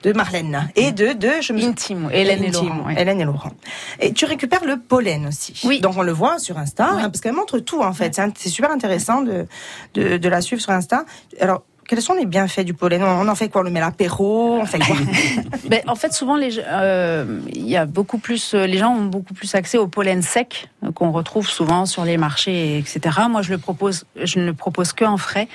de 0.03 0.13
Marlène 0.13 0.69
et 0.75 0.91
de, 0.91 1.13
de 1.13 1.31
je 1.41 1.51
me... 1.51 1.63
Intime, 1.63 2.09
Hélène 2.13 2.43
et 2.43 2.51
Laurent. 2.51 2.89
Hélène 2.89 3.21
et 3.21 3.25
Laurent. 3.25 3.51
Et 3.99 4.13
tu 4.13 4.25
récupères 4.25 4.63
le 4.63 4.77
pollen 4.77 5.25
aussi. 5.25 5.59
Oui. 5.65 5.79
Donc 5.79 5.97
on 5.97 6.03
le 6.03 6.11
voit 6.11 6.37
sur 6.37 6.59
Insta, 6.59 6.87
hein, 6.87 7.09
parce 7.09 7.21
qu'elle 7.21 7.33
montre 7.33 7.57
tout 7.57 7.81
en 7.81 7.91
fait. 7.91 8.21
C'est 8.37 8.49
super 8.49 8.69
intéressant 8.69 9.21
de, 9.21 9.47
de, 9.95 10.17
de 10.17 10.29
la 10.29 10.41
suivre 10.41 10.61
sur 10.61 10.71
Insta. 10.71 11.05
Alors 11.39 11.63
quels 11.87 12.01
sont 12.01 12.13
les 12.13 12.25
bienfaits 12.25 12.61
du 12.61 12.73
pollen? 12.73 13.03
On 13.03 13.27
en 13.27 13.35
fait 13.35 13.49
quoi? 13.49 13.61
On 13.61 13.63
le 13.63 13.71
met 13.71 13.79
à 13.79 13.85
l'apéro? 13.85 14.59
On 14.61 14.65
fait 14.65 14.79
quoi? 14.79 14.95
Ben, 15.69 15.81
En 15.87 15.95
fait, 15.95 16.13
souvent, 16.13 16.35
les, 16.35 16.59
euh, 16.59 17.39
y 17.53 17.75
a 17.75 17.85
beaucoup 17.85 18.17
plus, 18.17 18.53
euh, 18.53 18.65
les 18.65 18.77
gens 18.77 18.93
ont 18.93 19.05
beaucoup 19.05 19.33
plus 19.33 19.55
accès 19.55 19.77
au 19.77 19.87
pollen 19.87 20.21
sec 20.21 20.69
qu'on 20.93 21.11
retrouve 21.11 21.47
souvent 21.47 21.85
sur 21.85 22.05
les 22.05 22.17
marchés, 22.17 22.77
etc. 22.77 23.21
Moi, 23.29 23.41
je 23.41 23.51
le 23.51 23.57
propose, 23.57 24.05
je 24.21 24.39
ne 24.39 24.45
le 24.45 24.53
propose 24.53 24.93
que 24.93 25.05
en 25.05 25.17
frais, 25.17 25.47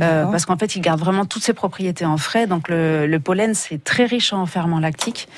euh, 0.00 0.24
parce 0.26 0.46
qu'en 0.46 0.56
fait, 0.56 0.76
il 0.76 0.80
garde 0.80 1.00
vraiment 1.00 1.24
toutes 1.26 1.42
ses 1.42 1.52
propriétés 1.52 2.06
en 2.06 2.16
frais. 2.16 2.46
Donc, 2.46 2.68
le, 2.68 3.06
le 3.06 3.20
pollen, 3.20 3.54
c'est 3.54 3.82
très 3.82 4.04
riche 4.04 4.32
en 4.32 4.46
ferments 4.46 4.80
lactiques. 4.80 5.28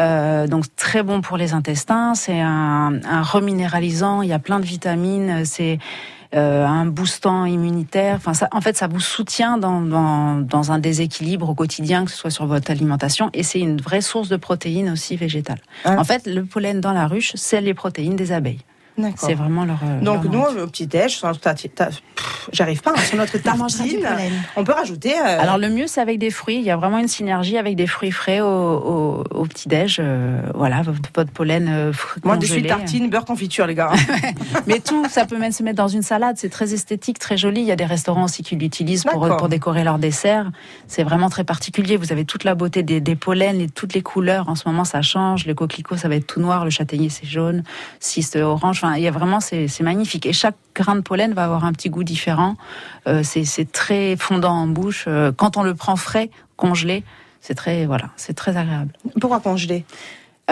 Euh, 0.00 0.46
donc 0.46 0.64
très 0.76 1.02
bon 1.02 1.20
pour 1.20 1.36
les 1.36 1.52
intestins, 1.52 2.14
c'est 2.14 2.40
un, 2.40 3.00
un 3.04 3.22
reminéralisant, 3.22 4.22
il 4.22 4.30
y 4.30 4.32
a 4.32 4.38
plein 4.38 4.58
de 4.58 4.64
vitamines, 4.64 5.44
c'est 5.44 5.78
euh, 6.34 6.64
un 6.64 6.86
boostant 6.86 7.44
immunitaire. 7.44 8.16
Enfin, 8.16 8.34
ça, 8.34 8.48
en 8.52 8.60
fait, 8.60 8.76
ça 8.76 8.86
vous 8.86 9.00
soutient 9.00 9.58
dans, 9.58 9.80
dans, 9.80 10.36
dans, 10.36 10.70
un 10.70 10.78
déséquilibre 10.78 11.48
au 11.48 11.54
quotidien, 11.54 12.04
que 12.04 12.10
ce 12.10 12.16
soit 12.16 12.30
sur 12.30 12.46
votre 12.46 12.70
alimentation, 12.70 13.30
et 13.32 13.42
c'est 13.42 13.58
une 13.58 13.80
vraie 13.80 14.00
source 14.00 14.28
de 14.28 14.36
protéines 14.36 14.90
aussi 14.90 15.16
végétales. 15.16 15.60
Ah. 15.84 15.98
En 15.98 16.04
fait, 16.04 16.26
le 16.26 16.44
pollen 16.44 16.80
dans 16.80 16.92
la 16.92 17.08
ruche, 17.08 17.32
c'est 17.34 17.60
les 17.60 17.74
protéines 17.74 18.16
des 18.16 18.30
abeilles. 18.30 18.60
C'est 19.16 19.34
vraiment 19.34 19.64
leur. 19.64 19.78
Euh, 19.84 20.00
Donc 20.00 20.24
nous, 20.24 20.40
au 20.40 20.66
petit 20.66 20.86
déj, 20.86 21.20
j'arrive 22.52 22.82
pas 22.82 22.92
hein, 22.96 23.00
sur 23.00 23.16
notre 23.16 23.38
tartine. 23.42 24.06
on 24.56 24.64
peut 24.64 24.72
rajouter. 24.72 25.14
Euh, 25.14 25.40
Alors 25.40 25.58
le 25.58 25.68
mieux, 25.68 25.86
c'est 25.86 26.00
avec 26.00 26.18
des 26.18 26.30
fruits. 26.30 26.56
Il 26.56 26.62
y 26.62 26.70
a 26.70 26.76
vraiment 26.76 26.98
une 26.98 27.08
synergie 27.08 27.58
avec 27.58 27.76
des 27.76 27.86
fruits 27.86 28.10
frais 28.10 28.40
au, 28.40 29.24
au, 29.30 29.44
petit 29.44 29.68
déj. 29.68 29.98
Euh, 30.00 30.40
voilà, 30.54 30.82
votre 30.82 31.30
pollen. 31.32 31.92
Moi, 32.24 32.36
de 32.36 32.44
suite 32.44 32.66
tartine, 32.66 33.10
beurre, 33.10 33.24
confiture, 33.24 33.66
les 33.66 33.74
gars. 33.74 33.92
Mais 34.66 34.80
tout, 34.80 35.06
ça 35.08 35.24
peut 35.26 35.38
même 35.38 35.52
se 35.52 35.62
mettre 35.62 35.76
dans 35.76 35.88
une 35.88 36.02
salade. 36.02 36.36
C'est 36.38 36.50
très 36.50 36.72
esthétique, 36.74 37.18
très 37.18 37.36
joli. 37.36 37.60
Il 37.60 37.66
y 37.66 37.72
a 37.72 37.76
des 37.76 37.84
restaurants 37.84 38.24
aussi 38.24 38.42
qui 38.42 38.56
l'utilisent 38.56 39.04
pour, 39.04 39.36
pour 39.36 39.48
décorer 39.48 39.84
leur 39.84 39.98
dessert. 39.98 40.50
C'est 40.86 41.02
vraiment 41.02 41.28
très 41.28 41.44
particulier. 41.44 41.96
Vous 41.96 42.12
avez 42.12 42.24
toute 42.24 42.44
la 42.44 42.54
beauté 42.54 42.82
des, 42.82 43.00
des 43.00 43.16
pollens 43.16 43.60
et 43.60 43.68
toutes 43.68 43.94
les 43.94 44.02
couleurs. 44.02 44.48
En 44.48 44.54
ce 44.54 44.68
moment, 44.68 44.84
ça 44.84 45.02
change. 45.02 45.46
Le 45.46 45.54
coquelicot, 45.54 45.96
ça 45.96 46.08
va 46.08 46.16
être 46.16 46.26
tout 46.26 46.40
noir. 46.40 46.64
Le 46.64 46.70
châtaignier, 46.70 47.08
c'est 47.08 47.26
jaune. 47.26 47.62
Ciste 47.98 48.36
orange 48.36 48.80
il 48.96 49.02
y 49.02 49.08
a 49.08 49.10
vraiment, 49.10 49.40
c'est 49.40 49.80
magnifique. 49.80 50.26
Et 50.26 50.32
chaque 50.32 50.56
grain 50.74 50.96
de 50.96 51.00
pollen 51.00 51.32
va 51.32 51.44
avoir 51.44 51.64
un 51.64 51.72
petit 51.72 51.90
goût 51.90 52.04
différent. 52.04 52.56
Euh, 53.06 53.22
c'est 53.22 53.70
très 53.70 54.16
fondant 54.16 54.52
en 54.52 54.66
bouche. 54.66 55.04
Euh, 55.08 55.32
quand 55.32 55.56
on 55.56 55.62
le 55.62 55.74
prend 55.74 55.96
frais, 55.96 56.30
congelé, 56.56 57.04
c'est 57.40 57.54
très, 57.54 57.86
voilà, 57.86 58.10
c'est 58.16 58.34
très 58.34 58.56
agréable. 58.56 58.92
Pourquoi 59.20 59.40
congeler 59.40 59.84
ah, 59.88 59.94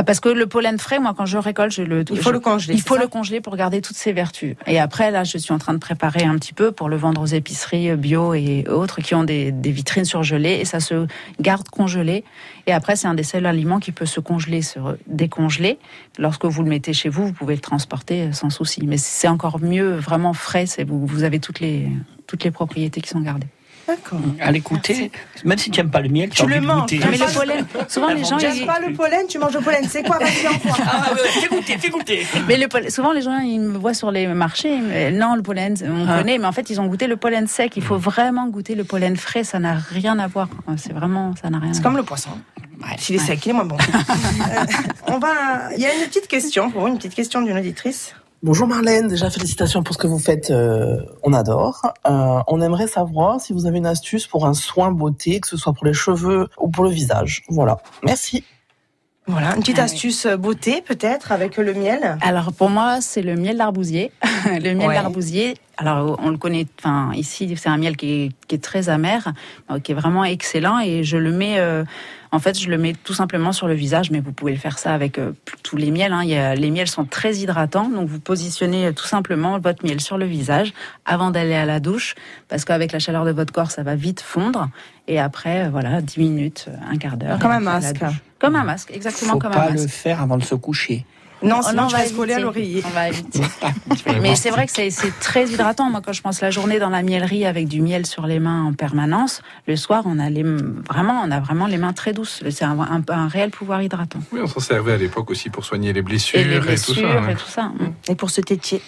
parce 0.04 0.20
que 0.20 0.28
le 0.28 0.46
pollen 0.46 0.78
frais, 0.78 0.98
moi, 0.98 1.14
quand 1.16 1.26
je 1.26 1.38
récolte, 1.38 1.72
je 1.72 1.82
le, 1.82 2.04
il 2.10 2.18
faut 2.18 2.32
le 2.32 2.40
congeler. 2.40 2.74
Il 2.74 2.80
faut 2.80 2.96
le 2.96 3.08
congeler 3.08 3.40
pour 3.40 3.56
garder 3.56 3.80
toutes 3.80 3.96
ses 3.96 4.12
vertus. 4.12 4.56
Et 4.66 4.78
après, 4.78 5.10
là, 5.10 5.24
je 5.24 5.38
suis 5.38 5.52
en 5.52 5.58
train 5.58 5.74
de 5.74 5.78
préparer 5.78 6.24
un 6.24 6.36
petit 6.36 6.52
peu 6.52 6.72
pour 6.72 6.88
le 6.88 6.96
vendre 6.96 7.20
aux 7.20 7.26
épiceries 7.26 7.96
bio 7.96 8.34
et 8.34 8.64
autres 8.68 9.00
qui 9.00 9.14
ont 9.14 9.24
des, 9.24 9.52
des 9.52 9.70
vitrines 9.70 10.04
surgelées 10.04 10.58
et 10.60 10.64
ça 10.64 10.80
se 10.80 11.06
garde 11.40 11.68
congelé. 11.68 12.24
Et 12.66 12.72
après, 12.72 12.96
c'est 12.96 13.08
un 13.08 13.14
des 13.14 13.22
seuls 13.22 13.46
aliments 13.46 13.80
qui 13.80 13.92
peut 13.92 14.06
se 14.06 14.20
congeler, 14.20 14.62
se 14.62 14.78
décongeler. 15.06 15.78
Lorsque 16.18 16.44
vous 16.44 16.62
le 16.62 16.68
mettez 16.68 16.92
chez 16.92 17.08
vous, 17.08 17.26
vous 17.26 17.32
pouvez 17.32 17.54
le 17.54 17.60
transporter 17.60 18.32
sans 18.32 18.50
souci. 18.50 18.86
Mais 18.86 18.98
c'est 18.98 19.28
encore 19.28 19.60
mieux, 19.60 19.96
vraiment 19.96 20.32
frais. 20.32 20.66
Vous, 20.86 21.06
vous 21.06 21.24
avez 21.24 21.40
toutes 21.40 21.60
les, 21.60 21.88
toutes 22.26 22.44
les 22.44 22.50
propriétés 22.50 23.00
qui 23.00 23.08
sont 23.08 23.20
gardées. 23.20 23.48
D'accord. 23.88 24.20
À 24.38 24.52
l'écouter, 24.52 25.10
même 25.46 25.56
si 25.56 25.70
tu 25.70 25.80
n'aimes 25.80 25.90
pas 25.90 26.02
le 26.02 26.10
miel, 26.10 26.28
tu, 26.28 26.46
le 26.46 26.60
manges. 26.60 26.90
Mais 26.92 27.16
le 27.16 27.34
pollen, 27.34 27.66
souvent 27.88 28.08
les 28.08 28.22
gens. 28.22 28.36
Tu 28.36 28.46
n'aimes 28.46 28.66
pas 28.66 28.80
le 28.80 28.92
pollen, 28.92 29.26
tu 29.26 29.38
manges 29.38 29.54
le 29.54 29.60
pollen. 29.60 29.88
C'est 29.88 30.02
quoi 30.02 30.18
Vas-y, 30.18 30.46
Ah 30.86 31.14
ouais, 31.14 31.28
fais 31.28 31.48
goûter, 31.48 31.78
fais 31.78 31.88
goûter. 31.88 32.26
Mais 32.46 32.58
le 32.58 32.68
pollen, 32.68 32.90
souvent 32.90 33.12
les 33.12 33.22
gens, 33.22 33.38
ils 33.38 33.58
me 33.58 33.78
voient 33.78 33.94
sur 33.94 34.10
les 34.10 34.26
marchés. 34.26 34.78
non, 35.10 35.36
le 35.36 35.42
pollen, 35.42 35.74
on 35.82 36.06
ah. 36.06 36.18
connaît, 36.18 36.36
mais 36.36 36.46
en 36.46 36.52
fait, 36.52 36.68
ils 36.68 36.78
ont 36.82 36.86
goûté 36.86 37.06
le 37.06 37.16
pollen 37.16 37.46
sec. 37.46 37.78
Il 37.78 37.82
faut 37.82 37.96
vraiment 37.96 38.46
goûter 38.48 38.74
le 38.74 38.84
pollen 38.84 39.16
frais. 39.16 39.42
Ça 39.42 39.58
n'a 39.58 39.74
rien 39.74 40.18
à 40.18 40.26
voir. 40.26 40.48
C'est 40.76 40.92
vraiment, 40.92 41.34
ça 41.40 41.48
n'a 41.48 41.58
rien. 41.58 41.72
C'est 41.72 41.82
comme 41.82 41.96
le 41.96 42.02
poisson. 42.02 42.30
S'il 42.98 43.16
est 43.16 43.18
sec, 43.18 43.44
il 43.46 43.50
est 43.50 43.52
moins 43.52 43.64
bon. 43.64 43.78
Euh, 43.88 44.64
on 45.08 45.18
va. 45.18 45.74
Il 45.74 45.80
y 45.80 45.86
a 45.86 45.94
une 45.94 46.06
petite 46.06 46.28
question 46.28 46.70
pour 46.70 46.82
vous, 46.82 46.88
une 46.88 46.96
petite 46.96 47.14
question 47.14 47.42
d'une 47.42 47.56
auditrice. 47.56 48.14
Bonjour 48.40 48.68
Marlène, 48.68 49.08
déjà 49.08 49.30
félicitations 49.30 49.82
pour 49.82 49.94
ce 49.94 49.98
que 49.98 50.06
vous 50.06 50.20
faites, 50.20 50.52
euh, 50.52 51.00
on 51.24 51.32
adore. 51.32 51.92
Euh, 52.06 52.38
on 52.46 52.60
aimerait 52.60 52.86
savoir 52.86 53.40
si 53.40 53.52
vous 53.52 53.66
avez 53.66 53.78
une 53.78 53.86
astuce 53.86 54.28
pour 54.28 54.46
un 54.46 54.54
soin 54.54 54.92
beauté, 54.92 55.40
que 55.40 55.48
ce 55.48 55.56
soit 55.56 55.72
pour 55.72 55.84
les 55.84 55.92
cheveux 55.92 56.46
ou 56.56 56.68
pour 56.68 56.84
le 56.84 56.90
visage. 56.90 57.42
Voilà, 57.48 57.78
merci. 58.04 58.44
Voilà, 59.26 59.56
une 59.56 59.60
petite 59.60 59.80
ah 59.80 59.84
astuce 59.84 60.24
euh, 60.24 60.36
beauté 60.36 60.82
peut-être 60.82 61.32
avec 61.32 61.56
le 61.56 61.74
miel? 61.74 62.16
Alors 62.20 62.52
pour 62.52 62.70
moi, 62.70 63.00
c'est 63.00 63.22
le 63.22 63.34
miel 63.34 63.56
d'arbousier. 63.56 64.12
le 64.46 64.72
miel 64.72 64.92
d'arbousier, 64.92 65.56
alors 65.78 66.18
on 66.22 66.30
le 66.30 66.36
connaît, 66.36 66.66
enfin 66.78 67.12
ici 67.14 67.54
c'est 67.56 67.68
un 67.68 67.78
miel 67.78 67.96
qui 67.96 68.34
est, 68.50 68.62
très 68.62 68.88
amer, 68.88 69.32
qui 69.82 69.92
est 69.92 69.94
vraiment 69.94 70.24
excellent 70.24 70.80
et 70.80 71.04
je 71.04 71.16
le 71.16 71.30
mets 71.30 71.58
en 72.30 72.38
fait, 72.38 72.58
je 72.58 72.68
le 72.68 72.76
mets 72.76 72.92
tout 72.92 73.14
simplement 73.14 73.52
sur 73.52 73.68
le 73.68 73.74
visage, 73.74 74.10
mais 74.10 74.20
vous 74.20 74.32
pouvez 74.32 74.52
le 74.52 74.58
faire 74.58 74.78
ça 74.78 74.92
avec 74.92 75.18
euh, 75.18 75.32
tous 75.62 75.76
les 75.76 75.90
miels. 75.90 76.12
Hein. 76.12 76.24
Il 76.24 76.60
les 76.60 76.70
miels 76.70 76.88
sont 76.88 77.04
très 77.04 77.36
hydratants, 77.36 77.88
donc 77.88 78.08
vous 78.08 78.20
positionnez 78.20 78.86
euh, 78.86 78.92
tout 78.92 79.06
simplement 79.06 79.58
votre 79.58 79.84
miel 79.84 80.00
sur 80.00 80.18
le 80.18 80.26
visage 80.26 80.74
avant 81.06 81.30
d'aller 81.30 81.54
à 81.54 81.64
la 81.64 81.80
douche, 81.80 82.14
parce 82.48 82.64
qu'avec 82.64 82.92
la 82.92 82.98
chaleur 82.98 83.24
de 83.24 83.30
votre 83.30 83.52
corps, 83.52 83.70
ça 83.70 83.82
va 83.82 83.94
vite 83.94 84.20
fondre. 84.20 84.68
Et 85.06 85.18
après, 85.18 85.66
euh, 85.66 85.70
voilà, 85.70 86.02
10 86.02 86.18
minutes, 86.18 86.68
un 86.90 86.98
quart 86.98 87.16
d'heure. 87.16 87.38
Comme 87.38 87.52
un 87.52 87.60
masque. 87.60 88.04
Comme 88.38 88.56
un 88.56 88.64
masque, 88.64 88.90
exactement 88.92 89.32
Faut 89.32 89.38
comme 89.38 89.52
un 89.52 89.56
masque. 89.56 89.74
pas 89.76 89.82
le 89.82 89.88
faire 89.88 90.20
avant 90.20 90.36
de 90.36 90.44
se 90.44 90.54
coucher. 90.54 91.06
Non, 91.42 91.62
sinon 91.62 91.84
oh, 91.84 91.90
on 91.92 91.96
va 91.96 92.06
se 92.06 92.14
coller 92.14 92.34
à 92.34 92.40
l'oreiller. 92.40 92.82
On 92.84 92.90
va 92.90 93.08
éviter. 93.08 93.40
Mais 94.22 94.34
c'est 94.34 94.50
vrai 94.50 94.66
que 94.66 94.72
c'est 94.72 94.90
très 95.20 95.46
hydratant. 95.46 95.90
Moi, 95.90 96.00
quand 96.04 96.12
je 96.12 96.22
pense 96.22 96.40
la 96.40 96.50
journée 96.50 96.78
dans 96.78 96.90
la 96.90 97.02
miellerie 97.02 97.46
avec 97.46 97.68
du 97.68 97.80
miel 97.80 98.06
sur 98.06 98.26
les 98.26 98.40
mains 98.40 98.64
en 98.64 98.72
permanence, 98.72 99.42
le 99.66 99.76
soir, 99.76 100.02
on 100.06 100.18
a 100.18 100.30
les 100.30 100.42
vraiment, 100.42 101.22
on 101.24 101.30
a 101.30 101.40
vraiment 101.40 101.66
les 101.66 101.78
mains 101.78 101.92
très 101.92 102.12
douces. 102.12 102.42
C'est 102.50 102.64
un, 102.64 102.78
un, 103.08 103.28
réel 103.28 103.50
pouvoir 103.50 103.82
hydratant. 103.82 104.20
Oui, 104.32 104.40
on 104.42 104.46
s'en 104.46 104.60
servait 104.60 104.92
à 104.92 104.96
l'époque 104.96 105.30
aussi 105.30 105.50
pour 105.50 105.64
soigner 105.64 105.92
les 105.92 106.02
blessures 106.02 106.40
et, 106.40 106.44
les 106.44 106.60
blessures 106.60 107.28
et 107.28 107.34
tout 107.34 107.48
ça. 107.48 107.70
Et, 107.70 107.78
tout 107.78 107.84
ça. 107.84 108.12
Et 108.12 108.14
pour 108.14 108.30
se 108.30 108.40
tétier. 108.40 108.82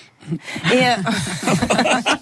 Et, 0.72 0.86
euh, 0.86 0.94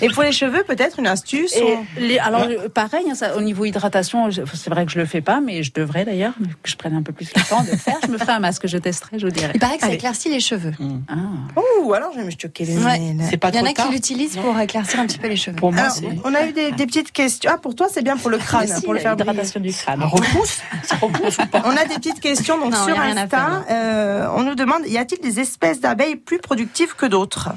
Et 0.00 0.08
pour 0.08 0.22
les 0.24 0.32
cheveux, 0.32 0.64
peut-être 0.64 0.98
une 0.98 1.06
astuce 1.06 1.54
Et 1.56 1.62
ou- 1.62 1.86
les- 1.98 2.18
alors 2.18 2.42
euh, 2.42 2.68
pareil, 2.68 3.04
hein, 3.08 3.14
ça, 3.14 3.36
au 3.36 3.40
niveau 3.40 3.64
hydratation, 3.64 4.28
c'est 4.32 4.70
vrai 4.70 4.84
que 4.84 4.90
je 4.90 4.98
le 4.98 5.04
fais 5.04 5.20
pas, 5.20 5.40
mais 5.40 5.62
je 5.62 5.72
devrais 5.72 6.04
d'ailleurs, 6.04 6.32
que 6.62 6.70
je 6.70 6.76
prenne 6.76 6.94
un 6.96 7.02
peu 7.02 7.12
plus 7.12 7.30
le 7.36 7.42
temps 7.48 7.62
de 7.62 7.70
le 7.70 7.76
faire. 7.76 7.98
Je 8.04 8.10
me 8.10 8.18
ferai 8.18 8.32
un 8.32 8.40
masque, 8.40 8.66
je 8.66 8.78
testerai, 8.78 9.18
je 9.20 9.26
vous 9.26 9.32
dirai. 9.32 9.52
Il 9.54 9.60
paraît 9.60 9.74
que 9.76 9.80
ça 9.82 9.86
Allez. 9.86 9.96
éclaircit 9.96 10.28
les 10.30 10.40
cheveux. 10.40 10.72
Ah. 11.08 11.14
Ouh, 11.84 11.92
alors 11.92 12.10
je 12.14 12.18
vais 12.20 12.24
me 12.24 12.30
choquer 12.30 12.64
les 12.64 12.76
Ouais. 12.78 12.98
mails. 12.98 13.20
C'est 13.30 13.36
pas 13.36 13.50
Il 13.50 13.56
y 13.56 13.60
en 13.60 13.66
a 13.66 13.72
tard. 13.72 13.86
qui 13.86 13.92
l'utilisent 13.92 14.36
pour 14.38 14.58
éclaircir 14.58 14.98
un 15.00 15.06
petit 15.06 15.18
peu 15.18 15.28
les 15.28 15.36
cheveux. 15.36 15.56
Pour 15.56 15.70
moi, 15.72 15.82
Alors, 15.82 15.94
c'est 15.94 16.08
on 16.24 16.34
a 16.34 16.46
eu 16.46 16.52
des, 16.52 16.72
des 16.72 16.86
petites 16.86 17.12
questions. 17.12 17.50
Ah, 17.54 17.58
pour 17.58 17.74
toi, 17.76 17.86
c'est 17.92 18.02
bien 18.02 18.16
pour 18.16 18.30
le 18.30 18.38
crâne, 18.38 18.66
si, 18.66 18.82
pour 18.82 18.94
le 18.94 18.98
faire 18.98 19.14
l'hydratation 19.14 19.60
du 19.60 19.72
crâne. 19.72 20.00
Ça 20.00 20.06
repousse 20.06 20.60
Ça 20.84 20.96
repousse 20.96 21.38
ou 21.38 21.46
pas 21.46 21.62
On 21.64 21.76
a 21.76 21.84
des 21.84 21.94
petites 21.94 22.20
questions 22.20 22.58
donc 22.58 22.72
Non, 22.72 22.84
sur 22.86 22.98
Insta. 22.98 23.28
faire, 23.28 23.64
euh, 23.70 24.26
on 24.34 24.42
nous 24.42 24.54
demande 24.56 24.82
y 24.86 24.98
a-t-il 24.98 25.20
des 25.20 25.38
espèces 25.38 25.80
d'abeilles 25.80 26.16
plus 26.16 26.38
productives 26.38 26.71
que 26.96 27.06
d'autres 27.06 27.50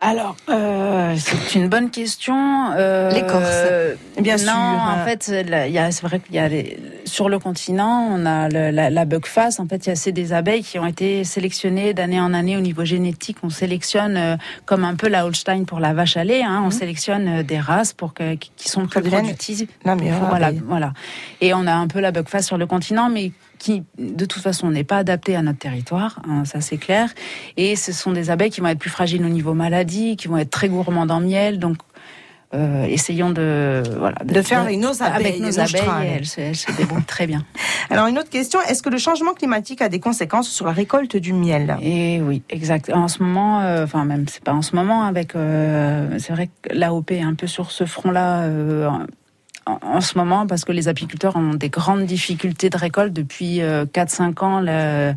Alors, 0.00 0.34
euh, 0.48 1.14
c'est 1.16 1.54
une 1.58 1.68
bonne 1.68 1.90
question. 1.90 2.72
Euh, 2.76 3.10
L'écorce. 3.12 3.66
Bien 4.20 4.36
non, 4.36 4.42
sûr. 4.42 4.52
en 4.52 5.04
fait, 5.04 5.22
c'est 5.22 6.02
vrai 6.02 6.18
qu'il 6.20 6.34
y 6.34 6.38
a 6.40 6.48
les- 6.48 6.76
sur 7.04 7.28
le 7.28 7.38
continent, 7.38 8.08
on 8.10 8.26
a 8.26 8.48
le- 8.48 8.70
la, 8.70 8.90
la 8.90 9.04
bugface. 9.04 9.60
En 9.60 9.66
fait, 9.68 9.86
il 9.86 9.90
y 9.90 9.92
a 9.92 9.96
c'est 9.96 10.10
des 10.12 10.32
abeilles 10.32 10.64
qui 10.64 10.78
ont 10.80 10.86
été 10.86 11.22
sélectionnées 11.24 11.94
d'année 11.94 12.20
en 12.20 12.34
année 12.34 12.56
au 12.56 12.60
niveau 12.60 12.84
génétique. 12.84 13.36
On 13.44 13.50
sélectionne 13.50 14.16
euh, 14.16 14.36
comme 14.64 14.82
un 14.84 14.94
peu 14.96 15.08
la 15.08 15.24
Holstein 15.24 15.64
pour 15.64 15.78
la 15.78 15.92
vache 15.92 16.16
à 16.16 16.24
lait. 16.24 16.42
Hein, 16.42 16.62
on 16.66 16.70
sélectionne 16.72 17.28
euh, 17.28 17.42
des 17.44 17.60
races 17.60 17.92
pour 17.92 18.12
que, 18.12 18.34
qui 18.34 18.68
sont 18.68 18.86
plus 18.86 19.02
productives. 19.22 19.68
Voilà, 20.30 20.50
voilà. 20.66 20.92
Et 21.40 21.54
on 21.54 21.66
a 21.66 21.74
un 21.74 21.86
peu 21.86 22.00
la 22.00 22.10
bugface 22.12 22.46
sur 22.46 22.58
le 22.58 22.66
continent, 22.66 23.08
mais 23.08 23.30
qui, 23.62 23.84
de 23.98 24.24
toute 24.24 24.42
façon, 24.42 24.70
n'est 24.70 24.82
pas 24.84 24.98
adaptée 24.98 25.36
à 25.36 25.42
notre 25.42 25.58
territoire, 25.60 26.20
hein, 26.28 26.44
ça 26.44 26.60
c'est 26.60 26.78
clair. 26.78 27.08
Et 27.56 27.76
ce 27.76 27.92
sont 27.92 28.10
des 28.12 28.28
abeilles 28.30 28.50
qui 28.50 28.60
vont 28.60 28.66
être 28.66 28.78
plus 28.78 28.90
fragiles 28.90 29.24
au 29.24 29.28
niveau 29.28 29.54
maladie, 29.54 30.16
qui 30.16 30.26
vont 30.28 30.36
être 30.36 30.50
très 30.50 30.68
gourmandes 30.68 31.10
en 31.12 31.20
miel. 31.20 31.58
Donc, 31.60 31.76
euh, 32.54 32.84
essayons 32.84 33.30
de, 33.30 33.82
voilà, 33.98 34.16
De 34.24 34.42
faire 34.42 34.60
avec 34.62 34.78
nos 34.78 35.02
abeilles, 35.02 35.26
Avec 35.26 35.40
nos 35.40 35.58
abeilles, 35.60 36.12
elles, 36.16 36.26
se- 36.26 36.40
elles 36.40 36.56
se 36.56 36.70
débrouillent 36.76 37.04
très 37.04 37.26
bien. 37.26 37.44
Alors 37.88 38.08
une 38.08 38.18
autre 38.18 38.28
question 38.30 38.58
est-ce 38.68 38.82
que 38.82 38.90
le 38.90 38.98
changement 38.98 39.32
climatique 39.32 39.80
a 39.80 39.88
des 39.88 40.00
conséquences 40.00 40.48
sur 40.50 40.66
la 40.66 40.72
récolte 40.72 41.16
du 41.16 41.32
miel? 41.32 41.76
Et 41.80 42.20
oui, 42.20 42.42
exact. 42.50 42.90
En 42.92 43.08
ce 43.08 43.22
moment, 43.22 43.60
euh, 43.62 43.84
enfin 43.84 44.04
même 44.04 44.26
c'est 44.28 44.44
pas 44.44 44.52
en 44.52 44.60
ce 44.60 44.76
moment, 44.76 45.04
avec 45.04 45.34
euh, 45.34 46.18
c'est 46.18 46.32
vrai 46.34 46.50
que 46.60 46.74
l'AOP 46.74 47.12
est 47.12 47.22
un 47.22 47.34
peu 47.34 47.46
sur 47.46 47.70
ce 47.70 47.84
front-là 47.86 48.42
en, 49.66 49.78
en 49.82 50.00
ce 50.00 50.16
moment 50.18 50.46
parce 50.46 50.64
que 50.64 50.72
les 50.72 50.88
apiculteurs 50.88 51.36
ont 51.36 51.54
des 51.54 51.68
grandes 51.68 52.04
difficultés 52.04 52.70
de 52.70 52.76
récolte 52.76 53.12
depuis 53.12 53.60
4-5 53.60 54.42
ans. 54.44 54.60
le- 54.60 55.14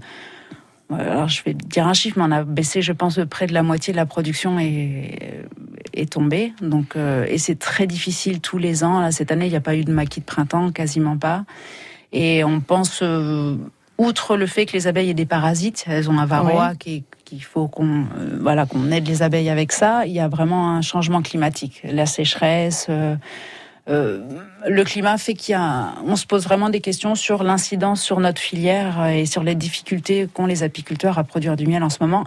alors 0.94 1.28
je 1.28 1.44
vais 1.44 1.56
dire 1.56 1.88
un 1.88 1.94
chiffre, 1.96 2.20
mais 2.20 2.26
on 2.28 2.32
a 2.32 2.44
baissé, 2.44 2.84
je 2.84 2.92
pense, 2.94 3.20
près 3.28 3.48
de 3.48 3.54
la 3.54 3.64
moitié 3.64 3.92
de 3.92 3.98
la 3.98 4.06
production 4.06 4.60
est, 4.60 5.44
est 5.94 6.12
tombée. 6.12 6.54
Donc, 6.62 6.96
euh, 6.96 7.26
et 7.28 7.40
c'est 7.40 7.58
très 7.58 7.88
difficile 7.88 8.40
tous 8.40 8.60
les 8.60 8.84
ans. 8.84 9.00
Là, 9.00 9.12
cette 9.12 9.32
année, 9.32 9.48
il 9.48 9.50
n'y 9.50 9.56
a 9.58 9.62
pas 9.62 9.76
eu 9.76 9.84
de 9.84 9.92
maquis 9.92 10.20
de 10.20 10.26
printemps, 10.26 10.72
quasiment 10.72 11.18
pas. 11.18 11.44
Et 12.14 12.44
on 12.44 12.60
pense, 12.60 13.00
euh, 13.02 13.56
outre 13.98 14.38
le 14.38 14.46
fait 14.46 14.68
que 14.68 14.74
les 14.74 14.86
abeilles 14.86 15.10
aient 15.10 15.16
des 15.16 15.26
parasites, 15.26 15.86
elles 15.88 16.08
ont 16.08 16.20
un 16.20 16.26
varroa 16.28 16.76
qui 16.76 17.04
qu'il 17.26 17.42
faut 17.44 17.68
qu'on 17.68 18.02
euh, 18.20 18.38
voilà 18.40 18.68
qu'on 18.68 18.92
aide 18.92 19.08
les 19.08 19.24
abeilles 19.24 19.50
avec 19.50 19.72
ça. 19.72 20.06
Il 20.06 20.14
y 20.14 20.20
a 20.20 20.28
vraiment 20.28 20.70
un 20.70 20.82
changement 20.84 21.24
climatique, 21.24 21.82
la 21.84 22.06
sécheresse. 22.06 22.86
Euh, 23.88 24.20
le 24.68 24.84
climat 24.84 25.18
fait 25.18 25.36
qu'il 25.36 25.54
y 25.54 25.56
a, 25.56 25.94
on 26.06 26.16
se 26.16 26.26
pose 26.26 26.44
vraiment 26.44 26.70
des 26.70 26.82
questions 26.82 27.14
sur 27.14 27.44
l'incidence 27.44 28.02
sur 28.02 28.20
notre 28.20 28.42
filière 28.42 29.06
et 29.08 29.26
sur 29.26 29.44
les 29.44 29.54
difficultés 29.54 30.28
qu'ont 30.34 30.48
les 30.48 30.64
apiculteurs 30.64 31.20
à 31.20 31.24
produire 31.24 31.56
du 31.56 31.68
miel 31.68 31.84
en 31.84 31.90
ce 31.90 31.98
moment 32.02 32.26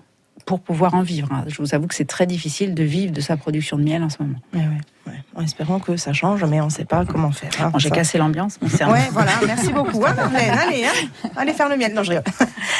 pour 0.48 0.60
pouvoir 0.60 0.94
en 0.94 1.02
vivre. 1.02 1.28
hein. 1.30 1.44
Je 1.46 1.58
vous 1.60 1.74
avoue 1.74 1.86
que 1.88 1.94
c'est 1.94 2.06
très 2.06 2.24
difficile 2.26 2.74
de 2.74 2.82
vivre 2.82 3.12
de 3.12 3.20
sa 3.20 3.36
production 3.36 3.76
de 3.76 3.82
miel 3.82 4.02
en 4.02 4.08
ce 4.08 4.16
moment. 4.22 4.38
Ouais, 4.54 4.60
ouais, 4.60 4.80
ouais. 5.08 5.12
En 5.34 5.42
espérant 5.42 5.78
que 5.78 5.98
ça 5.98 6.14
change, 6.14 6.42
mais 6.44 6.58
on 6.62 6.64
ne 6.66 6.70
sait 6.70 6.86
pas 6.86 7.04
comment 7.04 7.30
faire. 7.32 7.50
hein. 7.60 7.68
Bon, 7.70 7.78
J'ai 7.78 7.90
cassé 7.90 8.16
l'ambiance, 8.16 8.58
un- 8.80 8.90
Ouais, 8.90 9.08
voilà, 9.12 9.32
merci 9.46 9.70
beaucoup. 9.74 10.02
hein, 10.06 10.14
Marlène. 10.16 10.50
allez, 10.58 10.86
hein, 10.86 11.28
allez 11.36 11.52
faire 11.52 11.68
le 11.68 11.76
miel. 11.76 11.92
Non, 11.92 12.02
je 12.02 12.12
rigole. 12.12 12.24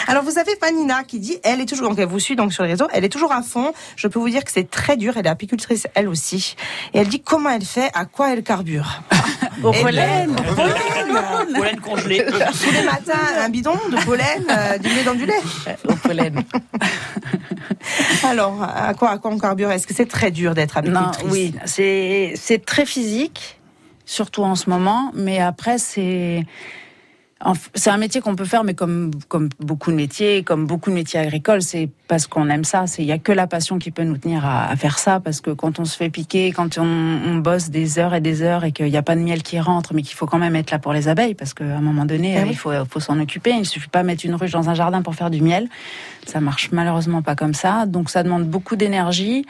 Alors, 0.07 0.25
vous 0.25 0.39
avez 0.39 0.57
Panina 0.57 1.05
qui 1.05 1.21
dit, 1.21 1.37
elle 1.45 1.61
est 1.61 1.67
toujours, 1.67 1.91
donc 1.91 1.99
elle 1.99 2.09
vous 2.09 2.19
suit 2.19 2.37
donc 2.37 2.55
sur 2.55 2.63
les 2.65 2.71
réseaux, 2.71 2.89
elle 2.95 3.05
est 3.05 3.11
toujours 3.11 3.33
à 3.33 3.43
fond. 3.43 3.75
Je 3.97 4.09
peux 4.09 4.19
vous 4.19 4.31
dire 4.31 4.45
que 4.45 4.51
c'est 4.51 4.71
très 4.71 4.97
dur. 4.97 5.19
Elle 5.19 5.27
est 5.27 5.29
apicultrice, 5.29 5.87
elle 5.95 6.09
aussi. 6.09 6.57
Et 6.95 6.99
elle 7.01 7.09
dit 7.09 7.21
comment 7.21 7.51
elle 7.51 7.67
fait, 7.67 7.91
à 7.93 8.07
quoi 8.07 8.33
elle 8.33 8.43
carbure. 8.43 9.03
Au 9.63 9.73
Eh 9.75 9.83
pollen. 9.83 10.31
au 10.31 10.55
pollen. 10.55 11.55
Pollen 11.55 11.81
congelé. 11.81 12.25
Tous 12.27 12.73
les 12.73 12.83
matins, 12.85 13.19
un 13.41 13.49
bidon 13.51 13.75
de 13.91 14.03
pollen, 14.05 14.45
euh, 14.51 14.79
du 14.79 14.89
lait 14.89 15.03
dans 15.05 15.15
du 15.15 15.27
lait. 15.27 15.43
Au 15.89 15.95
pollen. 15.95 16.43
Alors, 18.25 18.63
à 18.63 18.95
quoi, 18.95 19.11
à 19.11 19.19
quoi 19.19 19.31
on 19.31 19.39
carbure 19.39 19.71
Est-ce 19.71 19.87
que 19.87 19.95
c'est 19.95 20.09
très 20.09 20.31
dur 20.31 20.55
d'être 20.55 20.81
Non, 20.83 21.01
apicultrice 21.01 21.33
oui, 21.33 21.55
c'est 21.65 22.33
c'est 22.37 22.65
très 22.65 22.87
physique, 22.87 23.61
surtout 24.05 24.43
en 24.43 24.55
ce 24.55 24.71
moment. 24.71 25.13
Mais 25.15 25.39
après, 25.41 25.79
c'est 25.79 26.45
c'est 27.75 27.91
un 27.91 27.99
métier 27.99 28.21
qu'on 28.21 28.35
peut 28.35 28.45
faire, 28.45 28.65
mais 28.65 28.75
comme 28.75 29.13
comme 29.29 29.49
beaucoup 29.61 29.93
de 29.93 29.97
métiers, 29.97 30.43
comme 30.43 30.67
beaucoup 30.67 30.91
de 30.91 30.95
métiers 30.97 31.21
agricoles, 31.21 31.63
c'est 31.63 31.89
parce 32.09 32.27
qu'on 32.27 32.49
aime 32.49 32.65
ça. 32.65 32.89
C'est 32.89 33.03
il 33.03 33.09
y 33.09 33.13
a 33.13 33.19
que 33.19 33.31
la 33.31 33.47
passion 33.47 33.79
qui 33.79 33.93
peut 33.93 34.03
nous 34.03 34.19
tenir 34.19 34.45
à, 34.45 34.69
à 34.69 34.75
faire 34.75 34.99
ça, 34.99 35.21
parce 35.21 35.41
que 35.41 35.51
quand 35.51 35.79
on 35.79 35.85
se 35.85 35.97
fait 35.97 36.11
piquer, 36.11 36.51
quand 36.51 36.79
on, 36.79 36.83
on 36.85 37.37
bosse 37.37 37.71
des 37.71 38.01
heures 38.01 38.15
et 38.15 38.21
des 38.21 38.43
heures 38.43 38.65
et 38.65 38.73
qu'il 38.73 38.87
n'y 38.87 38.97
a 38.97 39.03
pas 39.03 39.15
de 39.15 39.21
miel 39.21 39.45
qui 39.45 39.61
rentre, 39.61 39.95
mais 39.95 40.03
qu'il 40.03 40.17
faut 40.17 40.27
quand 40.27 40.39
même 40.39 40.57
être 40.57 40.73
là 40.73 40.81
pour 40.81 40.93
les 40.93 41.07
abeilles, 41.07 41.35
parce 41.35 41.55
qu'à 41.55 41.65
un 41.65 41.81
moment 41.81 42.07
donné, 42.07 42.43
oui. 42.43 42.49
il 42.51 42.57
faut 42.57 42.73
faut 42.91 43.01
s'en 43.01 43.21
occuper. 43.21 43.53
Il 43.53 43.67
suffit 43.67 43.89
pas 43.89 44.03
mettre 44.03 44.27
une 44.27 44.35
ruche 44.35 44.51
dans 44.51 44.69
un 44.69 44.75
jardin 44.75 45.03
pour 45.03 45.15
faire 45.15 45.31
du 45.31 45.41
miel. 45.41 45.69
Ça 46.27 46.41
marche 46.41 46.71
malheureusement 46.73 47.23
pas 47.23 47.37
comme 47.37 47.55
ça. 47.55 47.87
Donc 47.87 48.11
ça 48.11 48.25
demande 48.25 48.47
beaucoup 48.47 48.75
d'énergie. 48.75 49.47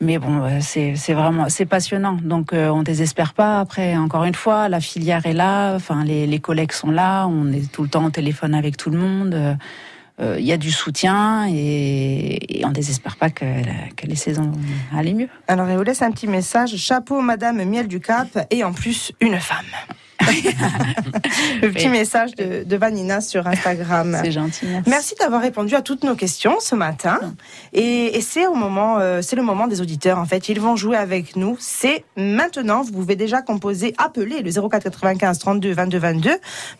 Mais 0.00 0.18
bon, 0.18 0.42
euh, 0.42 0.58
c'est 0.60 1.14
vraiment 1.14 1.48
c'est 1.48 1.66
passionnant. 1.66 2.18
Donc 2.22 2.52
euh, 2.52 2.68
on 2.68 2.82
désespère 2.82 3.32
pas. 3.32 3.60
Après, 3.60 3.96
encore 3.96 4.24
une 4.24 4.34
fois, 4.34 4.68
la 4.68 4.80
filière 4.80 5.24
est 5.26 5.32
là. 5.32 5.74
Enfin, 5.74 6.04
les, 6.04 6.26
les 6.26 6.38
collègues 6.40 6.72
sont 6.72 6.90
là. 6.90 7.26
On 7.26 7.52
est 7.52 7.70
tout 7.70 7.82
le 7.82 7.88
temps 7.88 8.04
au 8.04 8.10
téléphone 8.10 8.54
avec 8.54 8.76
tout 8.76 8.90
le 8.90 8.98
monde. 8.98 9.56
Euh, 10.20 10.36
Il 10.38 10.44
y 10.44 10.52
a 10.52 10.56
du 10.56 10.70
soutien 10.70 11.46
et, 11.48 12.62
on 12.64 12.70
désespère 12.70 13.16
pas 13.16 13.30
que, 13.30 13.44
les 14.04 14.14
saisons 14.14 14.52
allaient 14.96 15.14
mieux. 15.14 15.28
Alors, 15.48 15.68
elle 15.68 15.76
vous 15.76 15.82
laisse 15.82 16.02
un 16.02 16.12
petit 16.12 16.28
message. 16.28 16.76
Chapeau, 16.76 17.20
Madame 17.20 17.64
Miel 17.64 17.88
du 17.88 18.00
Cap, 18.00 18.28
et 18.50 18.62
en 18.62 18.72
plus, 18.72 19.12
une 19.20 19.38
femme. 19.40 19.64
Le 21.62 21.70
petit 21.72 21.86
Oui. 21.86 21.90
message 21.90 22.34
de, 22.34 22.64
de 22.64 22.76
Vanina 22.76 23.20
sur 23.20 23.46
Instagram. 23.46 24.18
C'est 24.22 24.32
gentil. 24.32 24.66
Merci 24.86 25.14
d'avoir 25.20 25.40
répondu 25.42 25.74
à 25.74 25.82
toutes 25.82 26.04
nos 26.04 26.14
questions 26.14 26.56
ce 26.60 26.74
matin. 26.74 27.18
Et, 27.72 28.16
et 28.16 28.20
c'est 28.20 28.46
au 28.46 28.54
moment, 28.54 28.98
euh, 28.98 29.20
c'est 29.22 29.36
le 29.36 29.42
moment 29.42 29.66
des 29.66 29.80
auditeurs. 29.80 30.18
En 30.18 30.24
fait, 30.26 30.48
ils 30.48 30.60
vont 30.60 30.76
jouer 30.76 30.96
avec 30.96 31.36
nous. 31.36 31.56
C'est 31.60 32.04
maintenant. 32.16 32.82
Vous 32.82 32.92
pouvez 32.92 33.16
déjà 33.16 33.42
composer, 33.42 33.94
appeler 33.98 34.42
le 34.42 34.50
04 34.68 34.82
95 34.84 35.38
32 35.38 35.72
22 35.72 35.98
22. 35.98 36.30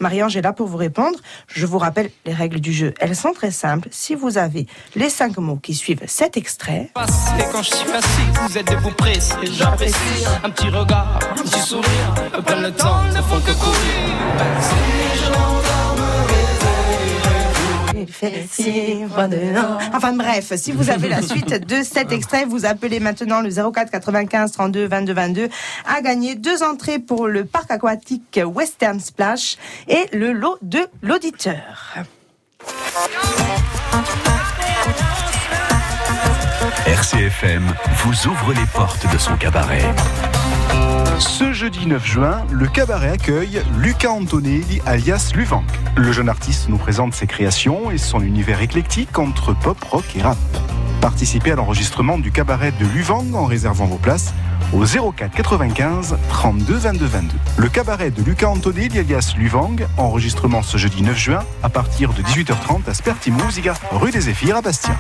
Marie-Ange 0.01 0.37
est 0.37 0.43
là 0.43 0.53
pour 0.53 0.67
vous 0.69 0.77
répondre. 0.77 1.19
Je 1.49 1.67
vous 1.67 1.79
rappelle 1.79 2.11
les 2.27 2.33
règles 2.33 2.61
du 2.61 2.73
jeu. 2.73 2.95
Elles 3.01 3.17
sont 3.17 3.33
très 3.33 3.51
simples. 3.51 3.89
Si 3.91 4.15
vous 4.15 4.39
avez 4.39 4.67
les 4.95 5.11
cinq 5.11 5.39
mots 5.39 5.57
qui 5.57 5.75
suivent 5.75 6.03
cet 6.07 6.37
extrait, 6.37 6.91
Et 7.39 7.43
quand 7.53 7.63
je 7.63 7.71
suis 7.75 7.91
assis, 7.93 8.07
vous 8.49 8.59
êtes 8.59 8.69
debout 8.71 8.91
pressé. 8.97 9.35
J'apprécie 9.45 9.95
un 10.43 10.51
petit 10.51 10.69
regard, 10.69 11.19
un 11.33 11.43
petit 11.43 11.61
sourire. 11.61 12.15
Le 12.61 12.71
temps, 12.71 13.01
font 13.29 13.41
que 13.41 13.53
courir. 13.53 14.05
Enfin 19.95 20.13
bref, 20.13 20.53
si 20.57 20.73
vous 20.73 20.91
avez 20.91 21.09
la 21.09 21.23
suite 21.23 21.67
de 21.67 21.83
cet 21.83 22.13
extrait, 22.13 22.45
vous 22.45 22.65
appelez 22.67 23.01
maintenant 23.01 23.41
le 23.41 23.51
04 23.51 23.91
95 23.91 24.53
32 24.53 24.87
22 24.87 25.13
22 25.13 25.49
à 25.87 26.01
gagner 26.01 26.35
deux 26.35 26.63
entrées 26.63 26.99
pour 26.99 27.29
le 27.29 27.45
parc 27.45 27.71
aquatique 27.71 28.41
Western 28.45 29.01
Splash 29.01 29.57
et 29.89 30.07
le 30.13 30.33
lot 30.33 30.59
de 30.63 30.81
l'auditeur. 31.03 31.95
RCFM 36.87 37.75
vous 38.05 38.27
ouvre 38.29 38.53
les 38.53 38.67
portes 38.75 39.11
de 39.13 39.19
son 39.19 39.37
cabaret. 39.37 39.83
Ce 41.19 41.53
jeudi 41.53 41.87
9 41.87 42.05
juin, 42.05 42.45
le 42.51 42.67
cabaret 42.67 43.11
accueille 43.11 43.63
Luca 43.79 44.11
Antonelli 44.11 44.81
alias 44.85 45.33
Luvang. 45.35 45.65
Le 45.97 46.11
jeune 46.11 46.29
artiste 46.29 46.69
nous 46.69 46.77
présente 46.77 47.15
ses 47.15 47.27
créations 47.27 47.91
et 47.91 47.99
son 47.99 48.21
univers 48.21 48.61
éclectique 48.63 49.17
entre 49.19 49.55
pop, 49.55 49.79
rock 49.91 50.05
et 50.17 50.23
rap. 50.23 50.39
Participez 51.01 51.53
à 51.53 51.55
l'enregistrement 51.55 52.19
du 52.19 52.33
cabaret 52.33 52.73
de 52.73 52.87
Luvang 52.87 53.25
en 53.35 53.45
réservant 53.45 53.87
vos 53.87 53.97
places 53.97 54.35
au 54.73 54.85
04 54.85 55.35
95 55.35 56.17
32 56.29 56.75
22 56.75 57.07
22. 57.07 57.29
Le 57.59 57.69
cabaret 57.69 58.11
de 58.11 58.23
Luca 58.23 58.49
Antonelli 58.49 58.99
alias 58.99 59.35
Luvang, 59.37 59.77
enregistrement 59.97 60.63
ce 60.63 60.79
jeudi 60.79 61.03
9 61.03 61.17
juin 61.17 61.41
à 61.63 61.69
partir 61.69 62.13
de 62.13 62.23
18h30 62.23 62.89
à 62.89 62.95
Sperti 62.95 63.33
rue 63.93 64.11
des 64.11 64.21
Zéphyrs 64.21 64.57
à 64.57 64.63
Bastia. 64.63 64.97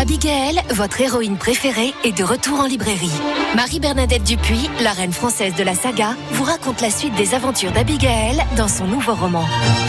Abigail, 0.00 0.62
votre 0.70 0.98
héroïne 1.02 1.36
préférée, 1.36 1.92
est 2.04 2.16
de 2.16 2.24
retour 2.24 2.60
en 2.60 2.64
librairie. 2.64 3.12
Marie-Bernadette 3.54 4.24
Dupuis, 4.24 4.70
la 4.82 4.92
reine 4.92 5.12
française 5.12 5.54
de 5.56 5.62
la 5.62 5.74
saga, 5.74 6.16
vous 6.30 6.44
raconte 6.44 6.80
la 6.80 6.88
suite 6.90 7.14
des 7.16 7.34
aventures 7.34 7.70
d'Abigail 7.70 8.42
dans 8.56 8.66
son 8.66 8.86
nouveau 8.86 9.14
roman. 9.14 9.44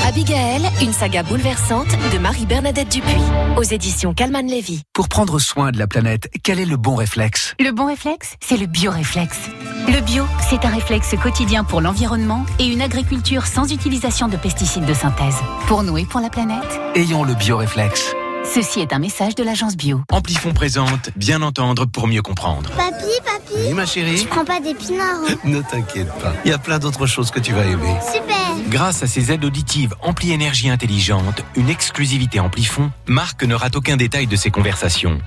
Abigail, 0.05 0.69
une 0.81 0.91
saga 0.91 1.23
bouleversante 1.23 1.87
de 2.11 2.17
Marie-Bernadette 2.17 2.89
Dupuis, 2.89 3.21
aux 3.55 3.63
éditions 3.63 4.13
Calman 4.13 4.45
Lévy. 4.45 4.81
Pour 4.91 5.07
prendre 5.07 5.39
soin 5.39 5.71
de 5.71 5.79
la 5.79 5.87
planète, 5.87 6.29
quel 6.43 6.59
est 6.59 6.65
le 6.65 6.75
bon 6.75 6.95
réflexe? 6.95 7.55
Le 7.61 7.71
bon 7.71 7.85
réflexe, 7.85 8.35
c'est 8.41 8.57
le 8.57 8.65
bioréflexe. 8.65 9.39
Le 9.87 10.01
bio, 10.01 10.25
c'est 10.49 10.65
un 10.65 10.71
réflexe 10.71 11.15
quotidien 11.23 11.63
pour 11.63 11.79
l'environnement 11.79 12.45
et 12.59 12.65
une 12.67 12.81
agriculture 12.81 13.45
sans 13.45 13.71
utilisation 13.71 14.27
de 14.27 14.35
pesticides 14.35 14.85
de 14.85 14.93
synthèse. 14.93 15.37
Pour 15.67 15.83
nous 15.83 15.97
et 15.97 16.03
pour 16.03 16.19
la 16.19 16.29
planète, 16.29 16.81
Ayons 16.95 17.23
le 17.23 17.33
bioréflexe. 17.33 18.13
Ceci 18.43 18.79
est 18.79 18.93
un 18.93 18.99
message 18.99 19.35
de 19.35 19.43
l'agence 19.43 19.75
Bio. 19.75 20.01
Amplifon 20.11 20.53
présente 20.53 21.09
Bien 21.15 21.41
entendre 21.41 21.85
pour 21.85 22.07
mieux 22.07 22.21
comprendre. 22.21 22.69
Papy, 22.71 23.05
papy 23.23 23.53
Oui, 23.67 23.73
ma 23.73 23.85
chérie 23.85 24.21
Tu 24.21 24.27
prends 24.27 24.45
pas 24.45 24.59
d'épinards 24.59 25.21
hein 25.29 25.35
Ne 25.43 25.61
t'inquiète 25.61 26.11
pas, 26.19 26.33
il 26.45 26.51
y 26.51 26.53
a 26.53 26.57
plein 26.57 26.79
d'autres 26.79 27.05
choses 27.05 27.31
que 27.31 27.39
tu 27.39 27.53
vas 27.53 27.65
aimer. 27.65 27.95
Super 28.11 28.37
Grâce 28.69 29.03
à 29.03 29.07
ses 29.07 29.31
aides 29.31 29.45
auditives 29.45 29.95
Ampli 30.01 30.31
Énergie 30.31 30.69
Intelligente, 30.69 31.43
une 31.55 31.69
exclusivité 31.69 32.39
Amplifon, 32.39 32.91
Marc 33.07 33.43
ne 33.43 33.55
rate 33.55 33.75
aucun 33.75 33.97
détail 33.97 34.27
de 34.27 34.35
ses 34.35 34.51
conversations. 34.51 35.19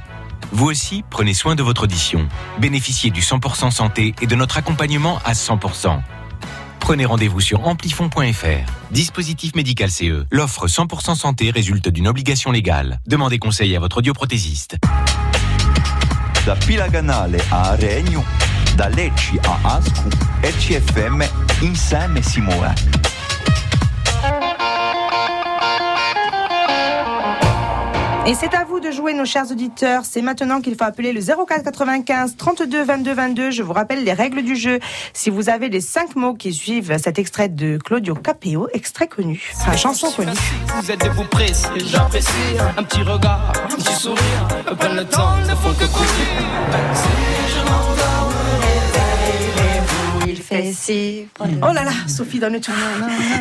Vous 0.52 0.66
aussi, 0.66 1.04
prenez 1.10 1.34
soin 1.34 1.54
de 1.54 1.62
votre 1.62 1.84
audition. 1.84 2.28
Bénéficiez 2.58 3.10
du 3.10 3.20
100% 3.20 3.70
santé 3.70 4.14
et 4.20 4.26
de 4.26 4.34
notre 4.34 4.58
accompagnement 4.58 5.18
à 5.24 5.32
100%. 5.32 6.00
Prenez 6.84 7.06
rendez-vous 7.06 7.40
sur 7.40 7.66
amplifon.fr. 7.66 8.70
Dispositif 8.90 9.54
médical 9.54 9.90
CE. 9.90 10.26
L'offre 10.30 10.66
100% 10.66 11.14
santé 11.14 11.50
résulte 11.50 11.88
d'une 11.88 12.06
obligation 12.06 12.50
légale. 12.50 13.00
Demandez 13.06 13.38
conseil 13.38 13.74
à 13.74 13.80
votre 13.80 13.96
audioprothésiste. 13.96 14.76
Da 16.44 16.54
Pilaganale 16.56 17.38
a 17.50 17.70
Aregno, 17.70 18.22
da 18.76 18.90
Lecce 18.90 19.32
a 19.48 19.76
Ascu, 19.76 20.10
RCFM 20.42 21.24
insieme 21.62 22.22
si 22.22 22.42
muove. 22.42 22.74
Et 28.26 28.34
c'est 28.34 28.54
à 28.54 28.64
vous 28.64 28.80
de 28.80 28.90
jouer, 28.90 29.12
nos 29.12 29.26
chers 29.26 29.50
auditeurs. 29.50 30.06
C'est 30.06 30.22
maintenant 30.22 30.62
qu'il 30.62 30.74
faut 30.76 30.84
appeler 30.84 31.12
le 31.12 31.20
04 31.20 31.62
95 31.62 32.36
32 32.38 32.82
22 32.82 33.12
22. 33.12 33.50
Je 33.50 33.62
vous 33.62 33.74
rappelle 33.74 34.02
les 34.02 34.14
règles 34.14 34.42
du 34.42 34.56
jeu. 34.56 34.78
Si 35.12 35.28
vous 35.28 35.50
avez 35.50 35.68
les 35.68 35.82
cinq 35.82 36.16
mots 36.16 36.32
qui 36.32 36.54
suivent 36.54 36.96
cet 36.96 37.18
extrait 37.18 37.50
de 37.50 37.76
Claudio 37.76 38.14
Capéo, 38.14 38.68
extrait 38.72 39.08
connu, 39.08 39.52
enfin 39.56 39.76
chanson 39.76 40.10
connue. 40.10 40.32
Vous 40.80 40.90
êtes 40.90 41.06
vous 41.08 41.24
pressez, 41.24 41.68
j'apprécie 41.84 42.30
un 42.78 42.82
petit 42.82 43.02
regard, 43.02 43.52
un 43.62 43.76
petit 43.76 43.92
sourire. 43.92 44.48
Prennent 44.78 44.96
le 44.96 45.04
temps, 45.04 45.36
ne 45.40 45.54
font 45.54 45.74
que 45.74 45.84
courir. 45.84 46.08
Oh 51.62 51.72
là 51.72 51.84
là, 51.84 51.90
Sophie, 52.06 52.38
donne 52.38 52.60
tout. 52.60 52.72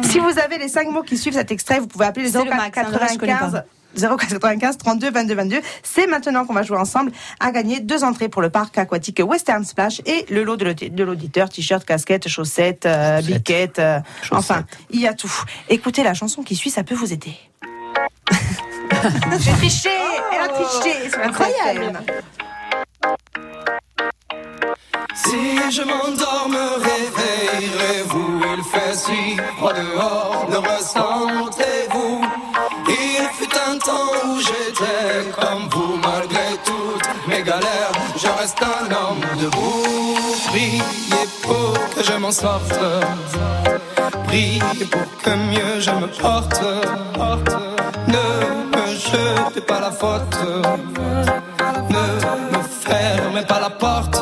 Si 0.04 0.20
vous 0.20 0.40
avez 0.40 0.58
les 0.58 0.68
cinq 0.68 0.90
mots 0.90 1.04
qui 1.04 1.18
suivent 1.18 1.36
cet 1.36 1.52
extrait, 1.52 1.80
vous 1.80 1.88
pouvez 1.88 2.06
appeler 2.06 2.26
les 2.26 2.32
04 2.32 2.72
95. 2.72 3.64
095 3.96 4.78
32 4.78 5.12
22 5.12 5.36
22. 5.36 5.62
C'est 5.84 6.08
maintenant 6.08 6.46
qu'on 6.46 6.54
va 6.54 6.64
jouer 6.64 6.78
ensemble 6.78 7.12
à 7.39 7.52
gagner 7.52 7.80
deux 7.80 8.04
entrées 8.04 8.30
pour 8.30 8.41
le 8.41 8.50
parc 8.50 8.78
aquatique 8.78 9.22
Western 9.24 9.64
Splash 9.64 10.02
et 10.06 10.26
le 10.30 10.44
lot 10.44 10.58
de 10.58 11.04
l'auditeur, 11.04 11.50
t-shirt, 11.50 11.86
casquette, 11.86 12.28
chaussettes, 12.28 12.86
euh, 12.86 13.22
euh 13.80 14.00
enfin, 14.32 14.64
il 14.89 15.02
y 15.02 15.08
a 15.08 15.14
tout. 15.14 15.32
Écoutez 15.70 16.04
la 16.04 16.14
chanson 16.14 16.44
qui 16.44 16.56
suit, 16.56 16.70
ça 16.70 16.84
peut 16.84 16.96
vous 16.96 17.14
aider. 17.14 17.34
J'ai 19.39 19.52
triché, 19.52 19.89
elle 20.34 20.41
a 20.41 20.48
triché, 20.50 21.10
c'est 21.10 21.22
incroyable. 21.22 22.00
Si 25.16 25.72
je 25.72 25.82
m'endors, 25.84 26.48
me 26.50 26.66
réveillerez-vous 26.84 28.41
Il 28.56 28.64
fait 28.64 28.96
si 28.96 29.38
froid 29.58 29.74
dehors, 29.74 30.48
le 30.50 30.58
ressentez 30.58 31.73
comme 35.40 35.70
vous 35.72 35.98
Malgré 35.98 36.58
toutes 36.66 37.28
mes 37.28 37.44
galères, 37.44 37.92
je 38.18 38.28
reste 38.40 38.62
un 38.62 38.92
homme 38.92 39.22
debout. 39.40 40.16
Priez 40.48 40.82
pour 41.42 41.74
que 41.96 42.04
je 42.04 42.14
m'en 42.14 42.32
sorte. 42.32 42.80
Priez 44.28 44.86
pour 44.92 45.22
que 45.24 45.30
mieux 45.52 45.80
je 45.80 45.92
me 45.92 46.08
porte. 46.08 46.62
Ne 48.08 48.26
me 48.76 48.86
jetez 48.96 49.62
pas 49.62 49.80
la 49.80 49.92
faute. 49.92 50.38
Ne 51.90 52.58
me 52.58 52.64
fermez 52.64 53.46
pas 53.46 53.60
la 53.60 53.70
porte. 53.70 54.22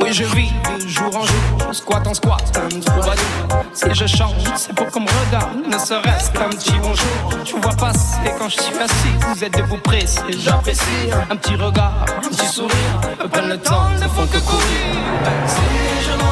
Oui, 0.00 0.12
je 0.12 0.24
vis 0.24 0.52
de 0.78 0.88
jour 0.88 1.16
en 1.16 1.24
jour, 1.24 1.53
je 1.74 1.78
squatte 1.80 2.06
en 2.06 2.14
squat, 2.14 2.40
un 2.56 2.80
troubadour. 2.80 3.64
Si 3.72 3.92
je 3.94 4.06
chante, 4.06 4.34
c'est 4.56 4.72
pour 4.74 4.86
qu'on 4.86 5.00
me 5.00 5.08
regarde, 5.26 5.66
ne 5.66 5.76
serait-ce 5.76 6.30
qu'un 6.30 6.48
petit 6.50 6.74
bonjour. 6.80 7.44
Tu 7.44 7.58
vois 7.60 7.72
passer 7.72 8.30
quand 8.38 8.48
je 8.48 8.60
suis 8.60 8.78
assis, 8.78 9.14
vous 9.28 9.44
êtes 9.44 9.56
debout 9.56 9.78
pressé, 9.78 10.20
j'apprécie. 10.38 11.10
Un 11.30 11.36
petit 11.36 11.56
regard, 11.56 12.06
un 12.16 12.28
petit 12.28 12.46
sourire, 12.46 13.00
prennent 13.32 13.48
le 13.48 13.58
temps, 13.58 13.90
ne 14.00 14.06
font 14.06 14.26
que 14.26 14.38
courir. 14.38 14.86
Si 15.46 16.06
je 16.06 16.23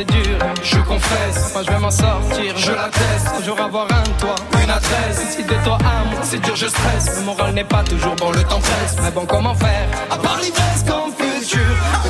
c'est 0.00 0.12
dur, 0.12 0.38
je 0.62 0.78
confesse. 0.78 1.52
Moi 1.52 1.62
je 1.66 1.70
vais 1.70 1.78
m'en 1.78 1.90
sortir, 1.90 2.56
je 2.56 2.72
l'atteste. 2.72 3.36
Toujours 3.36 3.60
avoir 3.60 3.86
un 3.90 4.02
toit, 4.18 4.34
une 4.62 4.70
adresse. 4.70 5.36
Si 5.36 5.42
de 5.42 5.54
toi 5.64 5.78
à 5.80 6.04
moi 6.04 6.20
c'est 6.22 6.40
dur, 6.40 6.56
je 6.56 6.66
stresse. 6.66 7.18
Le 7.18 7.24
moral 7.24 7.52
n'est 7.52 7.64
pas 7.64 7.82
toujours 7.82 8.16
bon, 8.16 8.30
le 8.30 8.42
temps 8.44 8.60
presse. 8.60 8.96
Mais 9.02 9.10
bon, 9.10 9.26
comment 9.26 9.54
faire? 9.54 9.88
À 10.10 10.16
part 10.16 10.38
l'ivresse 10.38 10.84
comme 10.86 11.12
futur, 11.12 11.60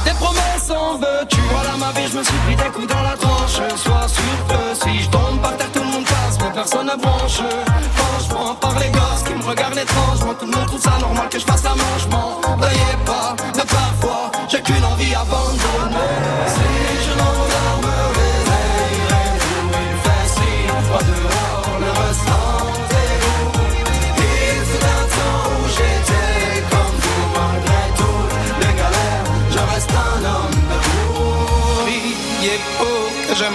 tes 0.05 0.13
promesses 0.13 0.71
en 0.71 0.99
veux-tu? 0.99 1.41
Voilà 1.51 1.77
ma 1.79 1.91
vie, 1.99 2.07
je 2.13 2.19
me 2.19 2.23
suis 2.23 2.41
pris 2.47 2.57
des 2.57 2.71
coups 2.71 2.87
dans 2.87 3.03
la 3.03 3.17
tranche. 3.17 3.59
Sois 3.77 4.09
sûr 4.09 4.37
que 4.49 4.61
si 4.83 5.03
je 5.03 5.09
tombe 5.09 5.41
par 5.43 5.57
terre, 5.57 5.73
tout 5.73 5.81
le 5.81 5.87
monde 5.87 6.05
casse, 6.05 6.39
mais 6.41 6.53
personne 6.55 6.87
ne 6.87 7.03
branche. 7.03 7.41
Franchement, 7.97 8.55
par 8.55 8.79
les 8.79 8.91
gosses 8.91 9.25
qui 9.27 9.35
me 9.35 9.43
regardent 9.43 9.79
étrangement, 9.79 10.35
tout 10.35 10.47
le 10.47 10.53
monde 10.53 10.67
trouve 10.67 10.83
ça 10.83 10.97
normal 11.01 11.29
que 11.29 11.39
je 11.39 11.45
fasse 11.45 11.65
la 11.65 11.71
manche. 11.71 12.07
M'en 12.11 12.41
pas, 13.05 13.35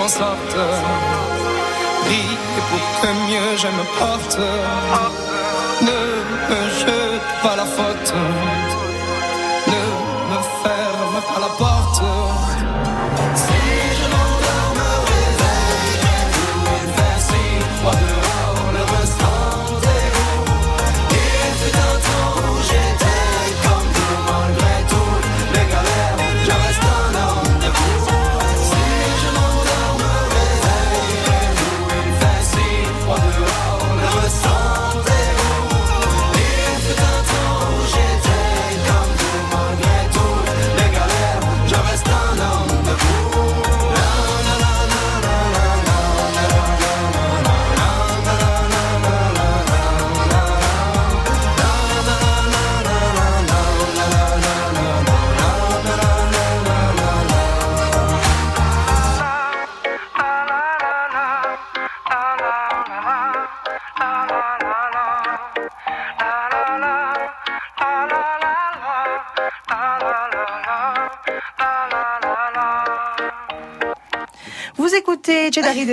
sorte. 0.07 0.57
Priez 2.03 2.37
pour 2.69 3.01
que 3.01 3.07
mieux 3.29 3.57
je 3.57 3.67
me 3.67 3.83
porte. 3.99 4.37
Ne 5.81 5.99
me 6.49 6.69
jete 6.79 7.21
pas 7.43 7.55
la 7.55 7.65
faute. 7.65 7.84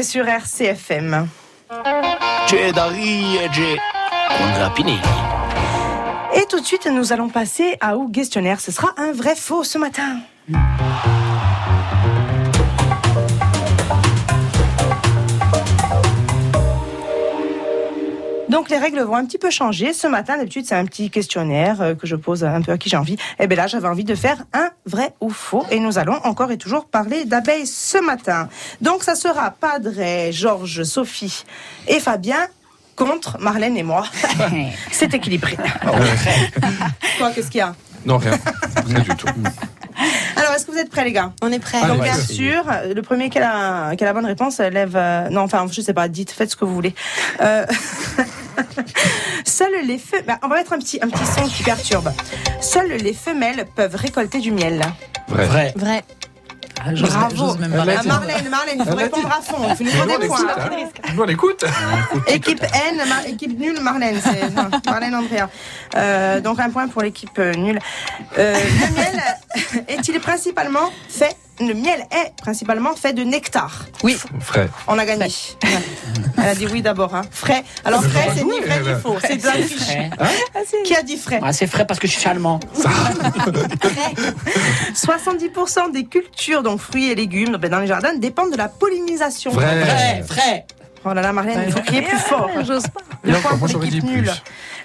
Sur 0.02 0.28
RCFM. 0.28 1.26
Et 6.34 6.46
tout 6.48 6.60
de 6.60 6.64
suite, 6.64 6.86
nous 6.86 7.12
allons 7.12 7.28
passer 7.28 7.76
à 7.80 7.96
où 7.96 8.08
questionnaire. 8.08 8.60
Ce 8.60 8.70
sera 8.70 8.94
un 8.96 9.10
vrai 9.12 9.34
faux 9.34 9.64
ce 9.64 9.78
matin. 9.78 10.18
Donc 18.62 18.70
les 18.70 18.78
règles 18.78 19.00
vont 19.00 19.16
un 19.16 19.24
petit 19.24 19.38
peu 19.38 19.50
changer. 19.50 19.92
Ce 19.92 20.06
matin, 20.06 20.36
d'habitude, 20.36 20.66
c'est 20.66 20.76
un 20.76 20.84
petit 20.84 21.10
questionnaire 21.10 21.82
euh, 21.82 21.94
que 21.96 22.06
je 22.06 22.14
pose 22.14 22.44
un 22.44 22.62
peu 22.62 22.70
à 22.70 22.78
qui 22.78 22.88
j'ai 22.88 22.96
envie. 22.96 23.16
Et 23.40 23.48
bien 23.48 23.56
là, 23.56 23.66
j'avais 23.66 23.88
envie 23.88 24.04
de 24.04 24.14
faire 24.14 24.44
un 24.52 24.70
vrai 24.86 25.14
ou 25.20 25.30
faux. 25.30 25.66
Et 25.72 25.80
nous 25.80 25.98
allons 25.98 26.14
encore 26.22 26.52
et 26.52 26.58
toujours 26.58 26.86
parler 26.86 27.24
d'abeilles 27.24 27.66
ce 27.66 27.98
matin. 27.98 28.48
Donc 28.80 29.02
ça 29.02 29.16
sera 29.16 29.50
Padre, 29.50 30.30
Georges, 30.30 30.84
Sophie 30.84 31.42
et 31.88 31.98
Fabien 31.98 32.46
contre 32.94 33.36
Marlène 33.40 33.76
et 33.76 33.82
moi. 33.82 34.04
c'est 34.92 35.12
équilibré. 35.12 35.56
Quoi, 37.18 37.32
qu'est-ce 37.32 37.50
qu'il 37.50 37.58
y 37.58 37.62
a? 37.62 37.74
Non, 38.06 38.18
rien. 38.18 38.38
Rien 38.86 39.00
du 39.00 39.16
tout. 39.16 39.26
Alors, 40.36 40.52
est-ce 40.54 40.66
que 40.66 40.70
vous 40.70 40.78
êtes 40.78 40.90
prêts, 40.90 41.04
les 41.04 41.12
gars? 41.12 41.32
On 41.42 41.50
est 41.50 41.58
prêts. 41.58 41.84
Donc, 41.86 42.02
bien 42.02 42.14
sûr, 42.14 42.64
le 42.94 43.00
premier 43.02 43.28
qui 43.28 43.38
a, 43.38 43.88
la, 43.88 43.96
qui 43.96 44.04
a 44.04 44.06
la 44.06 44.12
bonne 44.12 44.26
réponse 44.26 44.58
lève. 44.58 44.94
euh, 44.96 45.28
non, 45.30 45.42
enfin, 45.42 45.66
je 45.70 45.80
sais 45.80 45.94
pas, 45.94 46.08
dites, 46.08 46.30
faites 46.30 46.50
ce 46.52 46.56
que 46.56 46.64
vous 46.64 46.74
voulez. 46.74 46.94
Euh, 47.40 47.66
Seuls 49.44 49.84
les 49.84 49.98
fe- 49.98 50.22
bah, 50.26 50.38
on 50.42 50.48
va 50.48 50.56
mettre 50.56 50.72
un 50.72 50.78
petit, 50.78 50.98
un 51.02 51.08
petit 51.08 51.24
son 51.26 51.46
qui 51.48 51.62
perturbe. 51.62 52.12
Seules 52.60 52.92
les 52.96 53.14
femelles 53.14 53.66
peuvent 53.74 53.94
récolter 53.94 54.38
du 54.40 54.50
miel. 54.52 54.80
Vrai. 55.28 55.46
Vrai. 55.46 55.74
Vrai. 55.76 56.04
Bravo. 56.84 57.54
Elle 57.62 57.70
l'a 57.70 57.94
Ah, 57.98 58.02
dit. 58.02 58.08
Marlène, 58.08 58.48
Marlène, 58.50 58.76
il 58.80 58.84
faut 58.90 58.96
répondre 58.96 59.28
à 59.28 59.40
fond. 59.40 59.56
Il 59.68 59.76
faut 59.76 59.84
nous 59.84 59.90
prendre 59.92 60.18
des 60.18 60.26
écoute. 60.26 60.44
points. 60.44 60.54
hein. 60.58 61.14
On 61.16 61.28
écoute. 61.28 61.64
Équipe 62.26 62.62
N, 62.64 63.08
Mar- 63.08 63.26
équipe 63.28 63.56
nulle, 63.58 63.78
Marlène. 63.80 64.20
C'est 64.20 64.50
non, 64.50 64.68
Marlène 64.86 65.14
Andrea. 65.14 65.48
Euh, 65.94 66.40
donc 66.40 66.58
un 66.58 66.70
point 66.70 66.88
pour 66.88 67.02
l'équipe 67.02 67.38
euh, 67.38 67.52
nulle. 67.54 67.78
Euh, 68.36 68.54
le 68.58 68.94
miel 68.96 69.22
est-il 69.88 70.18
principalement 70.20 70.90
fait 71.08 71.36
Le 71.60 71.74
miel 71.74 72.06
est 72.10 72.32
principalement 72.40 72.94
fait 72.94 73.12
de 73.12 73.22
nectar? 73.22 73.86
Oui. 74.02 74.18
Vrai. 74.48 74.68
On 74.88 74.98
a 74.98 75.04
gagné. 75.04 75.24
Ouais. 75.24 75.30
Elle 76.38 76.48
a 76.48 76.54
dit 76.54 76.66
oui 76.66 76.82
d'abord. 76.82 77.14
Hein. 77.14 77.22
Frais. 77.30 77.64
Alors 77.84 78.02
frais, 78.02 78.30
c'est 78.34 78.44
ni 78.44 78.60
vrai 78.60 78.80
ni 78.80 79.00
faux. 79.00 79.16
C'est 79.20 79.36
de 79.36 79.46
la 79.46 79.52
fiche. 79.52 79.78
frais. 79.78 80.10
Qui 80.84 80.94
a 80.94 81.02
dit 81.02 81.16
frais? 81.16 81.40
Ah, 81.42 81.52
c'est 81.52 81.66
frais 81.66 81.86
parce 81.86 82.00
que 82.00 82.06
je 82.06 82.12
suis 82.12 82.28
allemand. 82.28 82.60
70% 84.94 85.92
des 85.92 86.04
cultures, 86.04 86.62
donc 86.62 86.80
fruits 86.80 87.10
et 87.10 87.14
légumes 87.14 87.56
ben, 87.56 87.70
dans 87.70 87.80
les 87.80 87.86
jardins, 87.86 88.14
dépendent 88.14 88.52
de 88.52 88.56
la 88.56 88.68
pollinisation. 88.68 89.50
Vrai. 89.52 89.80
Vrai, 89.82 90.24
vrai. 90.26 90.66
Oh 91.04 91.12
là 91.12 91.20
là, 91.20 91.32
Marlène, 91.32 91.64
il 91.66 91.72
faut 91.72 91.80
crier 91.80 92.02
plus 92.02 92.18
fort. 92.18 92.48
J'ose 92.64 92.86
pas. 92.86 93.00
Le 93.24 93.32
point 93.32 93.38
encore, 93.40 93.50
moi 93.50 93.58
pour 93.58 93.68
j'aurais 93.68 93.88
dit 93.88 94.00
l'équipe 94.00 94.22
plus. 94.22 94.30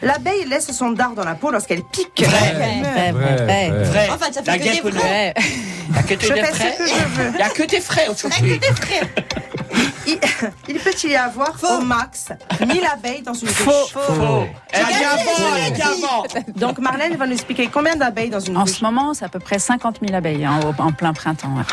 L'abeille 0.02 0.46
laisse 0.46 0.72
son 0.72 0.92
dard 0.92 1.14
dans 1.14 1.24
la 1.24 1.36
peau 1.36 1.52
lorsqu'elle 1.52 1.84
pique. 1.84 2.24
Vrai. 2.24 2.54
Vrai, 2.54 3.12
vrai, 3.12 3.12
vrai. 3.12 3.70
Vrai. 3.84 4.08
Enfin, 4.12 4.32
ça 4.32 4.42
La 4.46 4.54
fait 4.54 4.60
que 4.60 4.64
des 4.64 4.90
vrais. 4.98 5.34
Il 5.90 5.94
n'y 5.94 6.00
a 6.00 6.04
que 6.04 6.16
fais 6.16 6.44
frais. 6.44 6.74
ce 6.74 6.78
que 6.78 6.88
je 6.88 7.22
veux. 7.22 7.30
Il 7.30 7.36
n'y 7.38 7.42
a 7.42 7.50
que 7.50 7.64
des 7.64 7.82
frais 7.82 8.08
aujourd'hui. 8.10 8.60
Il, 10.08 10.18
il 10.70 10.80
peut 10.80 10.92
y 11.08 11.16
avoir 11.16 11.52
au 11.72 11.82
max 11.82 12.30
1000 12.66 12.82
abeilles 12.92 13.22
dans 13.22 13.34
une 13.34 13.48
Faux. 13.50 13.70
ruche. 13.72 13.92
Faux. 13.92 14.48
Avant, 14.74 15.56
elle 15.66 15.74
dit 15.74 15.82
avant. 15.82 16.24
Donc 16.56 16.80
Marlène 16.80 17.16
va 17.18 17.26
nous 17.28 17.34
expliquer 17.34 17.68
combien 17.68 17.96
d'abeilles 17.96 18.30
dans 18.30 18.40
une 18.40 18.58
En 18.58 18.64
ruche. 18.64 18.78
ce 18.80 18.84
moment, 18.84 19.14
c'est 19.14 19.26
à 19.26 19.30
peu 19.30 19.40
près 19.40 19.60
50 19.60 19.98
000 20.02 20.16
abeilles 20.18 20.46
hein, 20.46 20.60
au- 20.64 20.82
en 20.82 20.92
plein 20.94 21.14
printemps. 21.14 21.50
ouais. 21.58 21.64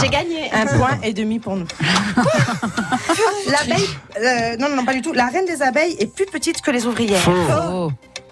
J'ai 0.00 0.08
gagné. 0.08 0.50
Un 0.52 0.66
point 0.66 0.98
et 1.02 1.12
demi 1.12 1.38
pour 1.38 1.54
nous. 1.56 1.66
L'abeille, 3.50 3.88
euh, 4.18 4.56
non, 4.58 4.68
non, 4.70 4.76
non, 4.76 4.84
pas 4.84 4.94
du 4.94 5.02
tout. 5.02 5.12
La 5.12 5.26
reine 5.26 5.44
des 5.46 5.62
abeilles 5.62 5.96
est 5.98 6.06
plus 6.06 6.26
petite 6.26 6.60
que 6.62 6.70
les 6.70 6.86
ouvrières. 6.86 7.20
Oh. 7.28 7.90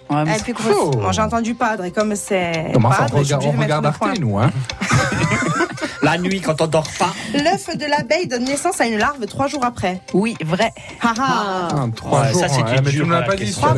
Ouais, 0.09 0.23
mais 0.25 0.31
Elle 0.31 0.39
est 0.39 0.43
plus 0.43 0.53
grosse. 0.53 0.73
Faux. 0.73 0.89
Bon, 0.91 1.11
j'ai 1.11 1.21
entendu 1.21 1.53
padre 1.55 1.85
et 1.85 1.91
comme 1.91 2.15
c'est 2.15 2.71
Comment 2.73 2.91
ça, 2.91 2.97
padre, 3.03 3.13
on 3.15 3.19
je 3.19 3.23
suis 3.25 3.33
regarde, 3.35 3.55
obligée 3.55 3.73
on 3.73 3.77
de 3.81 3.85
mettre 3.85 3.99
regarde 3.99 4.09
Arte, 4.09 4.19
nous, 4.19 4.37
hein 4.39 4.51
La 6.01 6.17
nuit, 6.17 6.41
quand 6.41 6.59
on 6.61 6.67
dort 6.67 6.87
pas. 6.97 7.13
L'œuf 7.33 7.77
de 7.77 7.85
l'abeille 7.85 8.27
donne 8.27 8.45
naissance 8.45 8.81
à 8.81 8.85
une 8.87 8.97
larve 8.97 9.25
trois 9.27 9.47
jours 9.47 9.63
après. 9.63 10.01
Oui, 10.13 10.35
vrai. 10.43 10.71
Ah 11.01 11.13
ah. 11.19 11.67
Ah, 11.71 11.85
Trois 11.95 12.21
Ouais, 12.23 12.31
jours, 12.31 12.41
ça, 12.41 12.47
c'était 12.49 12.61
hein, 12.71 12.81
mais 12.83 12.89
tu 12.91 13.03
ne 13.03 13.11
l'as 13.11 13.19
la 13.21 13.25
pas 13.27 13.35
dit 13.35 13.49
à 13.49 13.53
Trois. 13.53 13.75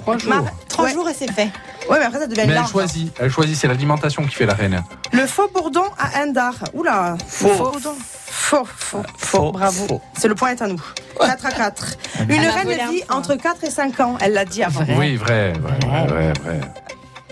Trois 0.00 0.18
jours. 0.18 0.44
Trois 0.68 0.84
Ouais. 0.86 0.92
jours 0.92 1.08
et 1.08 1.14
c'est 1.14 1.30
fait. 1.30 1.50
Ouais, 1.90 1.98
mais 1.98 2.04
après 2.06 2.20
ça 2.20 2.26
devient 2.26 2.42
une 2.42 2.46
Mais 2.48 2.52
elle 2.52 2.58
larve. 2.60 2.70
choisit, 2.70 3.12
elle 3.18 3.30
choisit, 3.30 3.56
c'est 3.56 3.66
l'alimentation 3.68 4.22
qui 4.24 4.34
fait 4.34 4.46
la 4.46 4.54
reine. 4.54 4.82
Le 5.12 5.26
faux 5.26 5.48
bourdon 5.52 5.82
a 5.98 6.20
un 6.20 6.28
dard. 6.28 6.54
Oula. 6.72 7.16
Faux. 7.26 7.48
Faux. 7.48 7.70
bourdon. 7.72 7.94
Faux, 8.30 8.64
faux, 8.64 9.02
faux, 9.16 9.38
Faux, 9.38 9.52
bravo. 9.52 10.00
C'est 10.16 10.28
le 10.28 10.34
point 10.34 10.50
est 10.50 10.62
à 10.62 10.68
nous. 10.68 10.80
4 11.20 11.46
à 11.46 11.50
4. 11.50 11.96
Une 12.28 12.30
Elle 12.32 12.48
reine 12.50 12.90
vit 12.90 13.02
entre 13.10 13.34
4 13.34 13.64
et 13.64 13.70
5 13.70 13.98
ans. 14.00 14.16
Elle 14.20 14.32
l'a 14.32 14.44
dit 14.44 14.62
avant. 14.62 14.84
Oui, 14.96 15.16
vrai, 15.16 15.52
vrai, 15.54 15.78
vrai, 15.86 16.06
vrai, 16.06 16.32
vrai. 16.42 16.60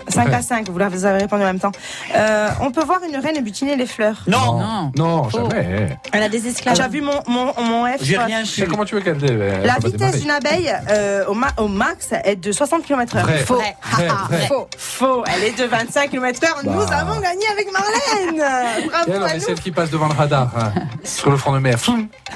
5 0.09 0.27
Ouais. 0.27 0.33
à 0.33 0.41
5, 0.41 0.69
vous 0.69 1.05
avez 1.05 1.19
répondu 1.19 1.43
en 1.43 1.45
même 1.47 1.59
temps. 1.59 1.71
Euh, 2.15 2.47
on 2.61 2.71
peut 2.71 2.83
voir 2.83 2.99
une 3.07 3.15
reine 3.17 3.43
butiner 3.43 3.75
les 3.75 3.85
fleurs. 3.85 4.23
Non. 4.27 4.57
Non. 4.59 4.91
Non, 4.95 5.23
Faux. 5.29 5.49
jamais. 5.49 5.97
Elle 6.11 6.23
a 6.23 6.29
des 6.29 6.47
esclaves. 6.47 6.79
As 6.79 6.87
vu 6.87 7.01
mon, 7.01 7.19
mon, 7.27 7.53
mon 7.61 7.85
F 7.85 7.97
J'ai 8.01 8.17
rien 8.17 8.39
C'est 8.39 8.45
su. 8.63 8.67
comment 8.67 8.85
tu 8.85 8.95
veux 8.95 9.01
qu'elle 9.01 9.17
elle 9.23 9.61
La 9.65 9.75
vitesse 9.79 10.21
d'une 10.21 10.31
abeille 10.31 10.73
euh, 10.89 11.25
au, 11.27 11.33
ma- 11.33 11.53
au 11.57 11.67
max 11.67 12.09
est 12.23 12.35
de 12.35 12.51
60 12.51 12.83
km/h. 12.85 13.37
Faux. 13.45 13.55
Vrai, 13.55 13.75
vrai, 13.91 14.07
vrai. 14.29 14.47
Faux. 14.47 14.67
Faux. 14.77 15.23
Elle 15.27 15.43
est 15.45 15.57
de 15.57 15.65
25 15.65 16.09
km/h. 16.11 16.47
Nous 16.63 16.71
Bah. 16.71 16.97
avons 16.97 17.19
gagné 17.19 17.45
avec 17.51 17.67
Marlène. 17.71 18.87
Bravo 18.89 19.11
alors, 19.11 19.27
à 19.29 19.33
nous. 19.35 19.39
celle 19.39 19.59
qui 19.59 19.71
passe 19.71 19.89
devant 19.89 20.07
le 20.07 20.13
radar, 20.13 20.49
hein, 20.57 20.71
sur 21.03 21.29
le 21.29 21.37
front 21.37 21.53
de 21.53 21.59
mer, 21.59 21.77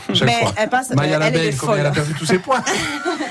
Mais 0.09 0.31
fois. 0.41 0.51
elle 0.57 0.69
passe. 0.69 0.89
Maya 0.91 1.15
elle 1.17 1.21
est 1.21 1.25
l'abeille, 1.25 1.55
combien 1.55 1.75
elle 1.77 1.81
a 1.85 1.93
folle. 1.93 1.93
perdu 2.03 2.13
tous 2.15 2.25
ses 2.25 2.39
points 2.39 2.61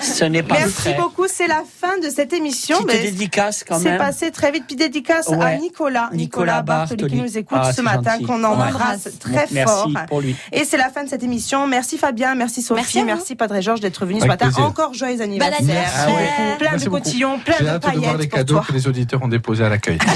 Ce 0.00 0.24
n'est 0.24 0.42
pas 0.42 0.54
Merci 0.58 0.94
beaucoup. 0.98 1.26
C'est 1.28 1.46
la 1.46 1.62
fin 1.80 1.98
de 2.02 2.08
cette 2.08 2.32
émission. 2.32 2.82
Petite 2.82 3.02
dédicace 3.02 3.64
quand 3.66 3.78
C'est 3.78 3.90
même. 3.90 3.98
Très 4.30 4.50
vite. 4.52 4.64
Puis 4.66 4.76
dédicace 4.76 5.30
à 5.32 5.36
Ouais. 5.36 5.58
Nicolas. 5.58 6.10
Nicolas 6.12 6.62
Bartoli 6.62 7.06
qui 7.06 7.16
nous 7.16 7.38
écoute 7.38 7.58
Ah, 7.60 7.70
ce 7.70 7.76
c'est 7.76 7.82
matin, 7.82 8.12
gentil. 8.12 8.24
qu'on 8.24 8.40
Ouais. 8.40 8.46
embrasse 8.46 9.08
très 9.18 9.46
Merci 9.52 9.64
fort. 9.64 9.90
pour 10.08 10.20
lui. 10.20 10.36
Et 10.52 10.64
c'est 10.64 10.76
la 10.76 10.90
fin 10.90 11.04
de 11.04 11.08
cette 11.08 11.22
émission. 11.22 11.66
Merci 11.66 11.98
Fabien, 11.98 12.34
merci 12.34 12.62
Sophie, 12.62 12.80
Merci 12.80 13.04
merci. 13.04 13.34
Padre 13.36 13.56
et 13.56 13.62
Georges 13.62 13.80
d'être 13.80 14.04
venus 14.06 14.22
ce 14.22 14.28
matin. 14.28 14.46
plaisir. 14.46 14.64
Encore 14.64 14.94
joyeux 14.94 15.20
anniversaire. 15.20 15.58
anniversaire. 15.60 16.06
Ah 16.08 16.10
ouais. 16.10 16.56
Plein 16.58 16.70
Merci 16.72 16.84
de 16.86 16.90
cotillons, 16.90 17.38
plein 17.38 17.54
J'ai 17.58 17.64
de 17.64 17.68
hâte 17.70 17.82
de 17.82 17.86
voir 17.86 17.94
les 17.94 18.00
paillettes 18.02 18.30
pour 18.30 18.38
cadeaux 18.38 18.54
toi. 18.54 18.64
que 18.68 18.72
les 18.72 18.86
auditeurs 18.88 19.22
ont 19.22 19.28
déposés 19.28 19.64
à 19.64 19.68
l'accueil. 19.68 19.98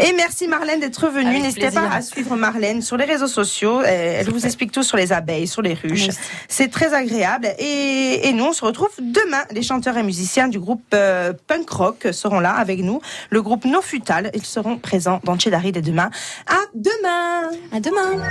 Et 0.00 0.12
merci 0.16 0.48
Marlène 0.48 0.80
d'être 0.80 1.08
venue. 1.08 1.28
Avec 1.30 1.42
N'hésitez 1.42 1.70
pas 1.70 1.88
à 1.92 2.02
suivre 2.02 2.36
Marlène 2.36 2.82
sur 2.82 2.96
les 2.96 3.04
réseaux 3.04 3.26
sociaux. 3.26 3.82
Elle 3.82 4.28
vous 4.30 4.44
explique 4.46 4.72
tout 4.72 4.82
sur 4.82 4.96
les 4.96 5.12
abeilles, 5.12 5.46
sur 5.46 5.62
les 5.62 5.74
ruches. 5.74 6.06
Merci. 6.06 6.18
C'est 6.48 6.70
très 6.70 6.94
agréable. 6.94 7.48
Et, 7.58 8.28
et 8.28 8.32
nous, 8.32 8.44
on 8.46 8.52
se 8.52 8.64
retrouve 8.64 8.90
demain. 9.00 9.42
Les 9.52 9.62
chanteurs 9.62 9.96
et 9.96 10.02
musiciens 10.02 10.48
du 10.48 10.58
groupe 10.58 10.82
euh, 10.94 11.32
punk 11.46 11.68
rock 11.70 12.08
seront 12.26 12.40
là 12.40 12.54
avec 12.54 12.80
nous. 12.80 13.00
Le 13.30 13.40
groupe 13.40 13.64
No 13.64 13.80
Futal. 13.80 14.30
Ils 14.34 14.44
seront 14.44 14.78
présents 14.78 15.20
dans 15.24 15.38
Cheddar 15.38 15.62
dès 15.62 15.82
demain. 15.82 16.10
À 16.46 16.58
demain 16.74 17.50
À 17.72 17.80
demain. 17.80 18.28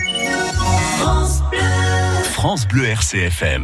France 2.34 2.68
Bleu 2.68 2.86
RCFM. 2.86 3.64